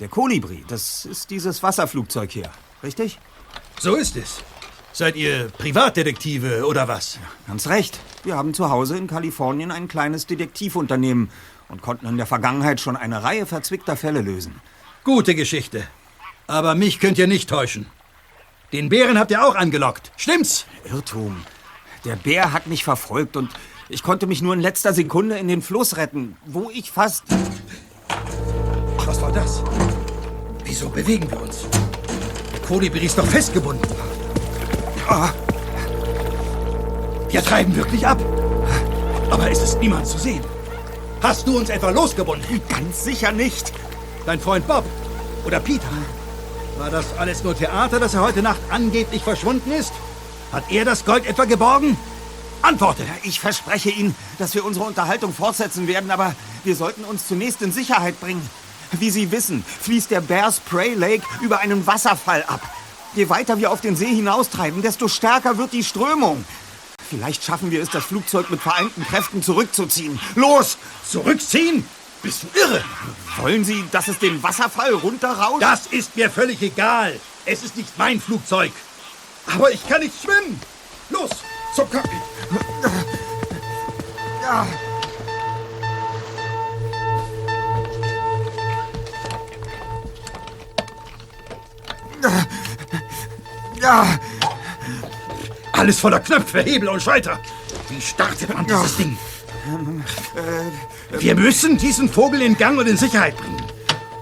Der 0.00 0.08
Kolibri, 0.08 0.64
das 0.66 1.04
ist 1.04 1.30
dieses 1.30 1.62
Wasserflugzeug 1.62 2.30
hier, 2.30 2.50
richtig? 2.82 3.18
So 3.80 3.96
ist 3.96 4.16
es. 4.16 4.42
Seid 4.92 5.16
ihr 5.16 5.50
Privatdetektive 5.58 6.66
oder 6.66 6.88
was? 6.88 7.18
Ganz 7.46 7.68
recht. 7.68 8.00
Wir 8.24 8.36
haben 8.36 8.54
zu 8.54 8.70
Hause 8.70 8.96
in 8.96 9.06
Kalifornien 9.06 9.70
ein 9.70 9.88
kleines 9.88 10.26
Detektivunternehmen 10.26 11.28
und 11.68 11.82
konnten 11.82 12.06
in 12.06 12.16
der 12.16 12.26
Vergangenheit 12.26 12.80
schon 12.80 12.96
eine 12.96 13.22
Reihe 13.22 13.44
verzwickter 13.44 13.96
Fälle 13.96 14.22
lösen. 14.22 14.60
Gute 15.08 15.34
Geschichte. 15.34 15.88
Aber 16.46 16.74
mich 16.74 17.00
könnt 17.00 17.16
ihr 17.16 17.26
nicht 17.26 17.48
täuschen. 17.48 17.86
Den 18.74 18.90
Bären 18.90 19.18
habt 19.18 19.30
ihr 19.30 19.42
auch 19.42 19.54
angelockt. 19.54 20.12
Stimmt's? 20.18 20.66
Irrtum. 20.84 21.46
Der 22.04 22.14
Bär 22.14 22.52
hat 22.52 22.66
mich 22.66 22.84
verfolgt 22.84 23.34
und 23.38 23.48
ich 23.88 24.02
konnte 24.02 24.26
mich 24.26 24.42
nur 24.42 24.52
in 24.52 24.60
letzter 24.60 24.92
Sekunde 24.92 25.38
in 25.38 25.48
den 25.48 25.62
Fluss 25.62 25.96
retten, 25.96 26.36
wo 26.44 26.68
ich 26.68 26.90
fast... 26.90 27.22
Was 29.06 29.22
war 29.22 29.32
das? 29.32 29.62
Wieso 30.64 30.90
bewegen 30.90 31.30
wir 31.30 31.40
uns? 31.40 31.66
Der 32.52 32.60
Kolibri 32.60 33.06
ist 33.06 33.16
doch 33.16 33.26
festgebunden. 33.26 33.90
Ah. 35.08 35.30
Wir 37.30 37.42
treiben 37.42 37.74
wirklich 37.74 38.06
ab. 38.06 38.18
Aber 39.30 39.50
es 39.50 39.62
ist 39.62 39.80
niemand 39.80 40.06
zu 40.06 40.18
sehen. 40.18 40.44
Hast 41.22 41.46
du 41.46 41.56
uns 41.56 41.70
etwa 41.70 41.88
losgebunden? 41.88 42.60
Ganz 42.68 43.04
sicher 43.04 43.32
nicht. 43.32 43.72
Dein 44.28 44.40
Freund 44.40 44.68
Bob 44.68 44.84
oder 45.46 45.58
Peter? 45.58 45.88
War 46.76 46.90
das 46.90 47.16
alles 47.16 47.44
nur 47.44 47.56
Theater, 47.56 47.98
dass 47.98 48.12
er 48.12 48.20
heute 48.20 48.42
Nacht 48.42 48.60
angeblich 48.68 49.22
verschwunden 49.22 49.72
ist? 49.72 49.94
Hat 50.52 50.70
er 50.70 50.84
das 50.84 51.06
Gold 51.06 51.24
etwa 51.24 51.46
geborgen? 51.46 51.96
Antworte! 52.60 53.04
Ich 53.22 53.40
verspreche 53.40 53.88
Ihnen, 53.88 54.14
dass 54.38 54.54
wir 54.54 54.66
unsere 54.66 54.84
Unterhaltung 54.84 55.32
fortsetzen 55.32 55.88
werden, 55.88 56.10
aber 56.10 56.34
wir 56.62 56.76
sollten 56.76 57.04
uns 57.04 57.26
zunächst 57.26 57.62
in 57.62 57.72
Sicherheit 57.72 58.20
bringen. 58.20 58.46
Wie 58.92 59.08
Sie 59.08 59.32
wissen, 59.32 59.64
fließt 59.80 60.10
der 60.10 60.20
Bear 60.20 60.52
Spray 60.52 60.92
Lake 60.92 61.24
über 61.40 61.60
einen 61.60 61.86
Wasserfall 61.86 62.44
ab. 62.48 62.60
Je 63.14 63.30
weiter 63.30 63.56
wir 63.56 63.72
auf 63.72 63.80
den 63.80 63.96
See 63.96 64.14
hinaustreiben, 64.14 64.82
desto 64.82 65.08
stärker 65.08 65.56
wird 65.56 65.72
die 65.72 65.84
Strömung. 65.84 66.44
Vielleicht 67.08 67.44
schaffen 67.44 67.70
wir 67.70 67.80
es, 67.80 67.88
das 67.88 68.04
Flugzeug 68.04 68.50
mit 68.50 68.60
vereinten 68.60 69.04
Kräften 69.04 69.42
zurückzuziehen. 69.42 70.20
Los! 70.34 70.76
Zurückziehen? 71.08 71.86
Bist 72.22 72.42
du 72.42 72.58
irre? 72.58 72.84
Wollen 73.36 73.64
Sie, 73.64 73.84
dass 73.92 74.08
es 74.08 74.18
den 74.18 74.42
Wasserfall 74.42 74.92
runterrauscht? 74.92 75.62
Das 75.62 75.86
ist 75.86 76.16
mir 76.16 76.30
völlig 76.30 76.60
egal. 76.62 77.18
Es 77.46 77.62
ist 77.62 77.76
nicht 77.76 77.96
mein 77.96 78.20
Flugzeug. 78.20 78.72
Aber 79.46 79.70
ich 79.70 79.86
kann 79.88 80.00
nicht 80.00 80.14
schwimmen. 80.20 80.60
Los, 81.10 81.30
zum 81.74 81.88
Cockpit. 81.90 82.10
Ja. 84.42 84.66
Ja. 93.80 94.18
Alles 95.72 96.00
voller 96.00 96.18
Knöpfe, 96.20 96.60
Hebel 96.62 96.88
und 96.88 97.00
Schalter. 97.00 97.38
Wie 97.88 98.00
startet 98.00 98.52
man 98.52 98.66
dieses 98.66 98.96
Ding? 98.96 99.16
Wir 101.10 101.34
müssen 101.34 101.78
diesen 101.78 102.08
Vogel 102.08 102.42
in 102.42 102.56
Gang 102.56 102.78
und 102.78 102.86
in 102.86 102.96
Sicherheit 102.96 103.36
bringen. 103.36 103.62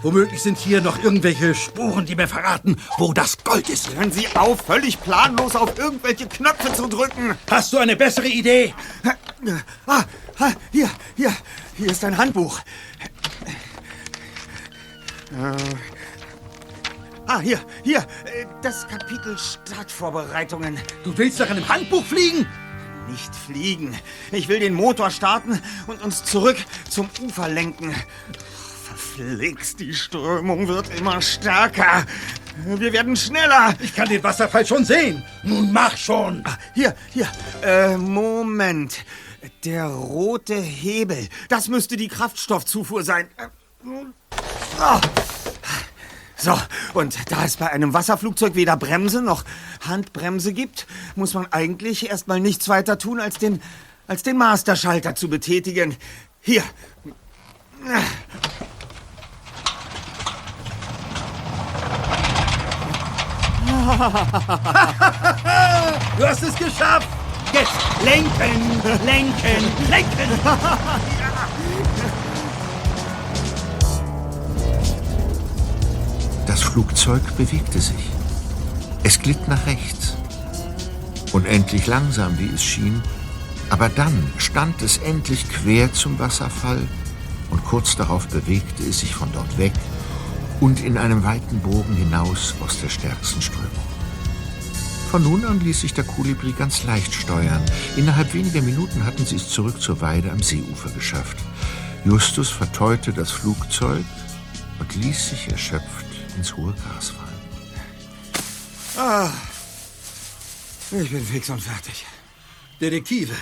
Womöglich 0.03 0.41
sind 0.41 0.57
hier 0.57 0.81
noch 0.81 1.03
irgendwelche 1.03 1.53
Spuren, 1.55 2.07
die 2.07 2.15
mir 2.15 2.29
verraten, 2.29 2.77
wo 2.97 3.13
das 3.13 3.43
Gold 3.43 3.69
ist. 3.69 3.93
Hören 3.97 4.13
Sie 4.13 4.29
auf, 4.37 4.61
völlig 4.61 5.01
planlos 5.01 5.57
auf 5.57 5.77
irgendwelche 5.77 6.29
Knöpfe 6.29 6.73
zu 6.73 6.87
drücken. 6.87 7.35
Hast 7.51 7.73
du 7.73 7.79
eine 7.79 7.97
bessere 7.97 8.29
Idee? 8.29 8.73
Ah, 9.87 10.05
ah, 10.39 10.53
hier, 10.71 10.89
hier, 11.17 11.33
hier 11.77 11.91
ist 11.91 12.05
ein 12.05 12.17
Handbuch. 12.17 12.61
Äh, 15.33 15.57
ah, 17.27 17.41
hier, 17.41 17.59
hier, 17.83 17.99
äh, 17.99 18.47
das 18.63 18.87
Kapitel 18.87 19.37
Startvorbereitungen. 19.37 20.79
Du 21.03 21.19
willst 21.19 21.41
nach 21.41 21.51
einem 21.51 21.69
Handbuch 21.69 22.05
fliegen? 22.05 22.47
Nicht 23.09 23.35
fliegen. 23.35 23.97
Ich 24.33 24.49
will 24.49 24.59
den 24.61 24.75
Motor 24.75 25.11
starten 25.11 25.61
und 25.87 26.03
uns 26.03 26.25
zurück 26.25 26.57
zum 26.89 27.09
Ufer 27.23 27.49
lenken. 27.49 27.95
Verflixt, 28.85 29.81
die 29.81 29.95
Strömung 29.95 30.69
wird 30.69 30.89
immer 30.99 31.21
stärker. 31.23 32.05
Wir 32.65 32.93
werden 32.93 33.17
schneller. 33.17 33.75
Ich 33.81 33.95
kann 33.95 34.09
den 34.09 34.23
Wasserfall 34.23 34.67
schon 34.67 34.85
sehen. 34.85 35.23
Nun 35.43 35.73
mach 35.73 35.97
schon. 35.97 36.43
Ah, 36.45 36.57
Hier, 36.75 36.95
hier. 37.13 37.29
Äh, 37.63 37.97
Moment. 37.97 39.05
Der 39.65 39.87
rote 39.87 40.55
Hebel. 40.55 41.29
Das 41.49 41.69
müsste 41.69 41.97
die 41.97 42.09
Kraftstoffzufuhr 42.09 43.05
sein. 43.05 43.29
Äh, 43.37 43.49
ah. 44.81 45.01
So, 46.39 46.53
und 46.93 47.17
da 47.31 47.45
es 47.45 47.57
bei 47.57 47.71
einem 47.71 47.95
Wasserflugzeug 47.95 48.55
weder 48.55 48.77
Bremse 48.77 49.23
noch 49.23 49.45
Handbremse 49.87 50.53
gibt, 50.53 50.87
muss 51.15 51.33
man 51.33 51.51
eigentlich 51.51 52.11
erstmal 52.11 52.41
nichts 52.41 52.69
weiter 52.69 52.99
tun, 52.99 53.21
als 53.21 53.39
den, 53.39 53.63
als 54.07 54.23
den 54.23 54.37
Masterschalter 54.37 55.15
zu 55.15 55.29
betätigen. 55.29 55.97
Hier. 56.41 56.63
Du 66.19 66.27
hast 66.27 66.43
es 66.43 66.55
geschafft. 66.57 67.09
Jetzt 67.53 67.71
lenken, 68.05 68.83
lenken, 69.05 69.89
lenken. 69.89 70.41
Das 76.57 76.63
Flugzeug 76.63 77.37
bewegte 77.37 77.79
sich. 77.79 78.09
Es 79.03 79.19
glitt 79.19 79.47
nach 79.47 79.67
rechts. 79.67 80.17
Unendlich 81.33 81.87
langsam, 81.87 82.39
wie 82.39 82.49
es 82.49 82.65
schien, 82.65 83.03
aber 83.69 83.91
dann 83.91 84.33
stand 84.39 84.81
es 84.81 84.97
endlich 84.97 85.51
quer 85.51 85.93
zum 85.93 86.19
Wasserfall 86.19 86.81
und 87.51 87.63
kurz 87.63 87.97
darauf 87.97 88.27
bewegte 88.29 88.85
es 88.85 89.01
sich 89.01 89.15
von 89.15 89.31
dort 89.35 89.59
weg 89.59 89.75
und 90.59 90.83
in 90.83 90.97
einem 90.97 91.25
weiten 91.25 91.61
Bogen 91.61 91.95
hinaus 91.95 92.55
aus 92.65 92.81
der 92.81 92.89
stärksten 92.89 93.43
Strömung. 93.43 93.69
Von 95.11 95.25
nun 95.25 95.45
an 95.45 95.61
ließ 95.61 95.83
sich 95.83 95.93
der 95.93 96.05
Kolibri 96.05 96.53
ganz 96.53 96.85
leicht 96.85 97.13
steuern. 97.13 97.61
Innerhalb 97.99 98.33
weniger 98.33 98.63
Minuten 98.63 99.05
hatten 99.05 99.27
sie 99.27 99.37
es 99.37 99.51
zurück 99.51 99.79
zur 99.79 100.01
Weide 100.01 100.33
am 100.33 100.43
Seeufer 100.43 100.89
geschafft. 100.95 101.37
Justus 102.07 102.49
verteute 102.49 103.13
das 103.13 103.31
Flugzeug 103.31 104.07
und 104.79 104.97
ließ 104.97 105.29
sich 105.29 105.51
erschöpft 105.51 106.06
ins 106.37 106.57
hohe 106.57 106.73
Gras 106.73 107.11
fallen. 107.11 107.37
Ah, 108.97 109.33
ich 110.91 111.11
bin 111.11 111.25
fix 111.25 111.51
und 111.51 111.61
fertig. 111.61 112.07
Detektive, 112.81 113.35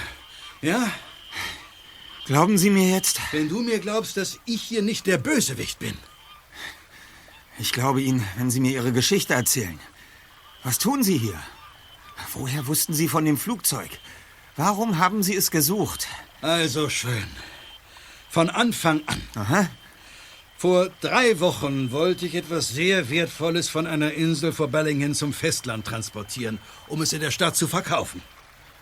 ja? 0.62 0.90
Glauben 2.26 2.56
Sie 2.56 2.70
mir 2.70 2.90
jetzt? 2.90 3.20
Wenn 3.32 3.48
du 3.48 3.60
mir 3.60 3.78
glaubst, 3.80 4.16
dass 4.16 4.40
ich 4.46 4.62
hier 4.62 4.82
nicht 4.82 5.06
der 5.06 5.18
Bösewicht 5.18 5.78
bin. 5.78 5.96
Ich 7.58 7.72
glaube 7.72 8.00
Ihnen, 8.00 8.26
wenn 8.36 8.50
Sie 8.50 8.60
mir 8.60 8.72
Ihre 8.72 8.92
Geschichte 8.92 9.34
erzählen. 9.34 9.78
Was 10.62 10.78
tun 10.78 11.02
Sie 11.02 11.18
hier? 11.18 11.38
Woher 12.32 12.66
wussten 12.66 12.94
Sie 12.94 13.08
von 13.08 13.24
dem 13.24 13.36
Flugzeug? 13.36 13.90
Warum 14.56 14.98
haben 14.98 15.22
Sie 15.22 15.36
es 15.36 15.50
gesucht? 15.50 16.08
Also 16.40 16.88
schön. 16.88 17.26
Von 18.30 18.50
Anfang 18.50 19.02
an. 19.06 19.22
Aha. 19.34 19.68
Vor 20.64 20.88
drei 21.02 21.40
Wochen 21.40 21.92
wollte 21.92 22.24
ich 22.24 22.34
etwas 22.34 22.70
sehr 22.70 23.10
Wertvolles 23.10 23.68
von 23.68 23.86
einer 23.86 24.12
Insel 24.14 24.50
vor 24.50 24.68
Bellingham 24.68 25.12
zum 25.12 25.34
Festland 25.34 25.86
transportieren, 25.86 26.58
um 26.88 27.02
es 27.02 27.12
in 27.12 27.20
der 27.20 27.32
Stadt 27.32 27.54
zu 27.54 27.68
verkaufen. 27.68 28.22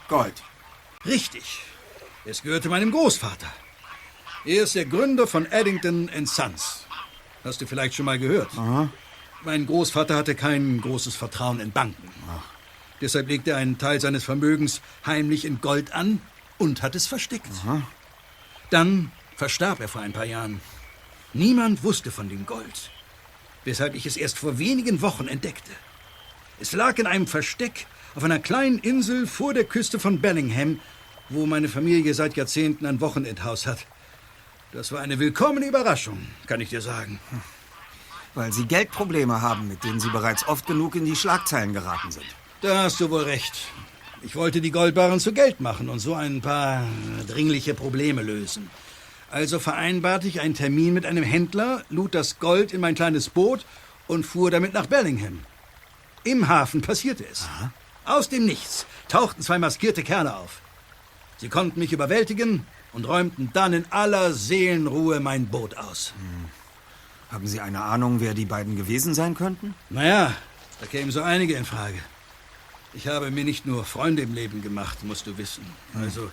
Gold. 0.07 0.45
Richtig. 1.05 1.59
Es 2.25 2.45
gehörte 2.45 2.69
meinem 2.69 2.93
Großvater. 2.93 3.53
Er 4.45 4.63
ist 4.63 4.77
der 4.77 4.85
Gründer 4.85 5.27
von 5.27 5.45
Eddington 5.51 6.09
Sons. 6.25 6.87
Hast 7.43 7.61
du 7.61 7.67
vielleicht 7.67 7.95
schon 7.95 8.07
mal 8.07 8.21
gehört? 8.21 8.57
Aha. 8.57 8.89
Mein 9.43 9.67
Großvater 9.67 10.15
hatte 10.15 10.37
kein 10.37 10.81
großes 10.81 11.17
Vertrauen 11.17 11.59
in 11.59 11.73
Banken. 11.73 12.09
Deshalb 13.01 13.27
legte 13.27 13.51
er 13.51 13.57
einen 13.57 13.79
Teil 13.79 14.01
seines 14.01 14.23
Vermögens 14.23 14.83
heimlich 15.05 15.45
in 15.45 15.61
Gold 15.61 15.93
an 15.93 16.21
und 16.59 16.81
hat 16.81 16.95
es 16.95 17.09
versteckt. 17.09 17.51
Dann 18.71 19.11
verstarb 19.35 19.81
er 19.81 19.89
vor 19.89 20.01
ein 20.01 20.13
paar 20.13 20.27
Jahren. 20.27 20.61
Niemand 21.35 21.83
wusste 21.83 22.11
von 22.11 22.29
dem 22.29 22.45
Gold, 22.45 22.91
weshalb 23.65 23.95
ich 23.95 24.05
es 24.05 24.19
erst 24.19 24.39
vor 24.39 24.59
wenigen 24.59 25.01
Wochen 25.01 25.29
entdeckte. 25.29 25.71
Es 26.61 26.73
lag 26.73 26.99
in 26.99 27.07
einem 27.07 27.27
Versteck 27.27 27.87
auf 28.15 28.23
einer 28.23 28.39
kleinen 28.39 28.79
Insel 28.79 29.27
vor 29.27 29.55
der 29.55 29.65
Küste 29.65 29.99
von 29.99 30.21
Bellingham, 30.21 30.79
wo 31.31 31.47
meine 31.47 31.69
Familie 31.69 32.13
seit 32.13 32.37
Jahrzehnten 32.37 32.85
ein 32.85 33.01
Wochenendhaus 33.01 33.67
hat. 33.67 33.87
Das 34.73 34.93
war 34.93 35.01
eine 35.01 35.19
willkommene 35.19 35.67
Überraschung, 35.67 36.19
kann 36.47 36.61
ich 36.61 36.69
dir 36.69 36.83
sagen. 36.83 37.19
Weil 38.35 38.53
Sie 38.53 38.67
Geldprobleme 38.67 39.41
haben, 39.41 39.69
mit 39.69 39.85
denen 39.85 40.01
Sie 40.01 40.11
bereits 40.11 40.47
oft 40.47 40.67
genug 40.67 40.97
in 40.97 41.07
die 41.07 41.17
Schlagzeilen 41.17 41.73
geraten 41.73 42.11
sind. 42.11 42.27
Da 42.61 42.85
hast 42.85 43.01
du 43.01 43.11
wohl 43.11 43.25
recht. 43.25 43.55
Ich 44.23 44.37
wollte 44.37 44.61
die 44.61 44.71
Goldbarren 44.71 45.19
zu 45.19 45.33
Geld 45.33 45.61
machen 45.61 45.89
und 45.89 45.99
so 45.99 46.15
ein 46.15 46.43
paar 46.43 46.87
dringliche 47.27 47.75
Probleme 47.75 48.23
lösen. 48.23 48.71
Also 49.33 49.59
vereinbarte 49.59 50.29
ich 50.29 50.43
einen 50.43 50.53
Termin 50.53 50.93
mit 50.93 51.07
einem 51.07 51.25
Händler, 51.25 51.85
lud 51.89 52.15
das 52.15 52.39
Gold 52.39 52.75
in 52.75 52.83
mein 52.83 52.95
kleines 52.95 53.31
Boot 53.31 53.65
und 54.07 54.27
fuhr 54.27 54.51
damit 54.51 54.75
nach 54.75 54.85
Bellingham. 54.85 55.41
Im 56.23 56.49
Hafen 56.49 56.83
passierte 56.83 57.25
es. 57.27 57.49
Aus 58.05 58.29
dem 58.29 58.45
Nichts 58.45 58.85
tauchten 59.09 59.41
zwei 59.41 59.59
maskierte 59.59 60.03
Kerle 60.03 60.37
auf. 60.37 60.61
Sie 61.39 61.49
konnten 61.49 61.81
mich 61.81 61.95
überwältigen 61.95 62.67
und 62.93 63.09
räumten 63.09 63.49
dann 63.55 63.73
in 63.73 63.87
aller 63.89 64.35
Seelenruhe 64.35 65.19
mein 65.19 65.47
Boot 65.47 65.79
aus. 65.79 66.13
Hm. 66.19 66.51
Haben 67.35 67.47
Sie 67.47 67.61
eine 67.61 67.81
Ahnung, 67.81 68.21
wer 68.21 68.35
die 68.35 68.45
beiden 68.45 68.77
gewesen 68.77 69.15
sein 69.15 69.35
könnten? 69.35 69.75
Naja, 69.89 70.35
da 70.79 70.87
kämen 70.87 71.11
so 71.11 71.23
einige 71.23 71.55
in 71.55 71.65
Frage. 71.65 71.99
Ich 72.93 73.09
habe 73.09 73.31
mir 73.31 73.45
nicht 73.45 73.65
nur 73.65 73.87
Freunde 73.87 74.21
im 74.21 74.35
Leben 74.35 74.61
gemacht, 74.61 75.03
musst 75.05 75.27
du 75.27 75.39
wissen. 75.39 75.65
Also, 75.99 76.31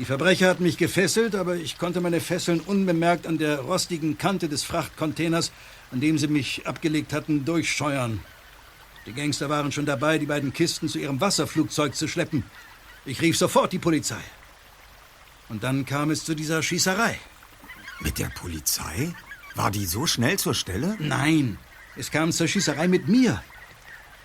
die 0.00 0.06
Verbrecher 0.06 0.48
hatten 0.48 0.62
mich 0.62 0.78
gefesselt, 0.78 1.34
aber 1.34 1.56
ich 1.56 1.76
konnte 1.76 2.00
meine 2.00 2.22
Fesseln 2.22 2.60
unbemerkt 2.60 3.26
an 3.26 3.36
der 3.36 3.60
rostigen 3.60 4.16
Kante 4.16 4.48
des 4.48 4.62
Frachtcontainers, 4.62 5.52
an 5.92 6.00
dem 6.00 6.16
sie 6.16 6.28
mich 6.28 6.66
abgelegt 6.66 7.12
hatten, 7.12 7.44
durchscheuern. 7.44 8.20
Die 9.04 9.12
Gangster 9.12 9.50
waren 9.50 9.72
schon 9.72 9.84
dabei, 9.84 10.16
die 10.16 10.24
beiden 10.24 10.54
Kisten 10.54 10.88
zu 10.88 10.98
ihrem 10.98 11.20
Wasserflugzeug 11.20 11.94
zu 11.94 12.08
schleppen. 12.08 12.44
Ich 13.04 13.20
rief 13.20 13.36
sofort 13.36 13.74
die 13.74 13.78
Polizei. 13.78 14.22
Und 15.50 15.64
dann 15.64 15.84
kam 15.84 16.10
es 16.10 16.24
zu 16.24 16.34
dieser 16.34 16.62
Schießerei. 16.62 17.18
Mit 18.00 18.18
der 18.18 18.30
Polizei? 18.30 19.14
War 19.54 19.70
die 19.70 19.84
so 19.84 20.06
schnell 20.06 20.38
zur 20.38 20.54
Stelle? 20.54 20.96
Nein, 20.98 21.58
es 21.94 22.10
kam 22.10 22.32
zur 22.32 22.48
Schießerei 22.48 22.88
mit 22.88 23.06
mir. 23.08 23.42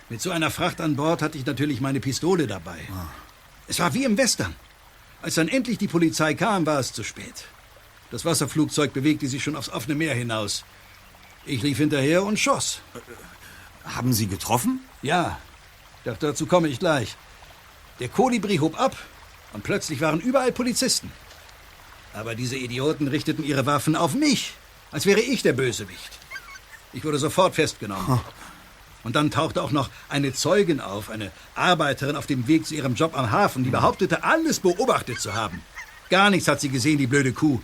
Mit 0.08 0.22
so 0.22 0.30
einer 0.30 0.50
Fracht 0.50 0.80
an 0.80 0.96
Bord 0.96 1.20
hatte 1.20 1.36
ich 1.36 1.44
natürlich 1.44 1.82
meine 1.82 2.00
Pistole 2.00 2.46
dabei. 2.46 2.78
Ah. 2.90 3.08
Es 3.68 3.78
war 3.78 3.92
wie 3.92 4.04
im 4.04 4.16
Western. 4.16 4.56
Als 5.26 5.34
dann 5.34 5.48
endlich 5.48 5.76
die 5.76 5.88
Polizei 5.88 6.34
kam, 6.34 6.66
war 6.66 6.78
es 6.78 6.92
zu 6.92 7.02
spät. 7.02 7.46
Das 8.12 8.24
Wasserflugzeug 8.24 8.92
bewegte 8.92 9.26
sich 9.26 9.42
schon 9.42 9.56
aufs 9.56 9.70
offene 9.70 9.96
Meer 9.96 10.14
hinaus. 10.14 10.64
Ich 11.44 11.62
lief 11.62 11.78
hinterher 11.78 12.22
und 12.22 12.38
schoss. 12.38 12.78
Haben 13.84 14.12
Sie 14.12 14.28
getroffen? 14.28 14.78
Ja, 15.02 15.40
doch 16.04 16.16
dazu 16.16 16.46
komme 16.46 16.68
ich 16.68 16.78
gleich. 16.78 17.16
Der 17.98 18.08
Kolibri 18.08 18.58
hob 18.58 18.78
ab 18.80 18.96
und 19.52 19.64
plötzlich 19.64 20.00
waren 20.00 20.20
überall 20.20 20.52
Polizisten. 20.52 21.10
Aber 22.14 22.36
diese 22.36 22.54
Idioten 22.56 23.08
richteten 23.08 23.42
ihre 23.42 23.66
Waffen 23.66 23.96
auf 23.96 24.14
mich, 24.14 24.54
als 24.92 25.06
wäre 25.06 25.18
ich 25.18 25.42
der 25.42 25.54
Bösewicht. 25.54 26.20
Ich 26.92 27.04
wurde 27.04 27.18
sofort 27.18 27.56
festgenommen. 27.56 28.20
Und 29.06 29.14
dann 29.14 29.30
tauchte 29.30 29.62
auch 29.62 29.70
noch 29.70 29.88
eine 30.08 30.32
Zeugin 30.32 30.80
auf, 30.80 31.10
eine 31.10 31.30
Arbeiterin 31.54 32.16
auf 32.16 32.26
dem 32.26 32.48
Weg 32.48 32.66
zu 32.66 32.74
ihrem 32.74 32.96
Job 32.96 33.16
am 33.16 33.30
Hafen, 33.30 33.62
die 33.62 33.70
behauptete, 33.70 34.24
alles 34.24 34.58
beobachtet 34.58 35.20
zu 35.20 35.32
haben. 35.32 35.62
Gar 36.10 36.30
nichts 36.30 36.48
hat 36.48 36.60
sie 36.60 36.70
gesehen, 36.70 36.98
die 36.98 37.06
blöde 37.06 37.32
Kuh. 37.32 37.60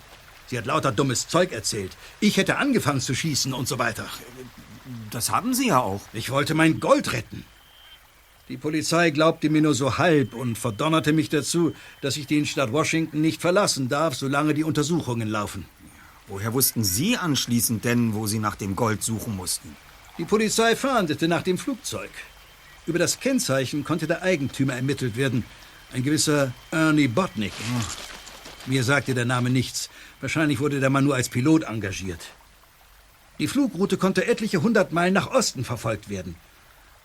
Sie 0.47 0.57
hat 0.57 0.67
lauter 0.67 0.93
dummes 0.93 1.27
Zeug 1.27 1.51
erzählt. 1.51 1.97
Ich 2.21 2.37
hätte 2.37 2.59
angefangen 2.59 3.01
zu 3.01 3.17
schießen 3.17 3.53
und 3.55 3.67
so 3.67 3.81
weiter. 3.81 4.07
Das 5.11 5.31
haben 5.31 5.53
Sie 5.53 5.67
ja 5.67 5.81
auch. 5.81 6.03
Ich 6.13 6.31
wollte 6.31 6.55
mein 6.55 6.79
Gold 6.79 7.13
retten. 7.13 7.45
Die 8.49 8.57
Polizei 8.57 9.11
glaubte 9.11 9.51
mir 9.51 9.63
nur 9.63 9.75
so 9.75 9.99
halb 9.99 10.35
und 10.35 10.57
verdonnerte 10.57 11.13
mich 11.13 11.29
dazu, 11.29 11.75
dass 12.03 12.17
ich 12.19 12.29
die 12.29 12.47
Stadt 12.47 12.71
Washington 12.71 13.21
nicht 13.21 13.41
verlassen 13.41 13.89
darf, 13.89 14.15
solange 14.15 14.55
die 14.55 14.63
Untersuchungen 14.63 15.27
laufen. 15.27 15.67
Woher 16.29 16.53
wussten 16.53 16.85
Sie 16.85 17.17
anschließend 17.17 17.85
denn, 17.85 18.15
wo 18.15 18.29
Sie 18.29 18.39
nach 18.39 18.55
dem 18.55 18.77
Gold 18.77 19.03
suchen 19.03 19.35
mussten? 19.35 19.75
Die 20.19 20.25
Polizei 20.25 20.77
fahndete 20.77 21.27
nach 21.27 21.43
dem 21.43 21.57
Flugzeug. 21.57 22.11
Über 22.87 22.99
das 22.99 23.19
Kennzeichen 23.21 23.83
konnte 23.83 24.07
der 24.07 24.23
Eigentümer 24.23 24.75
ermittelt 24.75 25.17
werden. 25.17 25.45
Ein 25.93 26.03
gewisser 26.03 26.53
Ernie 26.71 27.09
Botnick. 27.09 27.53
Mir 28.67 28.85
sagte 28.85 29.15
der 29.15 29.25
Name 29.25 29.51
nichts. 29.51 29.89
Wahrscheinlich 30.21 30.61
wurde 30.61 30.81
der 30.81 30.91
Mann 30.91 31.05
nur 31.05 31.15
als 31.15 31.29
Pilot 31.29 31.65
engagiert. 31.65 32.21
Die 33.39 33.49
Flugroute 33.49 33.97
konnte 33.97 34.27
etliche 34.27 34.63
hundert 34.63 34.93
Meilen 34.93 35.15
nach 35.15 35.31
Osten 35.31 35.65
verfolgt 35.65 36.11
werden. 36.11 36.37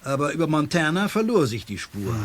Aber 0.04 0.34
über 0.34 0.48
Montana 0.48 1.08
verlor 1.08 1.48
sich 1.48 1.66
die 1.66 1.80
Spur. 1.80 2.16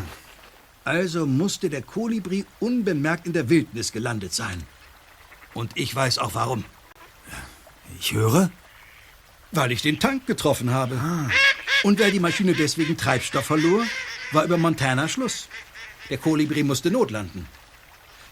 Also 0.83 1.25
musste 1.25 1.69
der 1.69 1.81
Kolibri 1.81 2.45
unbemerkt 2.59 3.25
in 3.25 3.33
der 3.33 3.49
Wildnis 3.49 3.93
gelandet 3.93 4.33
sein. 4.33 4.63
Und 5.53 5.71
ich 5.75 5.95
weiß 5.95 6.17
auch 6.17 6.35
warum. 6.35 6.65
Ich 7.99 8.13
höre? 8.13 8.51
Weil 9.53 9.71
ich 9.71 9.83
den 9.83 9.99
Tank 9.99 10.25
getroffen 10.25 10.71
habe. 10.71 10.99
Und 11.83 11.99
weil 11.99 12.11
die 12.11 12.19
Maschine 12.19 12.53
deswegen 12.53 12.97
Treibstoff 12.97 13.45
verlor, 13.45 13.83
war 14.31 14.45
über 14.45 14.57
Montana 14.57 15.07
Schluss. 15.07 15.47
Der 16.09 16.17
Kolibri 16.17 16.63
musste 16.63 16.89
notlanden. 16.89 17.45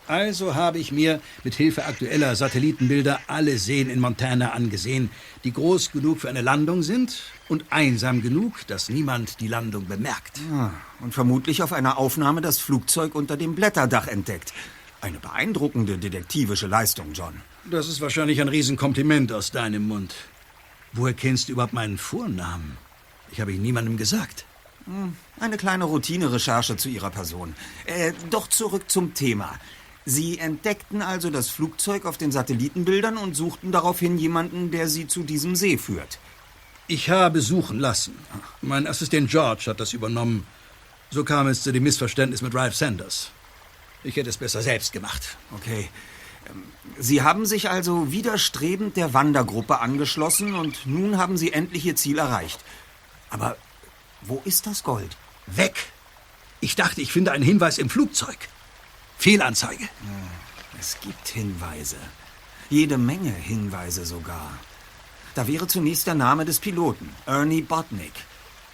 Also 0.08 0.56
habe 0.56 0.80
ich 0.80 0.92
mir 0.92 1.22
mit 1.44 1.54
Hilfe 1.54 1.86
aktueller 1.86 2.36
Satellitenbilder 2.36 3.20
alle 3.28 3.60
Seen 3.60 3.90
in 3.90 4.00
Montana 4.00 4.54
angesehen, 4.54 5.12
die 5.44 5.54
groß 5.54 5.92
genug 5.92 6.22
für 6.22 6.30
eine 6.30 6.42
Landung 6.42 6.82
sind 6.82 7.22
und 7.48 7.66
einsam 7.70 8.24
genug, 8.24 8.66
dass 8.66 8.90
niemand 8.90 9.40
die 9.42 9.48
Landung 9.48 9.86
bemerkt. 9.86 10.40
Ah, 10.52 10.72
und 11.02 11.14
vermutlich 11.14 11.62
auf 11.62 11.72
einer 11.72 12.00
Aufnahme 12.00 12.42
das 12.42 12.58
Flugzeug 12.58 13.14
unter 13.14 13.38
dem 13.38 13.54
Blätterdach 13.54 14.08
entdeckt. 14.08 14.54
Eine 15.02 15.20
beeindruckende 15.20 15.98
detektivische 15.98 16.68
Leistung, 16.68 17.14
John. 17.14 17.42
Das 17.70 17.88
ist 17.88 18.02
wahrscheinlich 18.02 18.42
ein 18.42 18.50
Riesenkompliment 18.50 19.32
aus 19.32 19.52
deinem 19.52 19.88
Mund. 19.88 20.16
Woher 20.94 21.14
kennst 21.14 21.48
du 21.48 21.54
überhaupt 21.54 21.74
meinen 21.74 21.98
Vornamen? 21.98 22.78
Ich 23.32 23.40
habe 23.40 23.54
ihn 23.54 23.62
niemandem 23.62 23.98
gesagt. 23.98 24.46
Hm, 24.86 25.16
Eine 25.40 25.58
kleine 25.58 25.86
Routinerecherche 25.86 26.76
zu 26.76 26.90
Ihrer 26.90 27.12
Person. 27.12 27.56
Äh, 27.86 28.14
doch 28.30 28.48
zurück 28.48 28.90
zum 28.90 29.14
Thema. 29.14 29.58
Sie 30.06 30.40
entdeckten 30.40 31.02
also 31.02 31.30
das 31.30 31.50
Flugzeug 31.50 32.06
auf 32.06 32.18
den 32.18 32.32
Satellitenbildern 32.32 33.18
und 33.18 33.36
suchten 33.36 33.72
daraufhin 33.72 34.18
jemanden, 34.18 34.72
der 34.72 34.88
Sie 34.88 35.08
zu 35.08 35.24
diesem 35.24 35.56
See 35.56 35.78
führt. 35.78 36.18
Ich 36.88 37.10
habe 37.10 37.42
suchen 37.42 37.80
lassen. 37.80 38.16
Mein 38.62 38.88
Assistent 38.88 39.30
George 39.30 39.66
hat 39.68 39.80
das 39.80 39.94
übernommen. 39.94 40.46
So 41.12 41.24
kam 41.24 41.48
es 41.48 41.62
zu 41.64 41.72
dem 41.72 41.84
Missverständnis 41.84 42.42
mit 42.42 42.56
Ralph 42.56 42.76
Sanders. 42.76 43.32
Ich 44.04 44.16
hätte 44.16 44.30
es 44.30 44.38
besser 44.38 44.62
selbst 44.62 44.92
gemacht. 44.92 45.38
Okay. 45.56 45.90
Sie 46.98 47.22
haben 47.22 47.46
sich 47.46 47.70
also 47.70 48.12
widerstrebend 48.12 48.98
der 48.98 49.14
Wandergruppe 49.14 49.80
angeschlossen 49.80 50.56
und 50.56 50.86
nun 50.86 51.18
haben 51.18 51.38
Sie 51.38 51.52
endlich 51.52 51.86
Ihr 51.86 51.96
Ziel 51.96 52.18
erreicht. 52.20 52.60
Aber 53.30 53.58
wo 54.22 54.42
ist 54.46 54.68
das 54.68 54.84
Gold? 54.84 55.18
Weg! 55.48 55.76
Ich 56.60 56.76
dachte, 56.76 57.02
ich 57.02 57.12
finde 57.12 57.32
einen 57.32 57.44
Hinweis 57.44 57.80
im 57.80 57.90
Flugzeug. 57.90 58.38
Fehlanzeige. 59.18 59.88
Es 60.80 61.00
gibt 61.02 61.28
Hinweise. 61.28 61.98
Jede 62.70 62.98
Menge 62.98 63.32
Hinweise 63.32 64.06
sogar. 64.06 64.52
Da 65.34 65.48
wäre 65.48 65.68
zunächst 65.68 66.08
der 66.08 66.16
Name 66.16 66.46
des 66.46 66.60
Piloten, 66.60 67.10
Ernie 67.26 67.62
Botnick. 67.62 68.14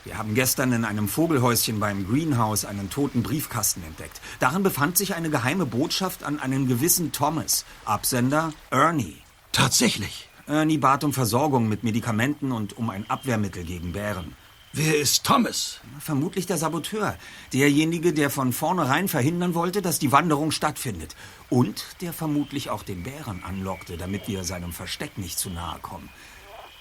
Wir 0.08 0.18
haben 0.18 0.36
gestern 0.36 0.72
in 0.72 0.86
einem 0.86 1.10
Vogelhäuschen 1.10 1.82
beim 1.82 2.08
Greenhouse 2.08 2.64
einen 2.64 2.90
toten 2.90 3.24
Briefkasten 3.24 3.84
entdeckt. 3.84 4.22
Darin 4.40 4.64
befand 4.64 4.98
sich 4.98 5.16
eine 5.16 5.30
geheime 5.30 5.66
Botschaft 5.66 6.24
an 6.24 6.40
einen 6.40 6.66
gewissen 6.66 7.12
Thomas. 7.12 7.66
Absender 7.84 8.54
Ernie. 8.72 9.18
Tatsächlich. 9.52 10.30
Ernie 10.48 10.78
bat 10.78 11.04
um 11.04 11.12
Versorgung 11.12 11.68
mit 11.68 11.84
Medikamenten 11.84 12.54
und 12.54 12.78
um 12.78 12.90
ein 12.90 13.10
Abwehrmittel 13.10 13.66
gegen 13.66 13.92
Bären. 13.92 14.34
Wer 14.72 14.98
ist 14.98 15.26
Thomas? 15.26 15.82
Vermutlich 16.00 16.46
der 16.46 16.58
Saboteur. 16.58 17.18
Derjenige, 17.52 18.14
der 18.14 18.30
von 18.30 18.54
vornherein 18.54 19.10
verhindern 19.10 19.56
wollte, 19.56 19.82
dass 19.82 20.00
die 20.00 20.14
Wanderung 20.14 20.52
stattfindet. 20.52 21.18
Und 21.50 21.84
der 22.00 22.14
vermutlich 22.14 22.70
auch 22.70 22.84
den 22.84 23.04
Bären 23.04 23.44
anlockte, 23.44 23.98
damit 23.98 24.30
wir 24.30 24.46
seinem 24.46 24.72
Versteck 24.72 25.18
nicht 25.18 25.38
zu 25.38 25.50
nahe 25.50 25.80
kommen. 25.80 26.08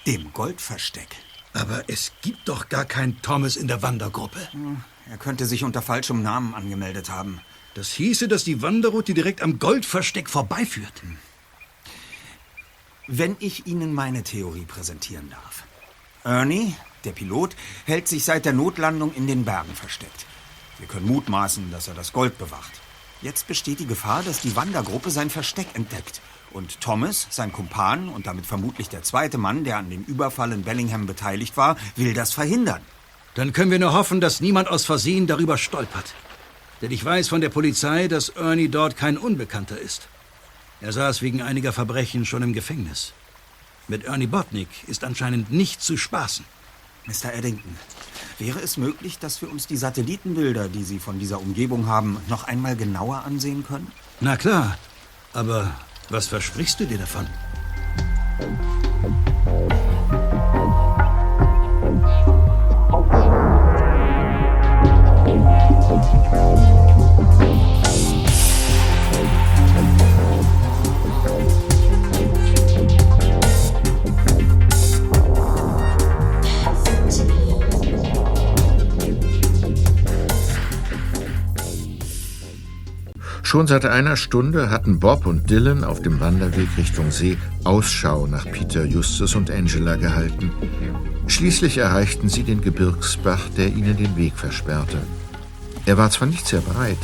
Dem 0.06 0.32
Goldversteck. 0.32 1.08
Aber 1.56 1.84
es 1.88 2.12
gibt 2.20 2.48
doch 2.48 2.68
gar 2.68 2.84
keinen 2.84 3.20
Thomas 3.22 3.56
in 3.56 3.66
der 3.66 3.80
Wandergruppe. 3.82 4.38
Hm, 4.52 4.82
Er 5.08 5.16
könnte 5.16 5.46
sich 5.46 5.64
unter 5.64 5.80
falschem 5.80 6.22
Namen 6.22 6.54
angemeldet 6.54 7.08
haben. 7.08 7.40
Das 7.74 7.90
hieße, 7.92 8.28
dass 8.28 8.44
die 8.44 8.60
Wanderroute 8.60 9.14
direkt 9.14 9.40
am 9.40 9.58
Goldversteck 9.58 10.28
vorbeiführt. 10.28 11.02
Wenn 13.06 13.36
ich 13.38 13.66
Ihnen 13.66 13.94
meine 13.94 14.22
Theorie 14.22 14.64
präsentieren 14.66 15.30
darf. 15.30 15.64
Ernie, 16.24 16.74
der 17.04 17.12
Pilot, 17.12 17.54
hält 17.86 18.08
sich 18.08 18.24
seit 18.24 18.44
der 18.44 18.52
Notlandung 18.52 19.14
in 19.14 19.26
den 19.26 19.44
Bergen 19.44 19.74
versteckt. 19.74 20.26
Wir 20.78 20.88
können 20.88 21.06
mutmaßen, 21.06 21.70
dass 21.70 21.88
er 21.88 21.94
das 21.94 22.12
Gold 22.12 22.36
bewacht. 22.36 22.72
Jetzt 23.22 23.46
besteht 23.46 23.78
die 23.78 23.86
Gefahr, 23.86 24.22
dass 24.24 24.40
die 24.40 24.56
Wandergruppe 24.56 25.10
sein 25.10 25.30
Versteck 25.30 25.68
entdeckt. 25.74 26.20
Und 26.56 26.80
Thomas, 26.80 27.26
sein 27.28 27.52
Kumpan 27.52 28.08
und 28.08 28.26
damit 28.26 28.46
vermutlich 28.46 28.88
der 28.88 29.02
zweite 29.02 29.36
Mann, 29.36 29.64
der 29.64 29.76
an 29.76 29.90
dem 29.90 30.04
Überfall 30.04 30.52
in 30.52 30.62
Bellingham 30.62 31.04
beteiligt 31.04 31.58
war, 31.58 31.76
will 31.96 32.14
das 32.14 32.32
verhindern. 32.32 32.80
Dann 33.34 33.52
können 33.52 33.70
wir 33.70 33.78
nur 33.78 33.92
hoffen, 33.92 34.22
dass 34.22 34.40
niemand 34.40 34.68
aus 34.68 34.86
Versehen 34.86 35.26
darüber 35.26 35.58
stolpert. 35.58 36.14
Denn 36.80 36.92
ich 36.92 37.04
weiß 37.04 37.28
von 37.28 37.42
der 37.42 37.50
Polizei, 37.50 38.08
dass 38.08 38.30
Ernie 38.30 38.70
dort 38.70 38.96
kein 38.96 39.18
Unbekannter 39.18 39.78
ist. 39.78 40.08
Er 40.80 40.92
saß 40.92 41.20
wegen 41.20 41.42
einiger 41.42 41.74
Verbrechen 41.74 42.24
schon 42.24 42.42
im 42.42 42.54
Gefängnis. 42.54 43.12
Mit 43.86 44.04
Ernie 44.04 44.26
Botnick 44.26 44.70
ist 44.86 45.04
anscheinend 45.04 45.52
nicht 45.52 45.82
zu 45.82 45.98
spaßen. 45.98 46.46
Mr. 47.04 47.34
Eddington, 47.34 47.76
wäre 48.38 48.60
es 48.60 48.78
möglich, 48.78 49.18
dass 49.18 49.42
wir 49.42 49.50
uns 49.50 49.66
die 49.66 49.76
Satellitenbilder, 49.76 50.70
die 50.70 50.84
Sie 50.84 51.00
von 51.00 51.18
dieser 51.18 51.38
Umgebung 51.38 51.86
haben, 51.86 52.16
noch 52.28 52.44
einmal 52.44 52.76
genauer 52.76 53.24
ansehen 53.26 53.62
können? 53.62 53.92
Na 54.20 54.38
klar, 54.38 54.78
aber 55.34 55.74
was 56.10 56.28
versprichst 56.28 56.80
du 56.80 56.86
dir 56.86 56.98
davon? 56.98 57.26
Schon 83.46 83.68
seit 83.68 83.84
einer 83.84 84.16
Stunde 84.16 84.70
hatten 84.70 84.98
Bob 84.98 85.24
und 85.24 85.48
Dylan 85.48 85.84
auf 85.84 86.02
dem 86.02 86.18
Wanderweg 86.18 86.66
Richtung 86.76 87.12
See 87.12 87.38
Ausschau 87.62 88.26
nach 88.26 88.44
Peter, 88.44 88.84
Justus 88.84 89.36
und 89.36 89.52
Angela 89.52 89.94
gehalten. 89.94 90.50
Schließlich 91.28 91.78
erreichten 91.78 92.28
sie 92.28 92.42
den 92.42 92.60
Gebirgsbach, 92.60 93.48
der 93.56 93.68
ihnen 93.68 93.96
den 93.96 94.16
Weg 94.16 94.36
versperrte. 94.36 94.98
Er 95.86 95.96
war 95.96 96.10
zwar 96.10 96.26
nicht 96.26 96.44
sehr 96.44 96.60
breit, 96.60 96.98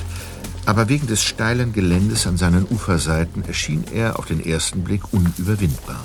aber 0.67 0.89
wegen 0.89 1.07
des 1.07 1.23
steilen 1.23 1.73
Geländes 1.73 2.27
an 2.27 2.37
seinen 2.37 2.67
Uferseiten 2.69 3.45
erschien 3.45 3.85
er 3.95 4.19
auf 4.19 4.27
den 4.27 4.45
ersten 4.45 4.83
Blick 4.83 5.13
unüberwindbar. 5.13 6.05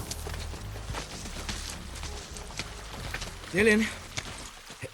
Dylan, 3.53 3.85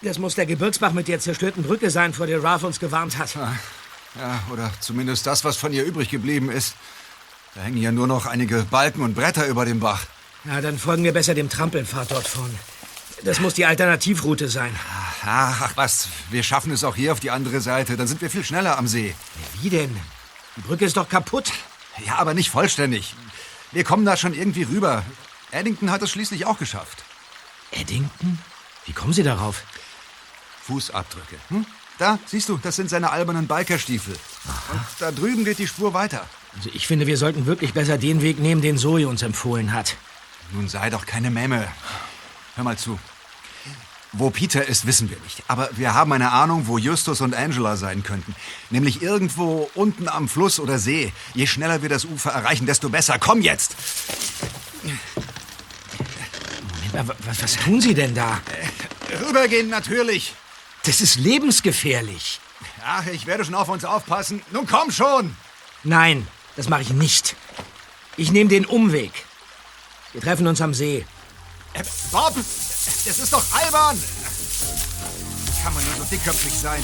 das 0.04 0.20
muss 0.20 0.36
der 0.36 0.46
Gebirgsbach 0.46 0.94
mit 0.94 1.10
der 1.10 1.20
zerstörten 1.20 1.64
Brücke 1.64 1.89
sein, 1.89 2.14
vor 2.14 2.28
der 2.28 2.41
Ralph 2.41 2.64
uns 2.64 2.80
gewarnt 2.80 3.18
hat. 3.18 3.36
Ja, 4.16 4.43
oder 4.51 4.72
zumindest 4.80 5.26
das, 5.26 5.43
was 5.43 5.57
von 5.57 5.74
ihr 5.74 5.84
übrig 5.84 6.09
geblieben 6.09 6.51
ist. 6.51 6.76
Da 7.55 7.61
hängen 7.61 7.78
ja 7.78 7.91
nur 7.91 8.07
noch 8.07 8.26
einige 8.26 8.64
Balken 8.64 9.01
und 9.01 9.16
Bretter 9.16 9.47
über 9.47 9.66
dem 9.66 9.80
Bach. 9.80 10.01
Na, 10.43 10.61
dann 10.61 10.78
folgen 10.78 11.03
wir 11.03 11.14
besser 11.14 11.36
dem 11.36 11.49
Trampelpfad 11.49 12.11
dort 12.11 12.28
vorn. 12.28 12.57
Das 13.24 13.39
muss 13.39 13.53
die 13.53 13.66
Alternativroute 13.66 14.49
sein. 14.49 14.76
Ach, 15.26 15.61
ach 15.61 15.78
was, 15.78 16.09
wir 16.30 16.43
schaffen 16.43 16.72
es 16.72 16.84
auch 16.84 16.95
hier 16.95 17.14
auf 17.14 17.20
die 17.20 17.32
andere 17.32 17.61
Seite. 17.61 17.95
Dann 17.95 18.07
sind 18.07 18.22
wir 18.22 18.30
viel 18.30 18.43
schneller 18.43 18.78
am 18.78 18.88
See. 18.88 19.16
Wie 19.61 19.70
denn? 19.70 19.95
Die 20.57 20.61
Brücke 20.61 20.86
ist 20.86 20.97
doch 20.97 21.07
kaputt. 21.07 21.51
Ja, 22.05 22.16
aber 22.18 22.34
nicht 22.34 22.49
vollständig. 22.49 23.16
Wir 23.72 23.84
kommen 23.84 24.05
da 24.05 24.18
schon 24.18 24.34
irgendwie 24.34 24.64
rüber. 24.64 25.03
Eddington 25.51 25.91
hat 25.91 26.01
es 26.01 26.11
schließlich 26.11 26.45
auch 26.45 26.57
geschafft. 26.57 27.03
Eddington? 27.72 28.39
Wie 28.86 28.93
kommen 28.93 29.14
Sie 29.14 29.24
darauf? 29.24 29.64
Fußabdrücke. 30.64 31.38
Hm? 31.49 31.66
Da, 32.04 32.20
siehst 32.26 32.49
du, 32.49 32.58
das 32.62 32.76
sind 32.76 32.89
seine 32.89 33.12
albernen 33.12 33.47
Bikerstiefel. 33.47 34.14
Und 34.74 34.82
da 34.99 35.10
drüben 35.14 35.45
geht 35.45 35.58
die 35.58 35.68
Spur 35.68 35.93
weiter. 35.93 36.28
Also 36.54 36.70
ich 36.74 36.86
finde, 36.86 37.08
wir 37.08 37.16
sollten 37.16 37.45
wirklich 37.45 37.74
besser 37.74 37.97
den 37.97 38.22
Weg 38.22 38.39
nehmen, 38.39 38.62
den 38.62 38.78
Zoe 38.78 39.08
uns 39.08 39.22
empfohlen 39.22 39.72
hat. 39.72 39.95
Nun 40.51 40.68
sei 40.68 40.89
doch 40.89 41.06
keine 41.06 41.32
Memme. 41.32 41.66
Hör 42.56 42.66
mal 42.66 42.78
zu. 42.78 42.99
Wo 44.12 44.32
Peter 44.32 44.68
ist, 44.68 44.86
wissen 44.86 45.10
wir 45.10 45.18
nicht. 45.22 45.43
Aber 45.47 45.70
wir 45.78 45.93
haben 45.93 46.12
eine 46.12 46.34
Ahnung, 46.34 46.68
wo 46.68 46.78
Justus 46.78 47.22
und 47.22 47.34
Angela 47.34 47.78
sein 47.78 48.04
könnten. 48.04 48.36
Nämlich 48.70 49.01
irgendwo 49.01 49.70
unten 49.74 50.10
am 50.10 50.28
Fluss 50.28 50.60
oder 50.60 50.80
See. 50.80 51.14
Je 51.34 51.47
schneller 51.47 51.84
wir 51.84 51.89
das 51.89 52.04
Ufer 52.04 52.32
erreichen, 52.32 52.66
desto 52.66 52.89
besser. 52.89 53.16
Komm 53.18 53.41
jetzt! 53.41 53.78
Moment 56.91 57.16
was, 57.26 57.41
was 57.41 57.56
tun 57.56 57.80
Sie 57.80 57.93
denn 57.93 58.14
da? 58.14 58.41
Rübergehen 59.26 59.70
natürlich. 59.70 60.34
Das 60.86 61.00
ist 61.00 61.16
lebensgefährlich. 61.16 62.42
Ach, 62.86 63.06
ich 63.08 63.26
werde 63.26 63.46
schon 63.46 63.56
auf 63.56 63.70
uns 63.70 63.86
aufpassen. 63.86 64.42
Nun 64.52 64.68
komm 64.68 64.92
schon! 64.92 65.36
Nein, 65.84 66.28
das 66.56 66.68
mache 66.68 66.82
ich 66.82 66.90
nicht. 66.92 67.36
Ich 68.18 68.32
nehme 68.32 68.50
den 68.50 68.66
Umweg. 68.66 69.12
Wir 70.12 70.22
treffen 70.22 70.46
uns 70.46 70.62
am 70.62 70.74
See. 70.74 71.06
Äh, 71.74 71.84
Bob, 72.12 72.36
das 72.36 73.20
ist 73.20 73.32
doch 73.32 73.44
albern! 73.54 73.98
Wie 73.98 75.64
kann 75.64 75.74
man 75.74 75.84
nur 75.86 75.96
so 75.96 76.04
dickköpfig 76.04 76.54
sein? 76.54 76.84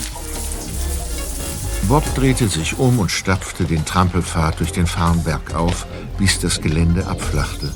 Bob 1.90 2.04
drehte 2.16 2.48
sich 2.48 2.78
um 2.78 3.00
und 3.00 3.12
stapfte 3.12 3.66
den 3.66 3.86
Trampelpfad 3.86 4.60
durch 4.60 4.72
den 4.72 4.88
Farnberg 4.88 5.54
auf, 5.56 5.86
bis 6.18 6.40
das 6.40 6.62
Gelände 6.62 7.06
abflachte. 7.06 7.74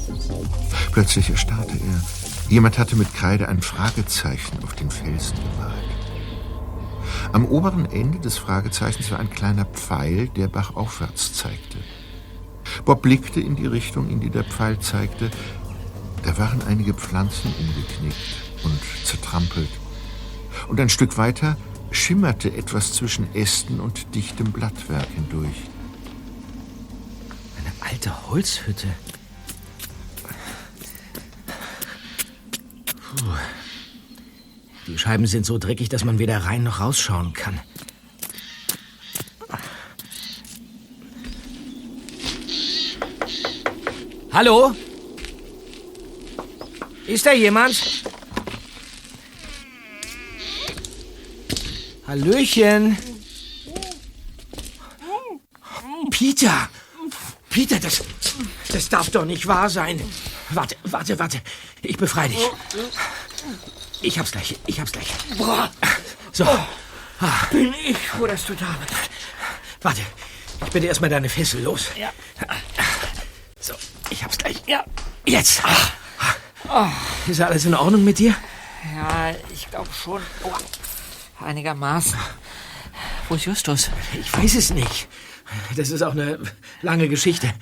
Plötzlich 0.92 1.30
erstarrte 1.30 1.74
er. 1.74 2.02
Jemand 2.50 2.78
hatte 2.78 2.96
mit 2.96 3.14
Kreide 3.14 3.50
ein 3.50 3.62
Fragezeichen 3.62 4.64
auf 4.64 4.74
den 4.76 4.90
Felsen 4.90 5.38
gemalt. 5.38 5.93
Am 7.32 7.46
oberen 7.46 7.86
Ende 7.86 8.20
des 8.20 8.38
Fragezeichens 8.38 9.12
war 9.12 9.20
ein 9.20 9.30
kleiner 9.30 9.66
Pfeil, 9.66 10.28
der 10.30 10.48
bachaufwärts 10.48 11.34
zeigte. 11.34 11.78
Bob 12.86 13.02
blickte 13.02 13.40
in 13.40 13.56
die 13.56 13.66
Richtung, 13.66 14.10
in 14.10 14.20
die 14.20 14.30
der 14.30 14.44
Pfeil 14.44 14.80
zeigte. 14.80 15.32
Da 16.24 16.38
waren 16.38 16.62
einige 16.64 16.94
Pflanzen 16.94 17.54
umgeknickt 17.60 18.16
und 18.64 18.80
zertrampelt. 19.06 19.70
Und 20.68 20.80
ein 20.80 20.90
Stück 20.90 21.18
weiter 21.18 21.58
schimmerte 21.92 22.54
etwas 22.54 22.94
zwischen 22.94 23.34
Ästen 23.36 23.80
und 23.80 24.16
dichtem 24.16 24.52
Blattwerk 24.52 25.08
hindurch. 25.14 25.70
Eine 27.58 27.92
alte 27.92 28.30
Holzhütte. 28.30 28.88
Puh. 32.86 33.63
Die 34.88 34.98
Scheiben 34.98 35.26
sind 35.28 35.46
so 35.46 35.58
dreckig, 35.58 35.90
dass 35.90 36.04
man 36.04 36.20
weder 36.20 36.40
rein 36.40 36.64
noch 36.64 36.80
rausschauen 36.80 37.34
kann. 37.34 37.60
Hallo? 44.32 44.76
Ist 47.06 47.26
da 47.26 47.34
jemand? 47.34 48.04
Hallöchen. 52.08 52.98
Peter! 56.10 56.70
Peter, 57.50 57.80
das, 57.80 58.04
das 58.70 58.90
darf 58.90 59.12
doch 59.12 59.26
nicht 59.26 59.46
wahr 59.46 59.70
sein. 59.70 60.02
Warte, 60.50 60.76
warte, 60.84 61.20
warte. 61.20 61.42
Ich 61.84 61.98
befreie 61.98 62.30
dich. 62.30 62.50
Ich 64.04 64.20
hab's 64.20 64.34
gleich, 64.34 64.60
ich 64.68 64.80
hab's 64.82 64.92
gleich. 64.92 65.08
Boah. 65.38 65.72
So. 66.34 66.44
Ah. 66.46 67.48
Bin 67.52 67.74
ich 67.86 67.98
froh, 67.98 68.28
dass 68.28 68.46
du 68.46 68.54
da 68.54 68.76
bist. 68.82 68.94
Warte, 69.82 70.02
ich 70.66 70.70
bitte 70.72 70.88
erstmal 70.88 71.10
deine 71.10 71.30
Fessel 71.30 71.64
los. 71.64 71.88
Ja. 71.98 72.12
So, 73.60 73.74
ich 74.10 74.22
hab's 74.24 74.38
gleich. 74.38 74.62
Ja. 74.68 74.84
Jetzt. 75.26 75.64
Oh. 76.68 76.88
Ist 77.28 77.40
alles 77.40 77.64
in 77.64 77.74
Ordnung 77.76 78.04
mit 78.04 78.20
dir? 78.20 78.36
Ja, 78.94 79.34
ich 79.54 79.70
glaube 79.70 79.90
schon. 79.94 80.22
Oh, 80.44 80.52
einigermaßen. 81.44 82.20
Wo 83.30 83.36
ist 83.36 83.46
Justus? 83.46 83.90
Ich 84.20 84.34
weiß 84.34 84.56
es 84.56 84.72
nicht. 84.72 85.08
Das 85.78 85.90
ist 85.90 86.02
auch 86.02 86.12
eine 86.12 86.40
lange 86.82 87.08
Geschichte. 87.08 87.54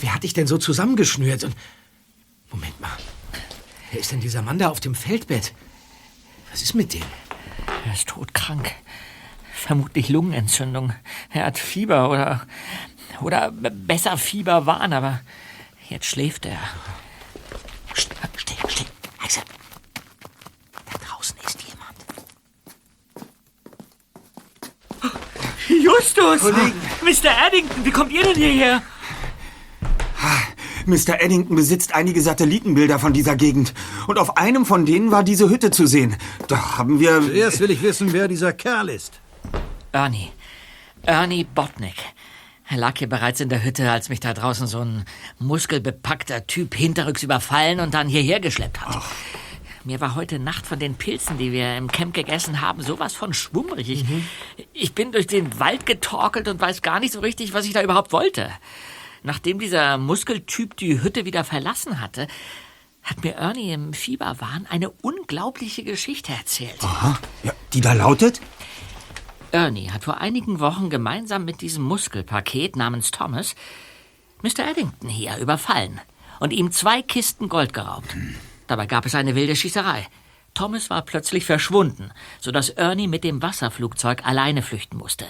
Wer 0.00 0.14
hat 0.14 0.22
dich 0.22 0.32
denn 0.32 0.46
so 0.46 0.58
zusammengeschnürt? 0.58 1.42
Und 1.42 1.56
Moment 2.52 2.80
mal. 2.80 2.96
Wer 3.90 4.00
ist 4.00 4.12
denn 4.12 4.20
dieser 4.20 4.42
Mann 4.42 4.60
da 4.60 4.68
auf 4.68 4.78
dem 4.78 4.94
Feldbett? 4.94 5.52
Was 6.52 6.60
ist 6.62 6.74
mit 6.74 6.92
dem? 6.92 7.02
Er 7.86 7.94
ist 7.94 8.08
todkrank. 8.08 8.70
Vermutlich 9.54 10.10
Lungenentzündung. 10.10 10.92
Er 11.30 11.46
hat 11.46 11.58
Fieber 11.58 12.10
oder. 12.10 12.46
oder 13.22 13.50
besser 13.50 14.18
Fieberwahn, 14.18 14.92
aber 14.92 15.20
jetzt 15.88 16.06
schläft 16.06 16.44
er. 16.46 16.58
Still, 17.94 18.16
still, 18.36 18.56
still. 18.68 18.86
Da 20.74 20.98
draußen 21.06 21.36
ist 21.46 21.58
jemand. 21.62 21.96
Justus! 25.68 26.40
Kollegen. 26.40 26.80
Mr. 27.02 27.30
Addington, 27.46 27.84
wie 27.84 27.90
kommt 27.90 28.12
ihr 28.12 28.22
denn 28.24 28.36
hierher? 28.36 28.82
Mr. 30.86 31.20
Eddington 31.20 31.56
besitzt 31.56 31.94
einige 31.94 32.20
Satellitenbilder 32.20 32.98
von 32.98 33.12
dieser 33.12 33.36
Gegend. 33.36 33.74
Und 34.06 34.18
auf 34.18 34.36
einem 34.36 34.66
von 34.66 34.86
denen 34.86 35.10
war 35.10 35.24
diese 35.24 35.48
Hütte 35.48 35.70
zu 35.70 35.86
sehen. 35.86 36.16
Da 36.48 36.78
haben 36.78 37.00
wir. 37.00 37.20
Zuerst 37.22 37.60
will 37.60 37.70
ich 37.70 37.82
wissen, 37.82 38.12
wer 38.12 38.28
dieser 38.28 38.52
Kerl 38.52 38.88
ist. 38.88 39.20
Ernie. 39.92 40.30
Ernie 41.02 41.44
Botnick. 41.44 41.96
Er 42.68 42.78
lag 42.78 42.96
hier 42.96 43.08
bereits 43.08 43.40
in 43.40 43.48
der 43.48 43.64
Hütte, 43.64 43.90
als 43.90 44.08
mich 44.08 44.20
da 44.20 44.32
draußen 44.32 44.66
so 44.66 44.80
ein 44.80 45.04
muskelbepackter 45.38 46.46
Typ 46.46 46.74
hinterrücks 46.74 47.22
überfallen 47.22 47.80
und 47.80 47.92
dann 47.92 48.08
hierher 48.08 48.40
geschleppt 48.40 48.80
hat. 48.80 48.96
Ach. 48.98 49.10
Mir 49.84 50.00
war 50.00 50.14
heute 50.14 50.38
Nacht 50.38 50.64
von 50.64 50.78
den 50.78 50.94
Pilzen, 50.94 51.38
die 51.38 51.50
wir 51.50 51.76
im 51.76 51.90
Camp 51.90 52.14
gegessen 52.14 52.60
haben, 52.60 52.82
sowas 52.82 53.14
von 53.14 53.34
schwummrig. 53.34 53.90
Ich, 53.90 54.04
ich 54.72 54.94
bin 54.94 55.10
durch 55.10 55.26
den 55.26 55.58
Wald 55.58 55.86
getorkelt 55.86 56.46
und 56.46 56.60
weiß 56.60 56.82
gar 56.82 57.00
nicht 57.00 57.12
so 57.12 57.20
richtig, 57.20 57.52
was 57.52 57.66
ich 57.66 57.72
da 57.72 57.82
überhaupt 57.82 58.12
wollte. 58.12 58.48
Nachdem 59.22 59.58
dieser 59.58 59.98
Muskeltyp 59.98 60.76
die 60.76 61.02
Hütte 61.02 61.24
wieder 61.24 61.44
verlassen 61.44 62.00
hatte, 62.00 62.26
hat 63.02 63.24
mir 63.24 63.34
Ernie 63.34 63.72
im 63.72 63.92
Fieberwahn 63.92 64.66
eine 64.68 64.90
unglaubliche 64.90 65.84
Geschichte 65.84 66.32
erzählt. 66.32 66.82
Aha. 66.82 67.18
Ja, 67.42 67.52
die 67.72 67.80
da 67.80 67.92
lautet? 67.92 68.40
Ernie 69.50 69.90
hat 69.90 70.04
vor 70.04 70.18
einigen 70.18 70.60
Wochen 70.60 70.88
gemeinsam 70.88 71.44
mit 71.44 71.60
diesem 71.60 71.82
Muskelpaket 71.84 72.76
namens 72.76 73.10
Thomas 73.10 73.54
Mr. 74.42 74.70
Eddington 74.70 75.08
hier 75.08 75.36
überfallen 75.36 76.00
und 76.40 76.52
ihm 76.52 76.72
zwei 76.72 77.02
Kisten 77.02 77.48
Gold 77.48 77.72
geraubt. 77.72 78.16
Dabei 78.66 78.86
gab 78.86 79.06
es 79.06 79.14
eine 79.14 79.34
wilde 79.34 79.54
Schießerei. 79.54 80.08
Thomas 80.54 80.90
war 80.90 81.02
plötzlich 81.02 81.44
verschwunden, 81.44 82.10
sodass 82.40 82.68
Ernie 82.70 83.08
mit 83.08 83.24
dem 83.24 83.40
Wasserflugzeug 83.40 84.26
alleine 84.26 84.62
flüchten 84.62 84.98
musste. 84.98 85.26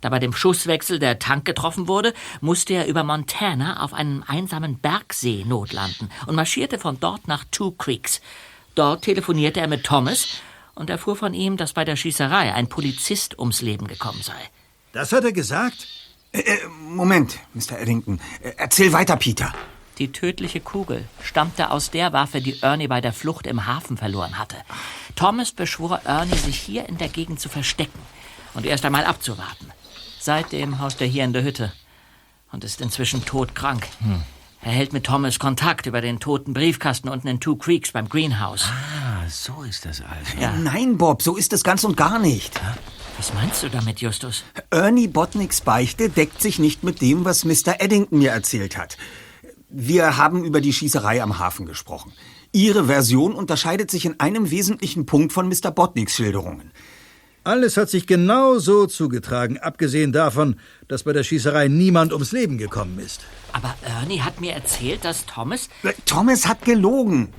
Da 0.00 0.10
bei 0.10 0.18
dem 0.18 0.32
Schusswechsel 0.32 0.98
der 0.98 1.18
Tank 1.18 1.44
getroffen 1.44 1.88
wurde, 1.88 2.14
musste 2.40 2.74
er 2.74 2.86
über 2.86 3.04
Montana 3.04 3.82
auf 3.82 3.92
einem 3.92 4.24
einsamen 4.26 4.78
Bergsee 4.78 5.44
notlanden 5.44 6.10
und 6.26 6.34
marschierte 6.34 6.78
von 6.78 7.00
dort 7.00 7.28
nach 7.28 7.44
Two 7.50 7.72
Creeks. 7.72 8.20
Dort 8.74 9.02
telefonierte 9.02 9.60
er 9.60 9.68
mit 9.68 9.84
Thomas 9.84 10.28
und 10.74 10.90
erfuhr 10.90 11.16
von 11.16 11.34
ihm, 11.34 11.56
dass 11.56 11.72
bei 11.72 11.84
der 11.84 11.96
Schießerei 11.96 12.54
ein 12.54 12.68
Polizist 12.68 13.38
ums 13.38 13.60
Leben 13.60 13.88
gekommen 13.88 14.22
sei. 14.22 14.38
Das 14.92 15.12
hat 15.12 15.24
er 15.24 15.32
gesagt? 15.32 15.88
Äh, 16.32 16.40
äh, 16.40 16.68
Moment, 16.68 17.38
Mr. 17.54 17.80
Eddington. 17.80 18.20
Äh, 18.42 18.52
erzähl 18.56 18.92
weiter, 18.92 19.16
Peter. 19.16 19.52
Die 19.98 20.12
tödliche 20.12 20.60
Kugel 20.60 21.04
stammte 21.22 21.70
aus 21.70 21.90
der 21.90 22.12
Waffe, 22.12 22.40
die 22.40 22.62
Ernie 22.62 22.86
bei 22.86 23.00
der 23.00 23.12
Flucht 23.12 23.48
im 23.48 23.66
Hafen 23.66 23.96
verloren 23.96 24.38
hatte. 24.38 24.56
Thomas 25.16 25.50
beschwor 25.50 26.02
Ernie, 26.04 26.36
sich 26.36 26.60
hier 26.60 26.88
in 26.88 26.98
der 26.98 27.08
Gegend 27.08 27.40
zu 27.40 27.48
verstecken 27.48 27.98
und 28.54 28.64
erst 28.64 28.84
einmal 28.84 29.04
abzuwarten. 29.04 29.72
Seitdem 30.28 30.78
haust 30.78 31.00
er 31.00 31.06
hier 31.06 31.24
in 31.24 31.32
der 31.32 31.42
Hütte 31.42 31.72
und 32.52 32.62
ist 32.62 32.82
inzwischen 32.82 33.24
todkrank. 33.24 33.88
Hm. 34.00 34.20
Er 34.60 34.72
hält 34.72 34.92
mit 34.92 35.04
Thomas 35.04 35.38
Kontakt 35.38 35.86
über 35.86 36.02
den 36.02 36.20
toten 36.20 36.52
Briefkasten 36.52 37.08
unten 37.08 37.28
in 37.28 37.40
Two 37.40 37.56
Creeks 37.56 37.92
beim 37.92 38.10
Greenhouse. 38.10 38.66
Ah, 38.66 39.26
so 39.26 39.62
ist 39.62 39.86
das 39.86 40.02
also. 40.02 40.38
Ja. 40.38 40.52
Nein, 40.52 40.98
Bob, 40.98 41.22
so 41.22 41.38
ist 41.38 41.54
es 41.54 41.64
ganz 41.64 41.82
und 41.82 41.96
gar 41.96 42.18
nicht. 42.18 42.60
Was 43.16 43.32
meinst 43.32 43.62
du 43.62 43.70
damit, 43.70 44.02
Justus? 44.02 44.44
Ernie 44.68 45.08
Botnicks 45.08 45.62
Beichte 45.62 46.10
deckt 46.10 46.42
sich 46.42 46.58
nicht 46.58 46.84
mit 46.84 47.00
dem, 47.00 47.24
was 47.24 47.46
Mr. 47.46 47.80
Eddington 47.80 48.18
mir 48.18 48.32
erzählt 48.32 48.76
hat. 48.76 48.98
Wir 49.70 50.18
haben 50.18 50.44
über 50.44 50.60
die 50.60 50.74
Schießerei 50.74 51.22
am 51.22 51.38
Hafen 51.38 51.64
gesprochen. 51.64 52.12
Ihre 52.52 52.84
Version 52.84 53.32
unterscheidet 53.32 53.90
sich 53.90 54.04
in 54.04 54.20
einem 54.20 54.50
wesentlichen 54.50 55.06
Punkt 55.06 55.32
von 55.32 55.48
Mr. 55.48 55.70
Botnicks 55.70 56.16
Schilderungen. 56.16 56.70
Alles 57.48 57.78
hat 57.78 57.88
sich 57.88 58.06
genau 58.06 58.58
so 58.58 58.84
zugetragen, 58.84 59.56
abgesehen 59.56 60.12
davon, 60.12 60.56
dass 60.86 61.04
bei 61.04 61.14
der 61.14 61.22
Schießerei 61.22 61.68
niemand 61.68 62.12
ums 62.12 62.30
Leben 62.30 62.58
gekommen 62.58 62.98
ist. 62.98 63.22
Aber 63.54 63.74
Ernie 63.80 64.20
hat 64.20 64.38
mir 64.38 64.52
erzählt, 64.52 65.02
dass 65.02 65.24
Thomas... 65.24 65.70
Thomas 66.04 66.46
hat 66.46 66.66
gelogen. 66.66 67.32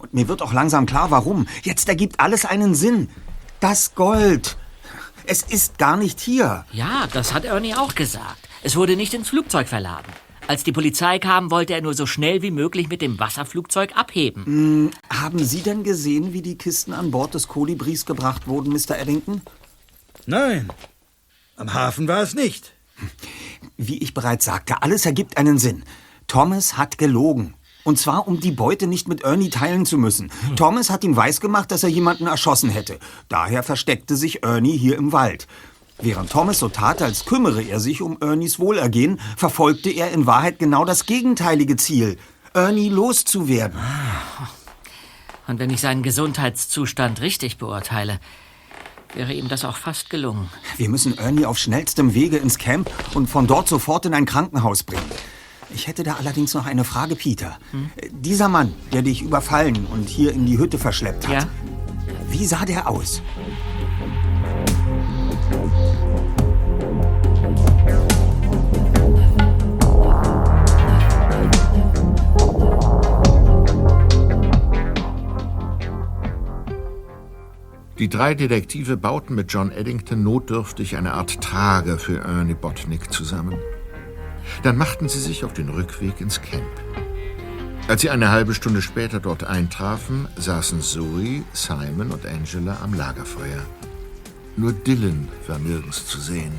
Und 0.00 0.14
mir 0.14 0.26
wird 0.26 0.42
auch 0.42 0.52
langsam 0.52 0.84
klar, 0.84 1.12
warum. 1.12 1.46
Jetzt 1.62 1.88
ergibt 1.88 2.18
alles 2.18 2.44
einen 2.44 2.74
Sinn. 2.74 3.08
Das 3.60 3.94
Gold. 3.94 4.56
Es 5.26 5.42
ist 5.42 5.78
gar 5.78 5.96
nicht 5.96 6.18
hier. 6.18 6.64
Ja, 6.72 7.06
das 7.12 7.32
hat 7.32 7.44
Ernie 7.44 7.76
auch 7.76 7.94
gesagt. 7.94 8.48
Es 8.64 8.74
wurde 8.74 8.96
nicht 8.96 9.14
ins 9.14 9.28
Flugzeug 9.28 9.68
verladen. 9.68 10.12
Als 10.52 10.64
die 10.64 10.72
Polizei 10.72 11.18
kam, 11.18 11.50
wollte 11.50 11.72
er 11.72 11.80
nur 11.80 11.94
so 11.94 12.04
schnell 12.04 12.42
wie 12.42 12.50
möglich 12.50 12.90
mit 12.90 13.00
dem 13.00 13.18
Wasserflugzeug 13.18 13.96
abheben. 13.96 14.44
Hm, 14.44 14.90
haben 15.08 15.42
Sie 15.42 15.62
denn 15.62 15.82
gesehen, 15.82 16.34
wie 16.34 16.42
die 16.42 16.58
Kisten 16.58 16.92
an 16.92 17.10
Bord 17.10 17.32
des 17.32 17.48
Kolibris 17.48 18.04
gebracht 18.04 18.46
wurden, 18.46 18.70
Mr. 18.70 18.98
Eddington? 18.98 19.40
Nein. 20.26 20.68
Am 21.56 21.72
Hafen 21.72 22.06
war 22.06 22.20
es 22.20 22.34
nicht. 22.34 22.74
Wie 23.78 23.96
ich 24.02 24.12
bereits 24.12 24.44
sagte, 24.44 24.82
alles 24.82 25.06
ergibt 25.06 25.38
einen 25.38 25.56
Sinn. 25.56 25.84
Thomas 26.26 26.76
hat 26.76 26.98
gelogen. 26.98 27.54
Und 27.82 27.98
zwar, 27.98 28.28
um 28.28 28.38
die 28.38 28.52
Beute 28.52 28.86
nicht 28.86 29.08
mit 29.08 29.22
Ernie 29.22 29.48
teilen 29.48 29.86
zu 29.86 29.96
müssen. 29.96 30.30
Thomas 30.54 30.90
hat 30.90 31.02
ihm 31.02 31.16
weisgemacht, 31.16 31.70
dass 31.70 31.82
er 31.82 31.88
jemanden 31.88 32.26
erschossen 32.26 32.68
hätte. 32.68 32.98
Daher 33.30 33.62
versteckte 33.62 34.16
sich 34.16 34.44
Ernie 34.44 34.76
hier 34.76 34.98
im 34.98 35.12
Wald. 35.12 35.46
Während 36.02 36.30
Thomas 36.30 36.58
so 36.58 36.68
tat, 36.68 37.00
als 37.00 37.24
kümmere 37.24 37.62
er 37.62 37.78
sich 37.78 38.02
um 38.02 38.18
Ernies 38.20 38.58
Wohlergehen, 38.58 39.20
verfolgte 39.36 39.88
er 39.90 40.10
in 40.10 40.26
Wahrheit 40.26 40.58
genau 40.58 40.84
das 40.84 41.06
gegenteilige 41.06 41.76
Ziel, 41.76 42.18
Ernie 42.54 42.88
loszuwerden. 42.88 43.78
Und 45.46 45.58
wenn 45.60 45.70
ich 45.70 45.80
seinen 45.80 46.02
Gesundheitszustand 46.02 47.20
richtig 47.20 47.56
beurteile, 47.58 48.18
wäre 49.14 49.32
ihm 49.32 49.48
das 49.48 49.64
auch 49.64 49.76
fast 49.76 50.10
gelungen. 50.10 50.48
Wir 50.76 50.88
müssen 50.88 51.16
Ernie 51.18 51.46
auf 51.46 51.58
schnellstem 51.58 52.14
Wege 52.14 52.36
ins 52.38 52.58
Camp 52.58 52.90
und 53.14 53.28
von 53.28 53.46
dort 53.46 53.68
sofort 53.68 54.04
in 54.06 54.14
ein 54.14 54.24
Krankenhaus 54.26 54.82
bringen. 54.82 55.02
Ich 55.74 55.86
hätte 55.86 56.02
da 56.02 56.16
allerdings 56.16 56.52
noch 56.54 56.66
eine 56.66 56.84
Frage, 56.84 57.14
Peter. 57.16 57.58
Dieser 58.10 58.48
Mann, 58.48 58.74
der 58.92 59.02
dich 59.02 59.22
überfallen 59.22 59.86
und 59.86 60.08
hier 60.08 60.32
in 60.32 60.46
die 60.46 60.58
Hütte 60.58 60.78
verschleppt 60.78 61.28
hat, 61.28 61.34
Ja? 61.44 61.48
wie 62.28 62.44
sah 62.44 62.64
der 62.64 62.88
aus? 62.90 63.22
Die 78.02 78.08
drei 78.08 78.34
Detektive 78.34 78.96
bauten 78.96 79.36
mit 79.36 79.52
John 79.52 79.70
Eddington 79.70 80.24
notdürftig 80.24 80.96
eine 80.96 81.14
Art 81.14 81.40
Trage 81.40 81.98
für 81.98 82.18
Ernie 82.18 82.54
Botnick 82.54 83.12
zusammen. 83.12 83.56
Dann 84.64 84.76
machten 84.76 85.08
sie 85.08 85.20
sich 85.20 85.44
auf 85.44 85.52
den 85.52 85.68
Rückweg 85.68 86.20
ins 86.20 86.42
Camp. 86.42 86.66
Als 87.86 88.00
sie 88.00 88.10
eine 88.10 88.32
halbe 88.32 88.54
Stunde 88.54 88.82
später 88.82 89.20
dort 89.20 89.44
eintrafen, 89.44 90.26
saßen 90.34 90.80
Zoe, 90.80 91.44
Simon 91.52 92.10
und 92.10 92.26
Angela 92.26 92.76
am 92.82 92.92
Lagerfeuer. 92.92 93.62
Nur 94.56 94.72
Dylan 94.72 95.28
war 95.46 95.60
nirgends 95.60 96.04
zu 96.04 96.18
sehen. 96.18 96.58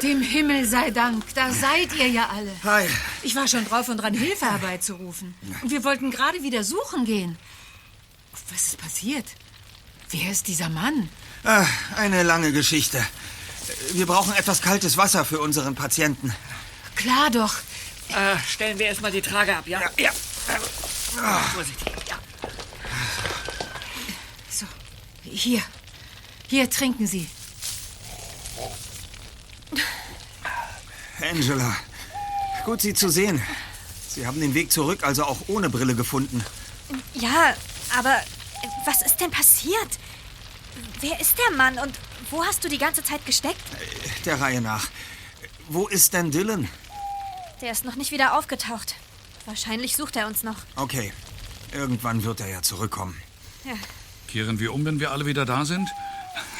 Dem 0.00 0.20
Himmel 0.22 0.64
sei 0.64 0.92
Dank, 0.92 1.24
da 1.34 1.50
seid 1.50 1.98
ihr 1.98 2.08
ja 2.08 2.28
alle. 2.32 2.52
Hi. 2.62 2.86
Ich 3.24 3.34
war 3.34 3.48
schon 3.48 3.64
drauf 3.64 3.88
und 3.88 3.96
dran, 3.96 4.14
Hilfe 4.14 4.46
herbeizurufen. 4.46 5.34
Und 5.60 5.72
wir 5.72 5.82
wollten 5.82 6.12
gerade 6.12 6.40
wieder 6.44 6.62
suchen 6.62 7.04
gehen. 7.04 7.36
Was 8.50 8.66
ist 8.68 8.78
passiert? 8.78 9.26
Wer 10.10 10.30
ist 10.30 10.48
dieser 10.48 10.68
Mann? 10.68 11.08
Ah, 11.44 11.66
eine 11.96 12.22
lange 12.22 12.52
Geschichte. 12.52 13.04
Wir 13.92 14.06
brauchen 14.06 14.32
etwas 14.34 14.60
kaltes 14.60 14.96
Wasser 14.96 15.24
für 15.24 15.40
unseren 15.40 15.74
Patienten. 15.74 16.34
Klar 16.96 17.30
doch. 17.30 17.54
Äh, 18.08 18.36
stellen 18.46 18.78
wir 18.78 18.86
erstmal 18.86 19.12
die 19.12 19.22
Trage 19.22 19.56
ab, 19.56 19.66
ja? 19.66 19.80
Ja. 19.96 20.10
Vorsichtig, 21.54 21.92
ja. 22.08 22.18
So, 24.48 24.66
hier. 25.22 25.62
Hier 26.48 26.68
trinken 26.68 27.06
Sie. 27.06 27.28
Angela, 31.20 31.76
gut 32.64 32.80
Sie 32.80 32.94
zu 32.94 33.08
sehen. 33.08 33.40
Sie 34.08 34.26
haben 34.26 34.40
den 34.40 34.54
Weg 34.54 34.72
zurück 34.72 35.04
also 35.04 35.24
auch 35.24 35.42
ohne 35.46 35.70
Brille 35.70 35.94
gefunden. 35.94 36.44
Ja, 37.14 37.54
aber 37.98 38.14
äh, 38.16 38.68
was 38.86 39.02
ist 39.02 39.16
denn 39.16 39.30
passiert? 39.30 39.98
Wer 41.00 41.20
ist 41.20 41.36
der 41.38 41.56
Mann 41.56 41.78
und 41.78 41.98
wo 42.30 42.44
hast 42.44 42.64
du 42.64 42.68
die 42.68 42.78
ganze 42.78 43.02
Zeit 43.02 43.24
gesteckt? 43.26 43.60
Der 44.24 44.40
Reihe 44.40 44.60
nach. 44.60 44.88
Wo 45.68 45.88
ist 45.88 46.12
denn 46.12 46.30
Dylan? 46.30 46.68
Der 47.60 47.72
ist 47.72 47.84
noch 47.84 47.96
nicht 47.96 48.10
wieder 48.10 48.38
aufgetaucht. 48.38 48.94
Wahrscheinlich 49.46 49.96
sucht 49.96 50.16
er 50.16 50.26
uns 50.26 50.42
noch. 50.42 50.56
Okay, 50.76 51.12
irgendwann 51.72 52.24
wird 52.24 52.40
er 52.40 52.48
ja 52.48 52.62
zurückkommen. 52.62 53.20
Ja. 53.64 53.74
Kehren 54.28 54.58
wir 54.60 54.72
um, 54.72 54.84
wenn 54.84 55.00
wir 55.00 55.10
alle 55.10 55.26
wieder 55.26 55.44
da 55.44 55.64
sind? 55.64 55.88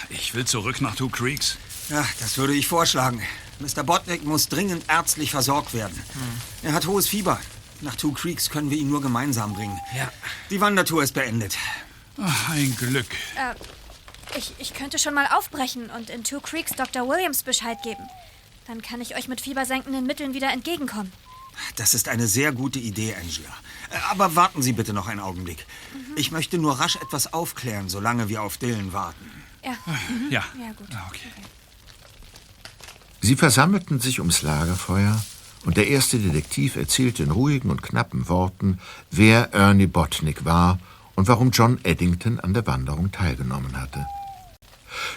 Ich 0.09 0.35
will 0.35 0.45
zurück 0.45 0.81
nach 0.81 0.97
Two 0.97 1.09
Creeks. 1.09 1.57
Ja, 1.89 2.05
das 2.21 2.37
würde 2.37 2.53
ich 2.53 2.67
vorschlagen. 2.67 3.23
Mr. 3.61 3.83
Botnick 3.85 4.25
muss 4.25 4.49
dringend 4.49 4.85
ärztlich 4.89 5.31
versorgt 5.31 5.75
werden. 5.75 6.03
Er 6.63 6.73
hat 6.73 6.87
hohes 6.87 7.07
Fieber. 7.07 7.39
Nach 7.83 7.97
Two 7.97 8.13
Creeks 8.13 8.51
können 8.51 8.71
wir 8.71 8.79
ihn 8.79 8.91
nur 8.91 9.01
gemeinsam 9.01 9.55
bringen. 9.55 9.79
Ja. 9.97 10.11
Die 10.51 10.61
Wandertour 10.61 11.03
ist 11.03 11.15
beendet. 11.15 11.57
Ach, 12.21 12.51
ein 12.51 12.77
Glück. 12.77 13.07
Äh, 13.37 13.55
ich, 14.39 14.53
ich 14.59 14.75
könnte 14.75 14.99
schon 14.99 15.15
mal 15.15 15.27
aufbrechen 15.27 15.91
und 15.91 16.11
in 16.11 16.25
Two 16.25 16.41
Creeks 16.41 16.73
Dr. 16.73 17.09
Williams 17.09 17.43
Bescheid 17.43 17.79
geben. 17.83 18.03
Dann 18.67 18.83
kann 18.83 19.01
ich 19.01 19.17
euch 19.17 19.29
mit 19.29 19.41
fiebersenkenden 19.41 20.07
Mitteln 20.07 20.35
wieder 20.35 20.53
entgegenkommen. 20.53 21.13
Das 21.77 21.95
ist 21.95 22.09
eine 22.09 22.27
sehr 22.27 22.53
gute 22.53 22.79
Idee, 22.79 23.15
Angela. 23.15 23.49
Äh, 23.91 23.97
Aber 24.11 24.37
warten 24.37 24.63
Sie 24.63 24.73
bitte 24.73 24.93
noch 24.93 25.09
einen 25.09 25.21
Augenblick. 25.21 25.67
Ich 26.17 26.31
möchte 26.31 26.59
nur 26.59 26.79
rasch 26.79 26.97
etwas 26.97 27.33
aufklären, 27.33 27.89
solange 27.89 28.29
wir 28.29 28.43
auf 28.43 28.59
Dylan 28.59 28.93
warten. 28.93 29.31
Ja. 29.65 29.73
Mhm. 29.87 30.31
Ja. 30.31 30.45
Ja, 30.59 30.73
gut. 30.73 30.89
Sie 33.23 33.37
versammelten 33.37 34.01
sich 34.01 34.19
ums 34.21 34.43
Lagerfeuer 34.43 35.23
und 35.65 35.77
der 35.77 35.89
erste 35.89 36.19
Detektiv 36.19 36.77
erzählte 36.77 37.23
in 37.23 37.31
ruhigen 37.31 37.71
und 37.71 37.83
knappen 37.83 38.29
Worten, 38.29 38.79
wer 39.11 39.53
Ernie 39.53 39.87
Botnick 39.87 40.45
war 40.45 40.79
und 41.15 41.29
warum 41.29 41.51
John 41.51 41.79
Eddington 41.83 42.41
an 42.41 42.55
der 42.55 42.67
Wanderung 42.67 43.13
teilgenommen 43.13 43.81
hatte. 43.81 44.07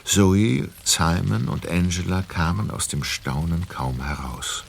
Zoe, 0.04 0.70
Simon 0.84 1.48
und 1.48 1.68
Angela 1.68 2.22
kamen 2.24 2.72
aus 2.72 2.88
dem 2.88 3.04
Staunen 3.04 3.68
kaum 3.68 4.04
heraus. 4.04 4.64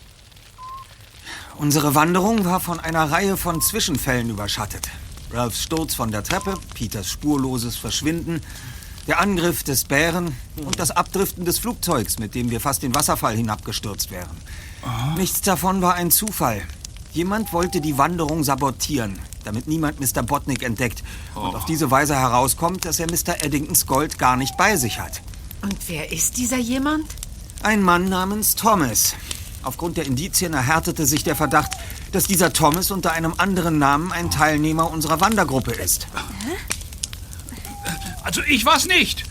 Unsere 1.56 1.94
Wanderung 1.94 2.44
war 2.44 2.60
von 2.60 2.80
einer 2.80 3.10
Reihe 3.10 3.36
von 3.36 3.60
Zwischenfällen 3.60 4.30
überschattet. 4.30 4.88
Ralphs 5.32 5.62
Sturz 5.62 5.94
von 5.94 6.10
der 6.10 6.22
Treppe, 6.22 6.54
Peters 6.74 7.10
spurloses 7.10 7.76
Verschwinden, 7.76 8.40
der 9.06 9.20
Angriff 9.20 9.62
des 9.62 9.84
Bären 9.84 10.34
und 10.56 10.78
das 10.78 10.90
Abdriften 10.90 11.44
des 11.44 11.58
Flugzeugs, 11.58 12.18
mit 12.18 12.34
dem 12.34 12.50
wir 12.50 12.60
fast 12.60 12.82
den 12.82 12.94
Wasserfall 12.94 13.36
hinabgestürzt 13.36 14.10
wären. 14.10 14.36
Nichts 15.16 15.40
davon 15.40 15.82
war 15.82 15.94
ein 15.94 16.10
Zufall. 16.10 16.62
Jemand 17.12 17.52
wollte 17.52 17.80
die 17.80 17.96
Wanderung 17.96 18.42
sabotieren, 18.42 19.18
damit 19.44 19.68
niemand 19.68 20.00
Mr. 20.00 20.22
Botnick 20.22 20.62
entdeckt 20.62 21.04
und 21.34 21.54
auf 21.54 21.64
diese 21.64 21.90
Weise 21.90 22.16
herauskommt, 22.16 22.84
dass 22.84 22.98
er 22.98 23.06
Mr. 23.06 23.44
Eddingtons 23.44 23.86
Gold 23.86 24.18
gar 24.18 24.36
nicht 24.36 24.56
bei 24.56 24.76
sich 24.76 24.98
hat. 24.98 25.22
Und 25.62 25.76
wer 25.86 26.12
ist 26.12 26.36
dieser 26.36 26.58
jemand? 26.58 27.06
Ein 27.62 27.82
Mann 27.82 28.08
namens 28.08 28.56
Thomas. 28.56 29.14
Aufgrund 29.62 29.96
der 29.96 30.04
Indizien 30.06 30.52
erhärtete 30.52 31.06
sich 31.06 31.24
der 31.24 31.36
Verdacht, 31.36 31.72
dass 32.12 32.26
dieser 32.26 32.52
Thomas 32.52 32.90
unter 32.90 33.12
einem 33.12 33.34
anderen 33.38 33.78
Namen 33.78 34.12
ein 34.12 34.30
Teilnehmer 34.30 34.90
unserer 34.90 35.20
Wandergruppe 35.20 35.72
ist. 35.72 36.06
Also 38.22 38.42
ich 38.42 38.66
war's 38.66 38.86
nicht. 38.86 39.24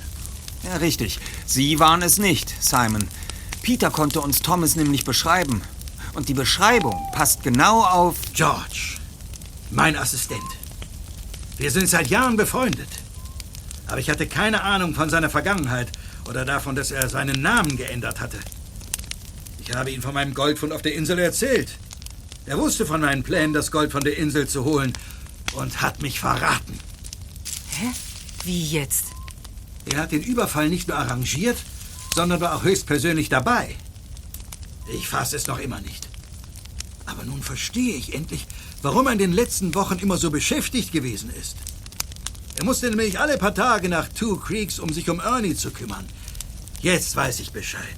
Ja, 0.64 0.78
richtig. 0.78 1.20
Sie 1.46 1.80
waren 1.80 2.02
es 2.02 2.18
nicht, 2.18 2.54
Simon. 2.64 3.08
Peter 3.64 3.90
konnte 3.90 4.20
uns 4.20 4.42
Thomas 4.42 4.76
nämlich 4.76 5.06
beschreiben. 5.06 5.62
Und 6.14 6.28
die 6.28 6.34
Beschreibung 6.34 7.00
passt 7.14 7.44
genau 7.44 7.82
auf... 7.82 8.18
George, 8.34 8.98
mein 9.72 9.96
Assistent. 9.96 10.44
Wir 11.58 11.72
sind 11.72 11.88
seit 11.88 12.08
Jahren 12.08 12.36
befreundet. 12.36 12.90
Aber 13.88 14.00
ich 14.00 14.10
hatte 14.10 14.28
keine 14.28 14.64
Ahnung 14.64 14.94
von 14.94 15.10
seiner 15.10 15.30
Vergangenheit 15.30 15.92
oder 16.30 16.44
davon, 16.44 16.76
dass 16.76 16.92
er 16.92 17.08
seinen 17.08 17.42
Namen 17.42 17.78
geändert 17.78 18.20
hatte. 18.20 18.38
Ich 19.60 19.74
habe 19.74 19.92
ihm 19.92 20.02
von 20.02 20.14
meinem 20.14 20.34
Goldfund 20.34 20.74
auf 20.74 20.82
der 20.82 20.96
Insel 20.96 21.18
erzählt. 21.20 21.70
Er 22.46 22.58
wusste 22.58 22.86
von 22.86 23.00
meinen 23.00 23.24
Plänen, 23.24 23.54
das 23.54 23.72
Gold 23.72 23.94
von 23.94 24.04
der 24.04 24.18
Insel 24.18 24.46
zu 24.46 24.66
holen 24.66 24.92
und 25.54 25.82
hat 25.82 26.02
mich 26.02 26.20
verraten. 26.20 26.78
Hä? 27.70 27.88
Wie 28.44 28.62
jetzt? 28.62 29.06
Er 29.86 30.00
hat 30.00 30.12
den 30.12 30.22
Überfall 30.22 30.68
nicht 30.68 30.90
nur 30.90 30.98
arrangiert, 30.98 31.58
sondern 32.16 32.42
war 32.42 32.56
auch 32.56 32.64
höchstpersönlich 32.64 33.30
dabei. 33.30 33.76
Ich 34.94 35.08
fasse 35.08 35.36
es 35.36 35.48
noch 35.48 35.60
immer 35.60 35.82
nicht. 35.82 36.08
Aber 37.06 37.24
nun 37.24 37.42
verstehe 37.42 37.96
ich 37.96 38.14
endlich, 38.14 38.46
warum 38.82 39.08
er 39.08 39.14
in 39.14 39.20
den 39.20 39.34
letzten 39.34 39.76
Wochen 39.76 40.00
immer 40.00 40.18
so 40.18 40.32
beschäftigt 40.32 40.92
gewesen 40.92 41.30
ist. 41.40 41.58
Er 42.58 42.66
musste 42.66 42.90
nämlich 42.90 43.20
alle 43.20 43.38
paar 43.38 43.56
Tage 43.56 43.90
nach 43.90 44.08
Two 44.10 44.38
Creeks, 44.38 44.80
um 44.80 44.92
sich 44.94 45.10
um 45.10 45.20
Ernie 45.20 45.56
zu 45.56 45.72
kümmern. 45.72 46.06
Jetzt 46.82 47.16
weiß 47.16 47.40
ich 47.40 47.52
Bescheid. 47.52 47.98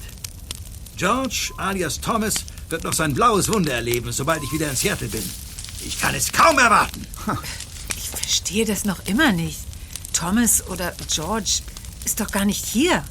George 0.97 1.51
alias 1.57 1.99
Thomas 1.99 2.35
wird 2.69 2.83
noch 2.83 2.93
sein 2.93 3.13
blaues 3.13 3.51
Wunder 3.51 3.73
erleben, 3.73 4.11
sobald 4.11 4.41
ich 4.43 4.51
wieder 4.51 4.69
in 4.69 4.75
Seattle 4.75 5.09
bin. 5.09 5.23
Ich 5.85 5.99
kann 5.99 6.15
es 6.15 6.31
kaum 6.31 6.57
erwarten. 6.57 7.05
Ich 7.97 8.09
verstehe 8.09 8.65
das 8.65 8.85
noch 8.85 9.05
immer 9.07 9.31
nicht. 9.31 9.59
Thomas 10.13 10.65
oder 10.67 10.95
George 11.13 11.61
ist 12.05 12.19
doch 12.19 12.31
gar 12.31 12.45
nicht 12.45 12.65
hier. 12.65 13.03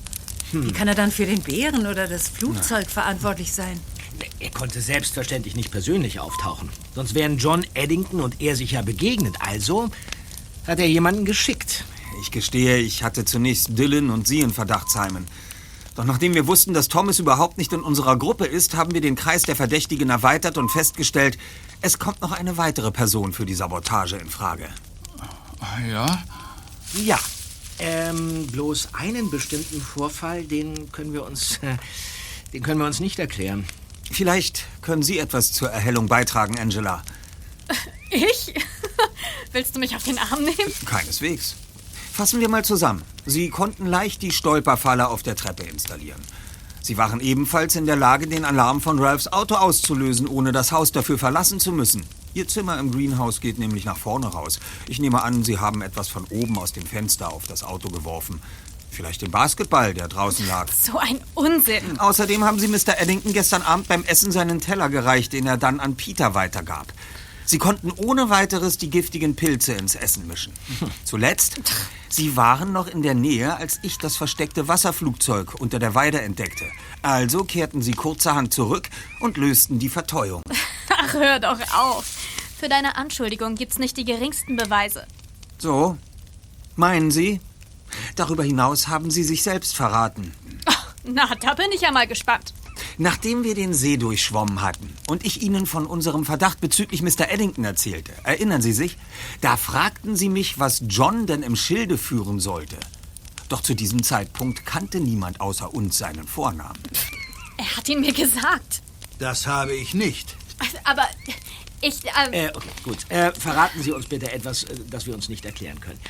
Wie 0.63 0.73
kann 0.73 0.89
er 0.89 0.95
dann 0.95 1.11
für 1.11 1.27
den 1.27 1.43
Bären 1.43 1.87
oder 1.87 2.07
das 2.07 2.29
Flugzeug 2.29 2.89
verantwortlich 2.89 3.53
sein? 3.53 3.81
Er 4.39 4.51
konnte 4.51 4.81
selbstverständlich 4.81 5.57
nicht 5.57 5.71
persönlich 5.71 6.21
auftauchen. 6.21 6.69
Sonst 6.95 7.15
wären 7.15 7.39
John 7.39 7.67
Eddington 7.75 8.21
und 8.21 8.41
er 8.41 8.55
sich 8.55 8.73
ja 8.73 8.83
begegnet. 8.83 9.37
Also 9.41 9.91
hat 10.67 10.79
er 10.79 10.87
jemanden 10.87 11.25
geschickt. 11.25 11.85
Ich 12.23 12.31
gestehe, 12.31 12.79
ich 12.79 13.03
hatte 13.03 13.25
zunächst 13.25 13.77
Dylan 13.77 14.11
und 14.11 14.29
Sie 14.29 14.41
in 14.41 14.53
Verdacht, 14.53 14.91
Simon. 14.91 15.27
Doch 15.97 16.05
nachdem 16.05 16.35
wir 16.35 16.47
wussten, 16.47 16.75
dass 16.75 16.89
Thomas 16.89 17.19
überhaupt 17.19 17.59
nicht 17.59 17.73
in 17.73 17.81
unserer 17.81 18.17
Gruppe 18.17 18.47
ist, 18.47 18.75
haben 18.75 18.95
wir 18.95 19.01
den 19.01 19.15
Kreis 19.15 19.43
der 19.43 19.57
Verdächtigen 19.57 20.11
erweitert 20.11 20.59
und 20.59 20.69
festgestellt, 20.69 21.39
es 21.81 21.99
kommt 21.99 22.21
noch 22.21 22.33
eine 22.33 22.57
weitere 22.57 22.91
Person 22.91 23.33
für 23.33 23.47
die 23.47 23.55
Sabotage 23.55 24.17
in 24.17 24.29
Frage. 24.29 24.69
Ja? 25.89 26.23
Ja. 27.05 27.19
Ähm, 27.79 28.47
bloß 28.49 28.89
einen 28.93 29.31
bestimmten 29.31 29.81
Vorfall, 29.81 30.45
den 30.45 30.93
können 30.93 31.13
wir 31.13 31.25
uns, 31.25 31.59
äh, 31.63 31.77
den 32.53 32.63
können 32.63 32.81
wir 32.81 32.87
uns 32.87 33.01
nicht 33.01 33.19
erklären. 33.19 33.65
Vielleicht 34.11 34.65
können 34.83 35.03
Sie 35.03 35.19
etwas 35.19 35.53
zur 35.53 35.71
Erhellung 35.71 36.09
beitragen, 36.09 36.59
Angela. 36.59 37.03
Ich? 38.11 38.55
Willst 39.53 39.75
du 39.75 39.81
mich 39.81 39.97
auf 39.97 40.05
den 40.05 40.19
Arm 40.19 40.45
nehmen? 40.45 40.73
Keineswegs. 40.85 41.57
Fassen 42.13 42.39
wir 42.39 42.49
mal 42.49 42.65
zusammen. 42.65 43.03
Sie 43.27 43.51
konnten 43.51 43.87
leicht 43.87 44.23
die 44.23 44.31
Stolperfalle 44.31 45.09
auf 45.09 45.25
der 45.25 45.35
Treppe 45.35 45.65
installieren. 45.65 46.21
Sie 46.81 46.97
waren 46.97 47.19
ebenfalls 47.19 47.75
in 47.75 47.87
der 47.87 47.97
Lage, 47.97 48.29
den 48.29 48.45
Alarm 48.45 48.81
von 48.81 49.01
Ralphs 49.01 49.27
Auto 49.27 49.57
auszulösen, 49.57 50.29
ohne 50.29 50.53
das 50.53 50.71
Haus 50.71 50.93
dafür 50.93 51.19
verlassen 51.19 51.59
zu 51.59 51.73
müssen. 51.73 52.05
Ihr 52.35 52.49
Zimmer 52.49 52.81
im 52.81 52.91
Greenhouse 52.91 53.41
geht 53.41 53.61
nämlich 53.61 53.85
nach 53.85 53.97
vorne 53.97 54.27
raus. 54.27 54.59
Ich 54.89 54.99
nehme 54.99 55.23
an, 55.23 55.45
Sie 55.45 55.59
haben 55.59 55.83
etwas 55.83 56.09
von 56.09 56.25
oben 56.31 56.59
aus 56.59 56.73
dem 56.73 56.85
Fenster 56.85 57.33
auf 57.33 57.47
das 57.47 57.63
Auto 57.63 57.89
geworfen. 57.89 58.43
Vielleicht 58.91 59.23
den 59.23 59.31
Basketball, 59.31 59.95
der 59.95 60.09
draußen 60.09 60.47
lag. 60.49 60.67
So 60.73 60.99
ein 60.99 61.21
Unsinn. 61.35 62.01
Außerdem 62.01 62.45
haben 62.45 62.59
Sie 62.59 62.67
Mr. 62.67 62.99
Eddington 63.01 63.33
gestern 63.33 63.63
Abend 63.63 63.87
beim 63.87 64.03
Essen 64.03 64.33
seinen 64.33 64.61
Teller 64.61 64.89
gereicht, 64.89 65.33
den 65.33 65.47
er 65.47 65.57
dann 65.57 65.79
an 65.79 65.95
Peter 65.95 66.35
weitergab. 66.35 66.93
Sie 67.47 67.59
konnten 67.59 67.93
ohne 67.93 68.31
weiteres 68.31 68.79
die 68.79 68.91
giftigen 68.91 69.37
Pilze 69.37 69.75
ins 69.75 69.95
Essen 69.95 70.27
mischen. 70.27 70.53
Zuletzt, 71.05 71.61
Sie 72.09 72.37
waren 72.37 72.73
noch 72.73 72.87
in 72.87 73.03
der 73.03 73.15
Nähe, 73.15 73.57
als 73.57 73.81
ich 73.83 73.99
das 73.99 74.17
versteckte 74.17 74.67
Wasserflugzeug 74.67 75.55
unter 75.61 75.79
der 75.79 75.95
Weide 75.95 76.21
entdeckte. 76.23 76.65
Also 77.03 77.45
kehrten 77.45 77.83
Sie 77.83 77.93
kurzerhand 77.93 78.55
zurück 78.55 78.89
und 79.21 79.37
lösten 79.37 79.79
die 79.79 79.89
Verteuung. 79.89 80.43
Ach, 80.89 81.13
hör 81.13 81.39
doch 81.39 81.59
auf. 81.77 82.05
Für 82.65 82.71
deine 82.71 82.97
Anschuldigung 82.97 83.57
gibt's 83.57 83.79
nicht 83.79 83.95
die 83.99 84.07
geringsten 84.07 84.57
Beweise. 84.57 85.07
So? 85.59 85.99
Meinen 86.77 87.11
Sie? 87.11 87.43
Darüber 88.17 88.43
hinaus 88.43 88.89
haben 88.89 89.11
Sie 89.11 89.23
sich 89.23 89.43
selbst 89.43 89.77
verraten. 89.77 90.33
Na, 91.05 91.29
da 91.35 91.53
bin 91.53 91.71
ich 91.75 91.83
ja 91.83 91.93
mal 91.93 92.07
gespannt. 92.07 92.55
Nachdem 92.97 93.45
wir 93.45 93.55
den 93.55 93.75
See 93.75 93.99
durchschwommen 93.99 94.63
hatten 94.63 94.97
und 95.09 95.27
ich 95.27 95.43
Ihnen 95.43 95.67
von 95.67 95.85
unserem 95.85 96.25
Verdacht 96.25 96.63
bezüglich 96.63 97.03
Mr. 97.03 97.29
Eddington 97.29 97.67
erzählte, 97.67 98.15
erinnern 98.23 98.63
Sie 98.63 98.73
sich? 98.73 98.97
Da 99.43 99.59
fragten 99.59 100.17
Sie 100.17 100.31
mich, 100.31 100.59
was 100.59 100.85
John 100.89 101.27
denn 101.27 101.43
im 101.43 101.57
Schilde 101.57 101.99
führen 101.99 102.41
sollte. 102.41 102.79
Doch 103.51 103.61
zu 103.61 103.75
diesem 103.75 104.03
Zeitpunkt 104.03 104.65
kannte 104.65 105.01
niemand 105.01 105.39
außer 105.39 105.75
uns 105.75 105.99
seinen 105.99 106.27
Vornamen. 106.27 106.83
Er 107.59 107.77
hat 107.77 107.91
ihn 107.91 108.01
mir 108.01 108.15
gesagt. 108.15 108.81
Das 109.19 109.47
habe 109.47 109.75
ich 109.75 109.93
nicht. 109.93 110.35
Aber 110.85 111.07
ich. 111.87 111.97
Ähm, 112.05 112.33
Äh, 112.33 112.49
okay, 112.55 112.69
gut. 112.83 112.99
Äh, 113.11 113.33
verraten 113.33 113.83
Sie 113.83 113.93
uns 113.93 114.07
bitte 114.07 114.31
etwas, 114.33 114.65
äh, 114.65 114.75
das 114.91 115.07
wir 115.07 115.15
uns 115.15 115.29
nicht 115.29 115.45
erklären 115.45 115.81
können. 115.81 116.01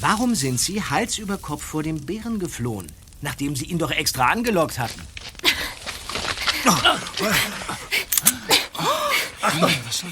Warum 0.00 0.34
sind 0.34 0.58
Sie 0.60 0.82
Hals 0.82 1.18
über 1.18 1.38
Kopf 1.38 1.62
vor 1.64 1.82
dem 1.82 2.04
Bären 2.04 2.38
geflohen, 2.38 2.90
nachdem 3.20 3.56
Sie 3.56 3.66
ihn 3.66 3.78
doch 3.78 3.90
extra 3.90 4.26
angelockt 4.26 4.78
hatten? 4.78 5.00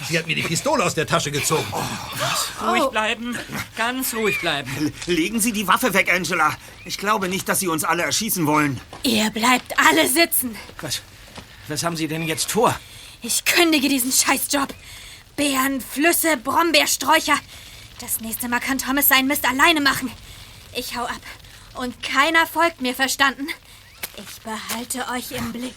Sie 0.08 0.18
hat 0.18 0.26
mir 0.26 0.34
die 0.34 0.42
Pistole 0.42 0.84
aus 0.84 0.94
der 0.94 1.06
Tasche 1.06 1.30
gezogen. 1.30 1.64
Ruhig 2.66 2.84
bleiben, 2.90 3.38
ganz 3.76 4.12
ruhig 4.14 4.40
bleiben. 4.40 4.92
Legen 5.06 5.40
Sie 5.40 5.52
die 5.52 5.66
Waffe 5.68 5.94
weg, 5.94 6.12
Angela. 6.12 6.56
Ich 6.84 6.98
glaube 6.98 7.28
nicht, 7.28 7.48
dass 7.48 7.60
Sie 7.60 7.68
uns 7.68 7.84
alle 7.84 8.02
erschießen 8.02 8.46
wollen. 8.46 8.80
ihr 9.04 9.30
bleibt 9.30 9.72
alle 9.78 10.08
sitzen. 10.08 10.56
Was, 10.80 11.00
was 11.68 11.82
haben 11.84 11.96
Sie 11.96 12.08
denn 12.08 12.22
jetzt 12.26 12.50
vor? 12.50 12.78
Ich 13.22 13.44
kündige 13.44 13.88
diesen 13.88 14.10
Scheißjob. 14.12 14.74
Bären, 15.40 15.80
Flüsse, 15.80 16.36
Brombeersträucher. 16.36 17.38
Das 17.98 18.20
nächste 18.20 18.46
Mal 18.46 18.60
kann 18.60 18.76
Thomas 18.76 19.08
seinen 19.08 19.26
Mist 19.26 19.48
alleine 19.48 19.80
machen. 19.80 20.12
Ich 20.76 20.98
hau 20.98 21.04
ab. 21.04 21.22
Und 21.76 22.02
keiner 22.02 22.46
folgt 22.46 22.82
mir, 22.82 22.94
verstanden? 22.94 23.48
Ich 24.18 24.42
behalte 24.42 25.10
euch 25.10 25.32
im 25.32 25.50
Blick. 25.50 25.74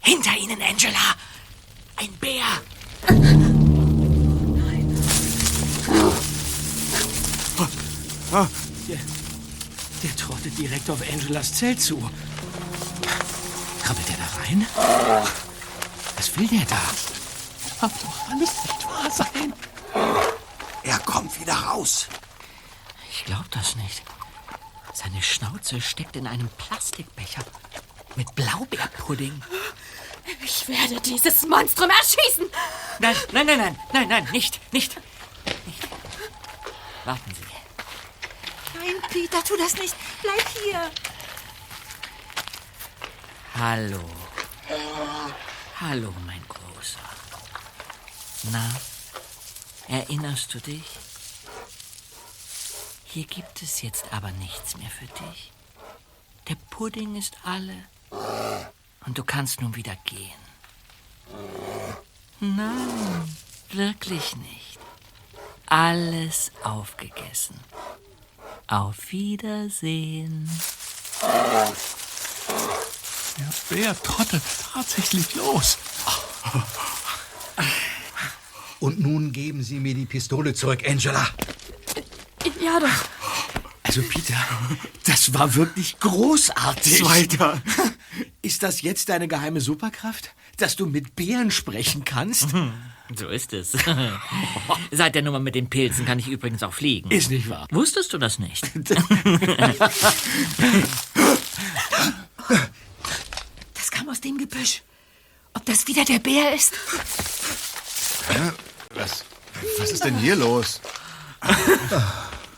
Hinter 0.00 0.38
Ihnen, 0.38 0.62
Angela! 0.62 1.14
Ein 1.96 2.12
Bär! 2.14 2.46
Oh, 8.32 8.46
der, 8.88 8.98
der 10.02 10.16
trottet 10.16 10.56
direkt 10.56 10.88
auf 10.88 11.02
Angelas 11.12 11.52
Zelt 11.52 11.82
zu. 11.82 12.10
Krabbelt 13.86 14.10
er 14.10 14.16
da 14.16 14.42
rein? 14.42 14.66
Was 16.16 16.36
will 16.36 16.48
der 16.48 16.64
da? 16.64 16.80
Das 17.80 17.92
kann 18.26 18.42
es 18.42 18.64
nicht 18.64 18.84
wahr 18.84 19.10
sein. 19.12 19.52
Er 20.82 20.98
kommt 20.98 21.38
wieder 21.38 21.54
raus. 21.54 22.08
Ich 23.08 23.24
glaub 23.26 23.48
das 23.52 23.76
nicht. 23.76 24.02
Seine 24.92 25.22
Schnauze 25.22 25.80
steckt 25.80 26.16
in 26.16 26.26
einem 26.26 26.48
Plastikbecher 26.48 27.44
mit 28.16 28.34
Blaubeerpudding. 28.34 29.40
Ich 30.42 30.66
werde 30.66 31.00
dieses 31.00 31.46
Monstrum 31.46 31.88
erschießen. 31.88 32.50
Nein, 32.98 33.14
nein, 33.30 33.46
nein, 33.46 33.58
nein, 33.58 33.78
nein, 33.92 34.08
nein, 34.08 34.28
nicht, 34.32 34.58
nicht. 34.72 34.96
nicht. 35.64 35.88
Warten 37.04 37.32
Sie. 37.36 38.78
Nein, 38.80 38.96
Peter, 39.10 39.44
tu 39.44 39.56
das 39.56 39.74
nicht. 39.74 39.94
Bleib 40.22 40.48
hier. 40.60 40.90
Hallo. 43.58 44.00
Hallo, 45.80 46.12
mein 46.26 46.42
Großer. 46.46 47.00
Na, 48.52 48.70
erinnerst 49.88 50.52
du 50.52 50.60
dich? 50.60 50.84
Hier 53.04 53.24
gibt 53.24 53.62
es 53.62 53.80
jetzt 53.80 54.12
aber 54.12 54.30
nichts 54.32 54.76
mehr 54.76 54.90
für 54.90 55.06
dich. 55.06 55.52
Der 56.48 56.56
Pudding 56.68 57.16
ist 57.16 57.34
alle. 57.44 57.84
Und 59.06 59.16
du 59.16 59.24
kannst 59.24 59.62
nun 59.62 59.74
wieder 59.74 59.96
gehen. 60.04 60.42
Nein, 62.40 63.36
wirklich 63.70 64.36
nicht. 64.36 64.78
Alles 65.64 66.52
aufgegessen. 66.62 67.58
Auf 68.66 69.12
Wiedersehen. 69.12 70.46
Der 73.38 73.76
Bär 73.76 74.02
trottet 74.02 74.42
tatsächlich 74.72 75.34
los. 75.34 75.78
Und 78.80 79.00
nun 79.00 79.32
geben 79.32 79.62
Sie 79.62 79.80
mir 79.80 79.94
die 79.94 80.06
Pistole 80.06 80.54
zurück, 80.54 80.82
Angela. 80.88 81.26
Ja, 82.62 82.78
doch. 82.80 82.88
Also, 83.82 84.02
Peter, 84.02 84.34
das 85.04 85.32
war 85.34 85.54
wirklich 85.54 85.98
großartig. 86.00 86.98
Zweiter. 86.98 87.62
Ist 88.42 88.62
das 88.62 88.82
jetzt 88.82 89.08
deine 89.08 89.28
geheime 89.28 89.60
Superkraft? 89.60 90.30
Dass 90.58 90.76
du 90.76 90.86
mit 90.86 91.16
Bären 91.16 91.50
sprechen 91.50 92.04
kannst? 92.04 92.48
So 93.14 93.28
ist 93.28 93.52
es. 93.52 93.72
Seit 94.90 95.14
der 95.14 95.22
Nummer 95.22 95.38
mit 95.38 95.54
den 95.54 95.70
Pilzen 95.70 96.04
kann 96.04 96.18
ich 96.18 96.28
übrigens 96.28 96.62
auch 96.62 96.74
fliegen. 96.74 97.10
Ist 97.10 97.30
nicht 97.30 97.48
wahr. 97.48 97.68
Wusstest 97.70 98.12
du 98.12 98.18
das 98.18 98.38
nicht? 98.38 98.64
Das 103.74 103.90
kam 103.90 104.04
aus 104.16 104.20
dem 104.22 104.38
Gebüsch. 104.38 104.82
Ob 105.52 105.64
das 105.66 105.86
wieder 105.86 106.04
der 106.04 106.18
Bär 106.20 106.54
ist? 106.54 106.72
Was, 108.94 109.24
was 109.78 109.90
ist 109.90 110.04
denn 110.04 110.16
hier 110.16 110.36
los? 110.36 110.80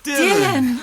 Dylan! 0.06 0.80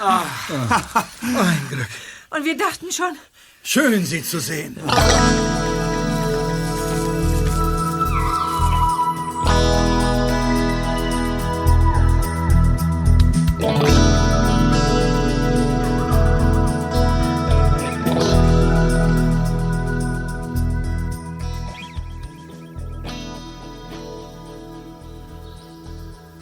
Ein 1.22 1.68
Glück. 1.70 1.88
Und 2.30 2.44
wir 2.44 2.58
dachten 2.58 2.92
schon, 2.92 3.18
Schön, 3.64 4.06
Sie 4.06 4.22
zu 4.22 4.40
sehen. 4.40 4.78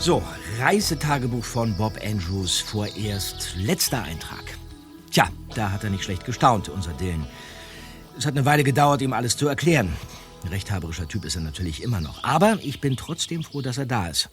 So, 0.04 0.22
Reisetagebuch 0.60 1.46
von 1.46 1.78
Bob 1.78 1.98
Andrews, 2.06 2.60
vorerst 2.60 3.56
letzter 3.56 4.04
Eintrag. 4.04 4.44
Tja, 5.10 5.30
da 5.56 5.72
hat 5.72 5.86
er 5.86 5.92
nicht 5.92 6.04
schlecht 6.04 6.26
gestaunt, 6.26 6.68
unser 6.68 6.92
Dylan. 6.92 7.26
Es 8.18 8.26
hat 8.26 8.36
eine 8.36 8.44
Weile 8.44 8.66
gedauert, 8.66 9.02
ihm 9.02 9.14
alles 9.14 9.38
zu 9.38 9.48
erklären. 9.48 9.94
Ein 10.44 10.50
rechthaberischer 10.50 11.08
Typ 11.08 11.24
ist 11.24 11.36
er 11.38 11.42
natürlich 11.42 11.82
immer 11.82 12.02
noch. 12.02 12.22
Aber 12.26 12.60
ich 12.62 12.82
bin 12.82 12.98
trotzdem 12.98 13.46
froh, 13.46 13.62
dass 13.62 13.78
er 13.78 13.86
da 13.86 14.10
ist. 14.10 14.30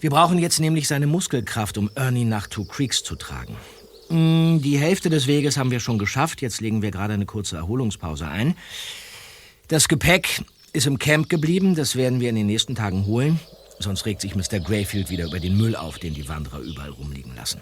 Wir 0.00 0.08
brauchen 0.08 0.38
jetzt 0.38 0.60
nämlich 0.60 0.88
seine 0.88 1.06
Muskelkraft, 1.06 1.76
um 1.76 1.90
Ernie 1.94 2.24
nach 2.24 2.46
Two 2.46 2.64
Creeks 2.64 3.04
zu 3.04 3.16
tragen. 3.16 3.54
Mm, 4.08 4.62
Die 4.62 4.78
Hälfte 4.78 5.10
des 5.10 5.26
Weges 5.26 5.58
haben 5.58 5.70
wir 5.70 5.80
schon 5.80 5.98
geschafft. 5.98 6.40
Jetzt 6.40 6.62
legen 6.62 6.80
wir 6.80 6.90
gerade 6.90 7.12
eine 7.12 7.26
kurze 7.26 7.58
Erholungspause 7.58 8.28
ein. 8.28 8.56
Das 9.68 9.88
Gepäck 9.88 10.42
ist 10.72 10.86
im 10.86 10.98
Camp 10.98 11.28
geblieben. 11.28 11.74
Das 11.74 11.96
werden 11.96 12.18
wir 12.18 12.30
in 12.30 12.36
den 12.36 12.46
nächsten 12.46 12.74
Tagen 12.74 13.04
holen. 13.04 13.38
Sonst 13.78 14.06
regt 14.06 14.20
sich 14.20 14.34
Mr. 14.34 14.60
Greyfield 14.60 15.10
wieder 15.10 15.26
über 15.26 15.40
den 15.40 15.56
Müll 15.56 15.76
auf, 15.76 15.98
den 15.98 16.14
die 16.14 16.28
Wanderer 16.28 16.60
überall 16.60 16.90
rumliegen 16.90 17.34
lassen. 17.34 17.60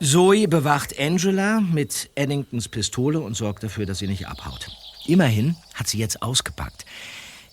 Zoe 0.00 0.48
bewacht 0.48 0.98
Angela 0.98 1.60
mit 1.60 2.10
Eddingtons 2.14 2.68
Pistole 2.68 3.20
und 3.20 3.36
sorgt 3.36 3.62
dafür, 3.62 3.86
dass 3.86 3.98
sie 3.98 4.08
nicht 4.08 4.26
abhaut. 4.26 4.68
Immerhin 5.06 5.56
hat 5.74 5.88
sie 5.88 5.98
jetzt 5.98 6.22
ausgepackt. 6.22 6.84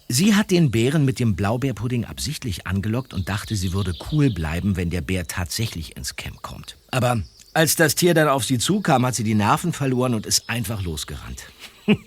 Sie 0.07 0.35
hat 0.35 0.51
den 0.51 0.71
Bären 0.71 1.05
mit 1.05 1.19
dem 1.19 1.35
Blaubeerpudding 1.35 2.03
absichtlich 2.03 2.67
angelockt 2.67 3.13
und 3.13 3.29
dachte, 3.29 3.55
sie 3.55 3.71
würde 3.71 3.93
cool 4.11 4.29
bleiben, 4.29 4.75
wenn 4.75 4.89
der 4.89 5.01
Bär 5.01 5.27
tatsächlich 5.27 5.95
ins 5.95 6.17
Camp 6.17 6.41
kommt. 6.41 6.75
Aber 6.91 7.21
als 7.53 7.75
das 7.75 7.95
Tier 7.95 8.13
dann 8.13 8.27
auf 8.27 8.43
sie 8.43 8.57
zukam, 8.57 9.05
hat 9.05 9.15
sie 9.15 9.23
die 9.23 9.35
Nerven 9.35 9.71
verloren 9.71 10.13
und 10.13 10.25
ist 10.25 10.49
einfach 10.49 10.81
losgerannt. 10.81 11.43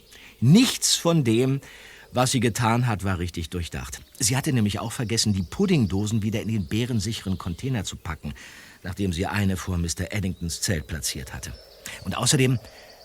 Nichts 0.41 0.97
von 0.97 1.25
dem, 1.25 1.61
was 2.15 2.31
sie 2.31 2.41
getan 2.41 2.87
hat, 2.87 3.03
war 3.05 3.19
richtig 3.19 3.51
durchdacht. 3.51 4.01
Sie 4.19 4.37
hatte 4.37 4.53
nämlich 4.53 4.79
auch 4.79 4.93
vergessen, 4.93 5.33
die 5.33 5.43
Puddingdosen 5.43 6.23
wieder 6.23 6.41
in 6.41 6.49
den 6.49 6.67
bärensicheren 6.67 7.39
Container 7.39 7.85
zu 7.85 7.97
packen, 7.97 8.35
nachdem 8.85 9.13
sie 9.13 9.27
eine 9.27 9.57
vor 9.57 9.79
Mr. 9.79 10.11
Eddingtons 10.13 10.61
Zelt 10.61 10.87
platziert 10.87 11.35
hatte. 11.35 11.53
Und 12.05 12.17
außerdem 12.17 12.59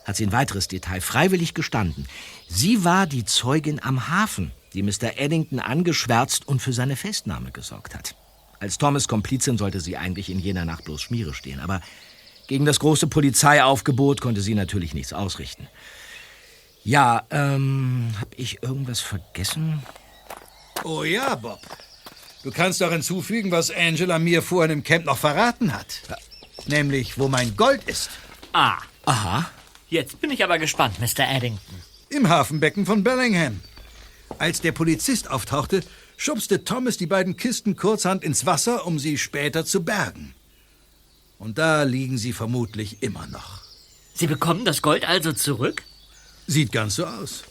hat 0.05 0.15
sie 0.15 0.25
ein 0.25 0.31
weiteres 0.31 0.67
Detail 0.67 1.01
freiwillig 1.01 1.53
gestanden. 1.53 2.05
Sie 2.47 2.83
war 2.83 3.07
die 3.07 3.25
Zeugin 3.25 3.81
am 3.81 4.09
Hafen, 4.09 4.51
die 4.73 4.83
Mr. 4.83 5.17
Eddington 5.17 5.59
angeschwärzt 5.59 6.47
und 6.47 6.61
für 6.61 6.73
seine 6.73 6.95
Festnahme 6.95 7.51
gesorgt 7.51 7.95
hat. 7.95 8.15
Als 8.59 8.77
Thomas 8.77 9.07
Komplizin 9.07 9.57
sollte 9.57 9.79
sie 9.79 9.97
eigentlich 9.97 10.29
in 10.29 10.39
jener 10.39 10.65
Nacht 10.65 10.85
bloß 10.85 11.01
Schmiere 11.01 11.33
stehen, 11.33 11.59
aber 11.59 11.81
gegen 12.47 12.65
das 12.65 12.79
große 12.79 13.07
Polizeiaufgebot 13.07 14.21
konnte 14.21 14.41
sie 14.41 14.55
natürlich 14.55 14.93
nichts 14.93 15.13
ausrichten. 15.13 15.67
Ja, 16.89 17.27
ähm, 17.29 18.15
hab 18.19 18.29
ich 18.35 18.63
irgendwas 18.63 18.99
vergessen? 18.99 19.83
Oh 20.83 21.03
ja, 21.03 21.35
Bob. 21.35 21.59
Du 22.41 22.49
kannst 22.49 22.81
doch 22.81 22.91
hinzufügen, 22.91 23.51
was 23.51 23.69
Angela 23.69 24.17
mir 24.17 24.41
vorhin 24.41 24.71
im 24.71 24.83
Camp 24.83 25.05
noch 25.05 25.19
verraten 25.19 25.71
hat. 25.71 26.01
Nämlich, 26.65 27.19
wo 27.19 27.27
mein 27.27 27.55
Gold 27.55 27.83
ist. 27.83 28.09
Ah. 28.53 28.79
Aha. 29.05 29.51
Jetzt 29.87 30.19
bin 30.19 30.31
ich 30.31 30.43
aber 30.43 30.57
gespannt, 30.57 30.99
Mr. 30.99 31.29
Eddington. 31.29 31.75
Im 32.09 32.27
Hafenbecken 32.27 32.87
von 32.87 33.03
Bellingham. 33.03 33.59
Als 34.39 34.61
der 34.61 34.71
Polizist 34.71 35.29
auftauchte, 35.29 35.81
schubste 36.17 36.63
Thomas 36.63 36.97
die 36.97 37.05
beiden 37.05 37.37
Kisten 37.37 37.75
kurzhand 37.75 38.23
ins 38.23 38.47
Wasser, 38.47 38.87
um 38.87 38.97
sie 38.97 39.19
später 39.19 39.63
zu 39.63 39.83
bergen. 39.83 40.33
Und 41.37 41.59
da 41.59 41.83
liegen 41.83 42.17
sie 42.17 42.33
vermutlich 42.33 43.03
immer 43.03 43.27
noch. 43.27 43.61
Sie 44.15 44.25
bekommen 44.25 44.65
das 44.65 44.81
Gold 44.81 45.07
also 45.07 45.33
zurück? 45.33 45.83
Sieht 46.49 46.71
ganz 46.71 46.95
so 46.95 47.05
aus. 47.05 47.43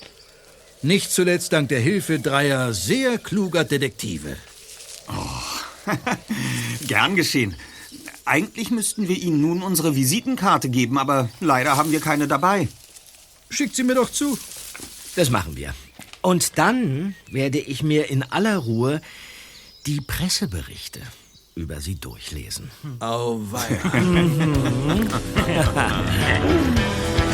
Nicht 0.83 1.13
zuletzt 1.13 1.53
dank 1.53 1.69
der 1.69 1.79
Hilfe 1.79 2.19
dreier 2.19 2.75
sehr 2.75 3.17
kluger 3.17 3.63
Detektive. 3.63 4.37
Gern 6.89 7.15
geschehen. 7.15 7.55
Eigentlich 8.25 8.73
müssten 8.73 9.07
wir 9.07 9.17
Ihnen 9.17 9.41
nun 9.41 9.63
unsere 9.63 9.95
Visitenkarte 9.95 10.69
geben, 10.69 10.99
aber 10.99 11.29
leider 11.39 11.77
haben 11.77 11.93
wir 11.93 12.01
keine 12.01 12.27
dabei. 12.27 12.67
Schickt 13.51 13.77
sie 13.77 13.85
mir 13.85 13.95
doch 13.95 14.11
zu. 14.11 14.37
Das 15.15 15.31
machen 15.31 15.57
wir. 15.57 15.75
Und 16.21 16.59
dann 16.59 17.15
werde 17.31 17.61
ich 17.61 17.85
mir 17.85 18.11
in 18.11 18.25
aller 18.25 18.57
Ruhe 18.57 19.01
die 19.87 20.01
Presseberichte 20.01 21.03
über 21.55 21.81
sie 21.81 21.95
durchlesen. 21.95 22.69
Auweia. 22.99 23.93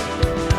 Mhm. 0.00 0.49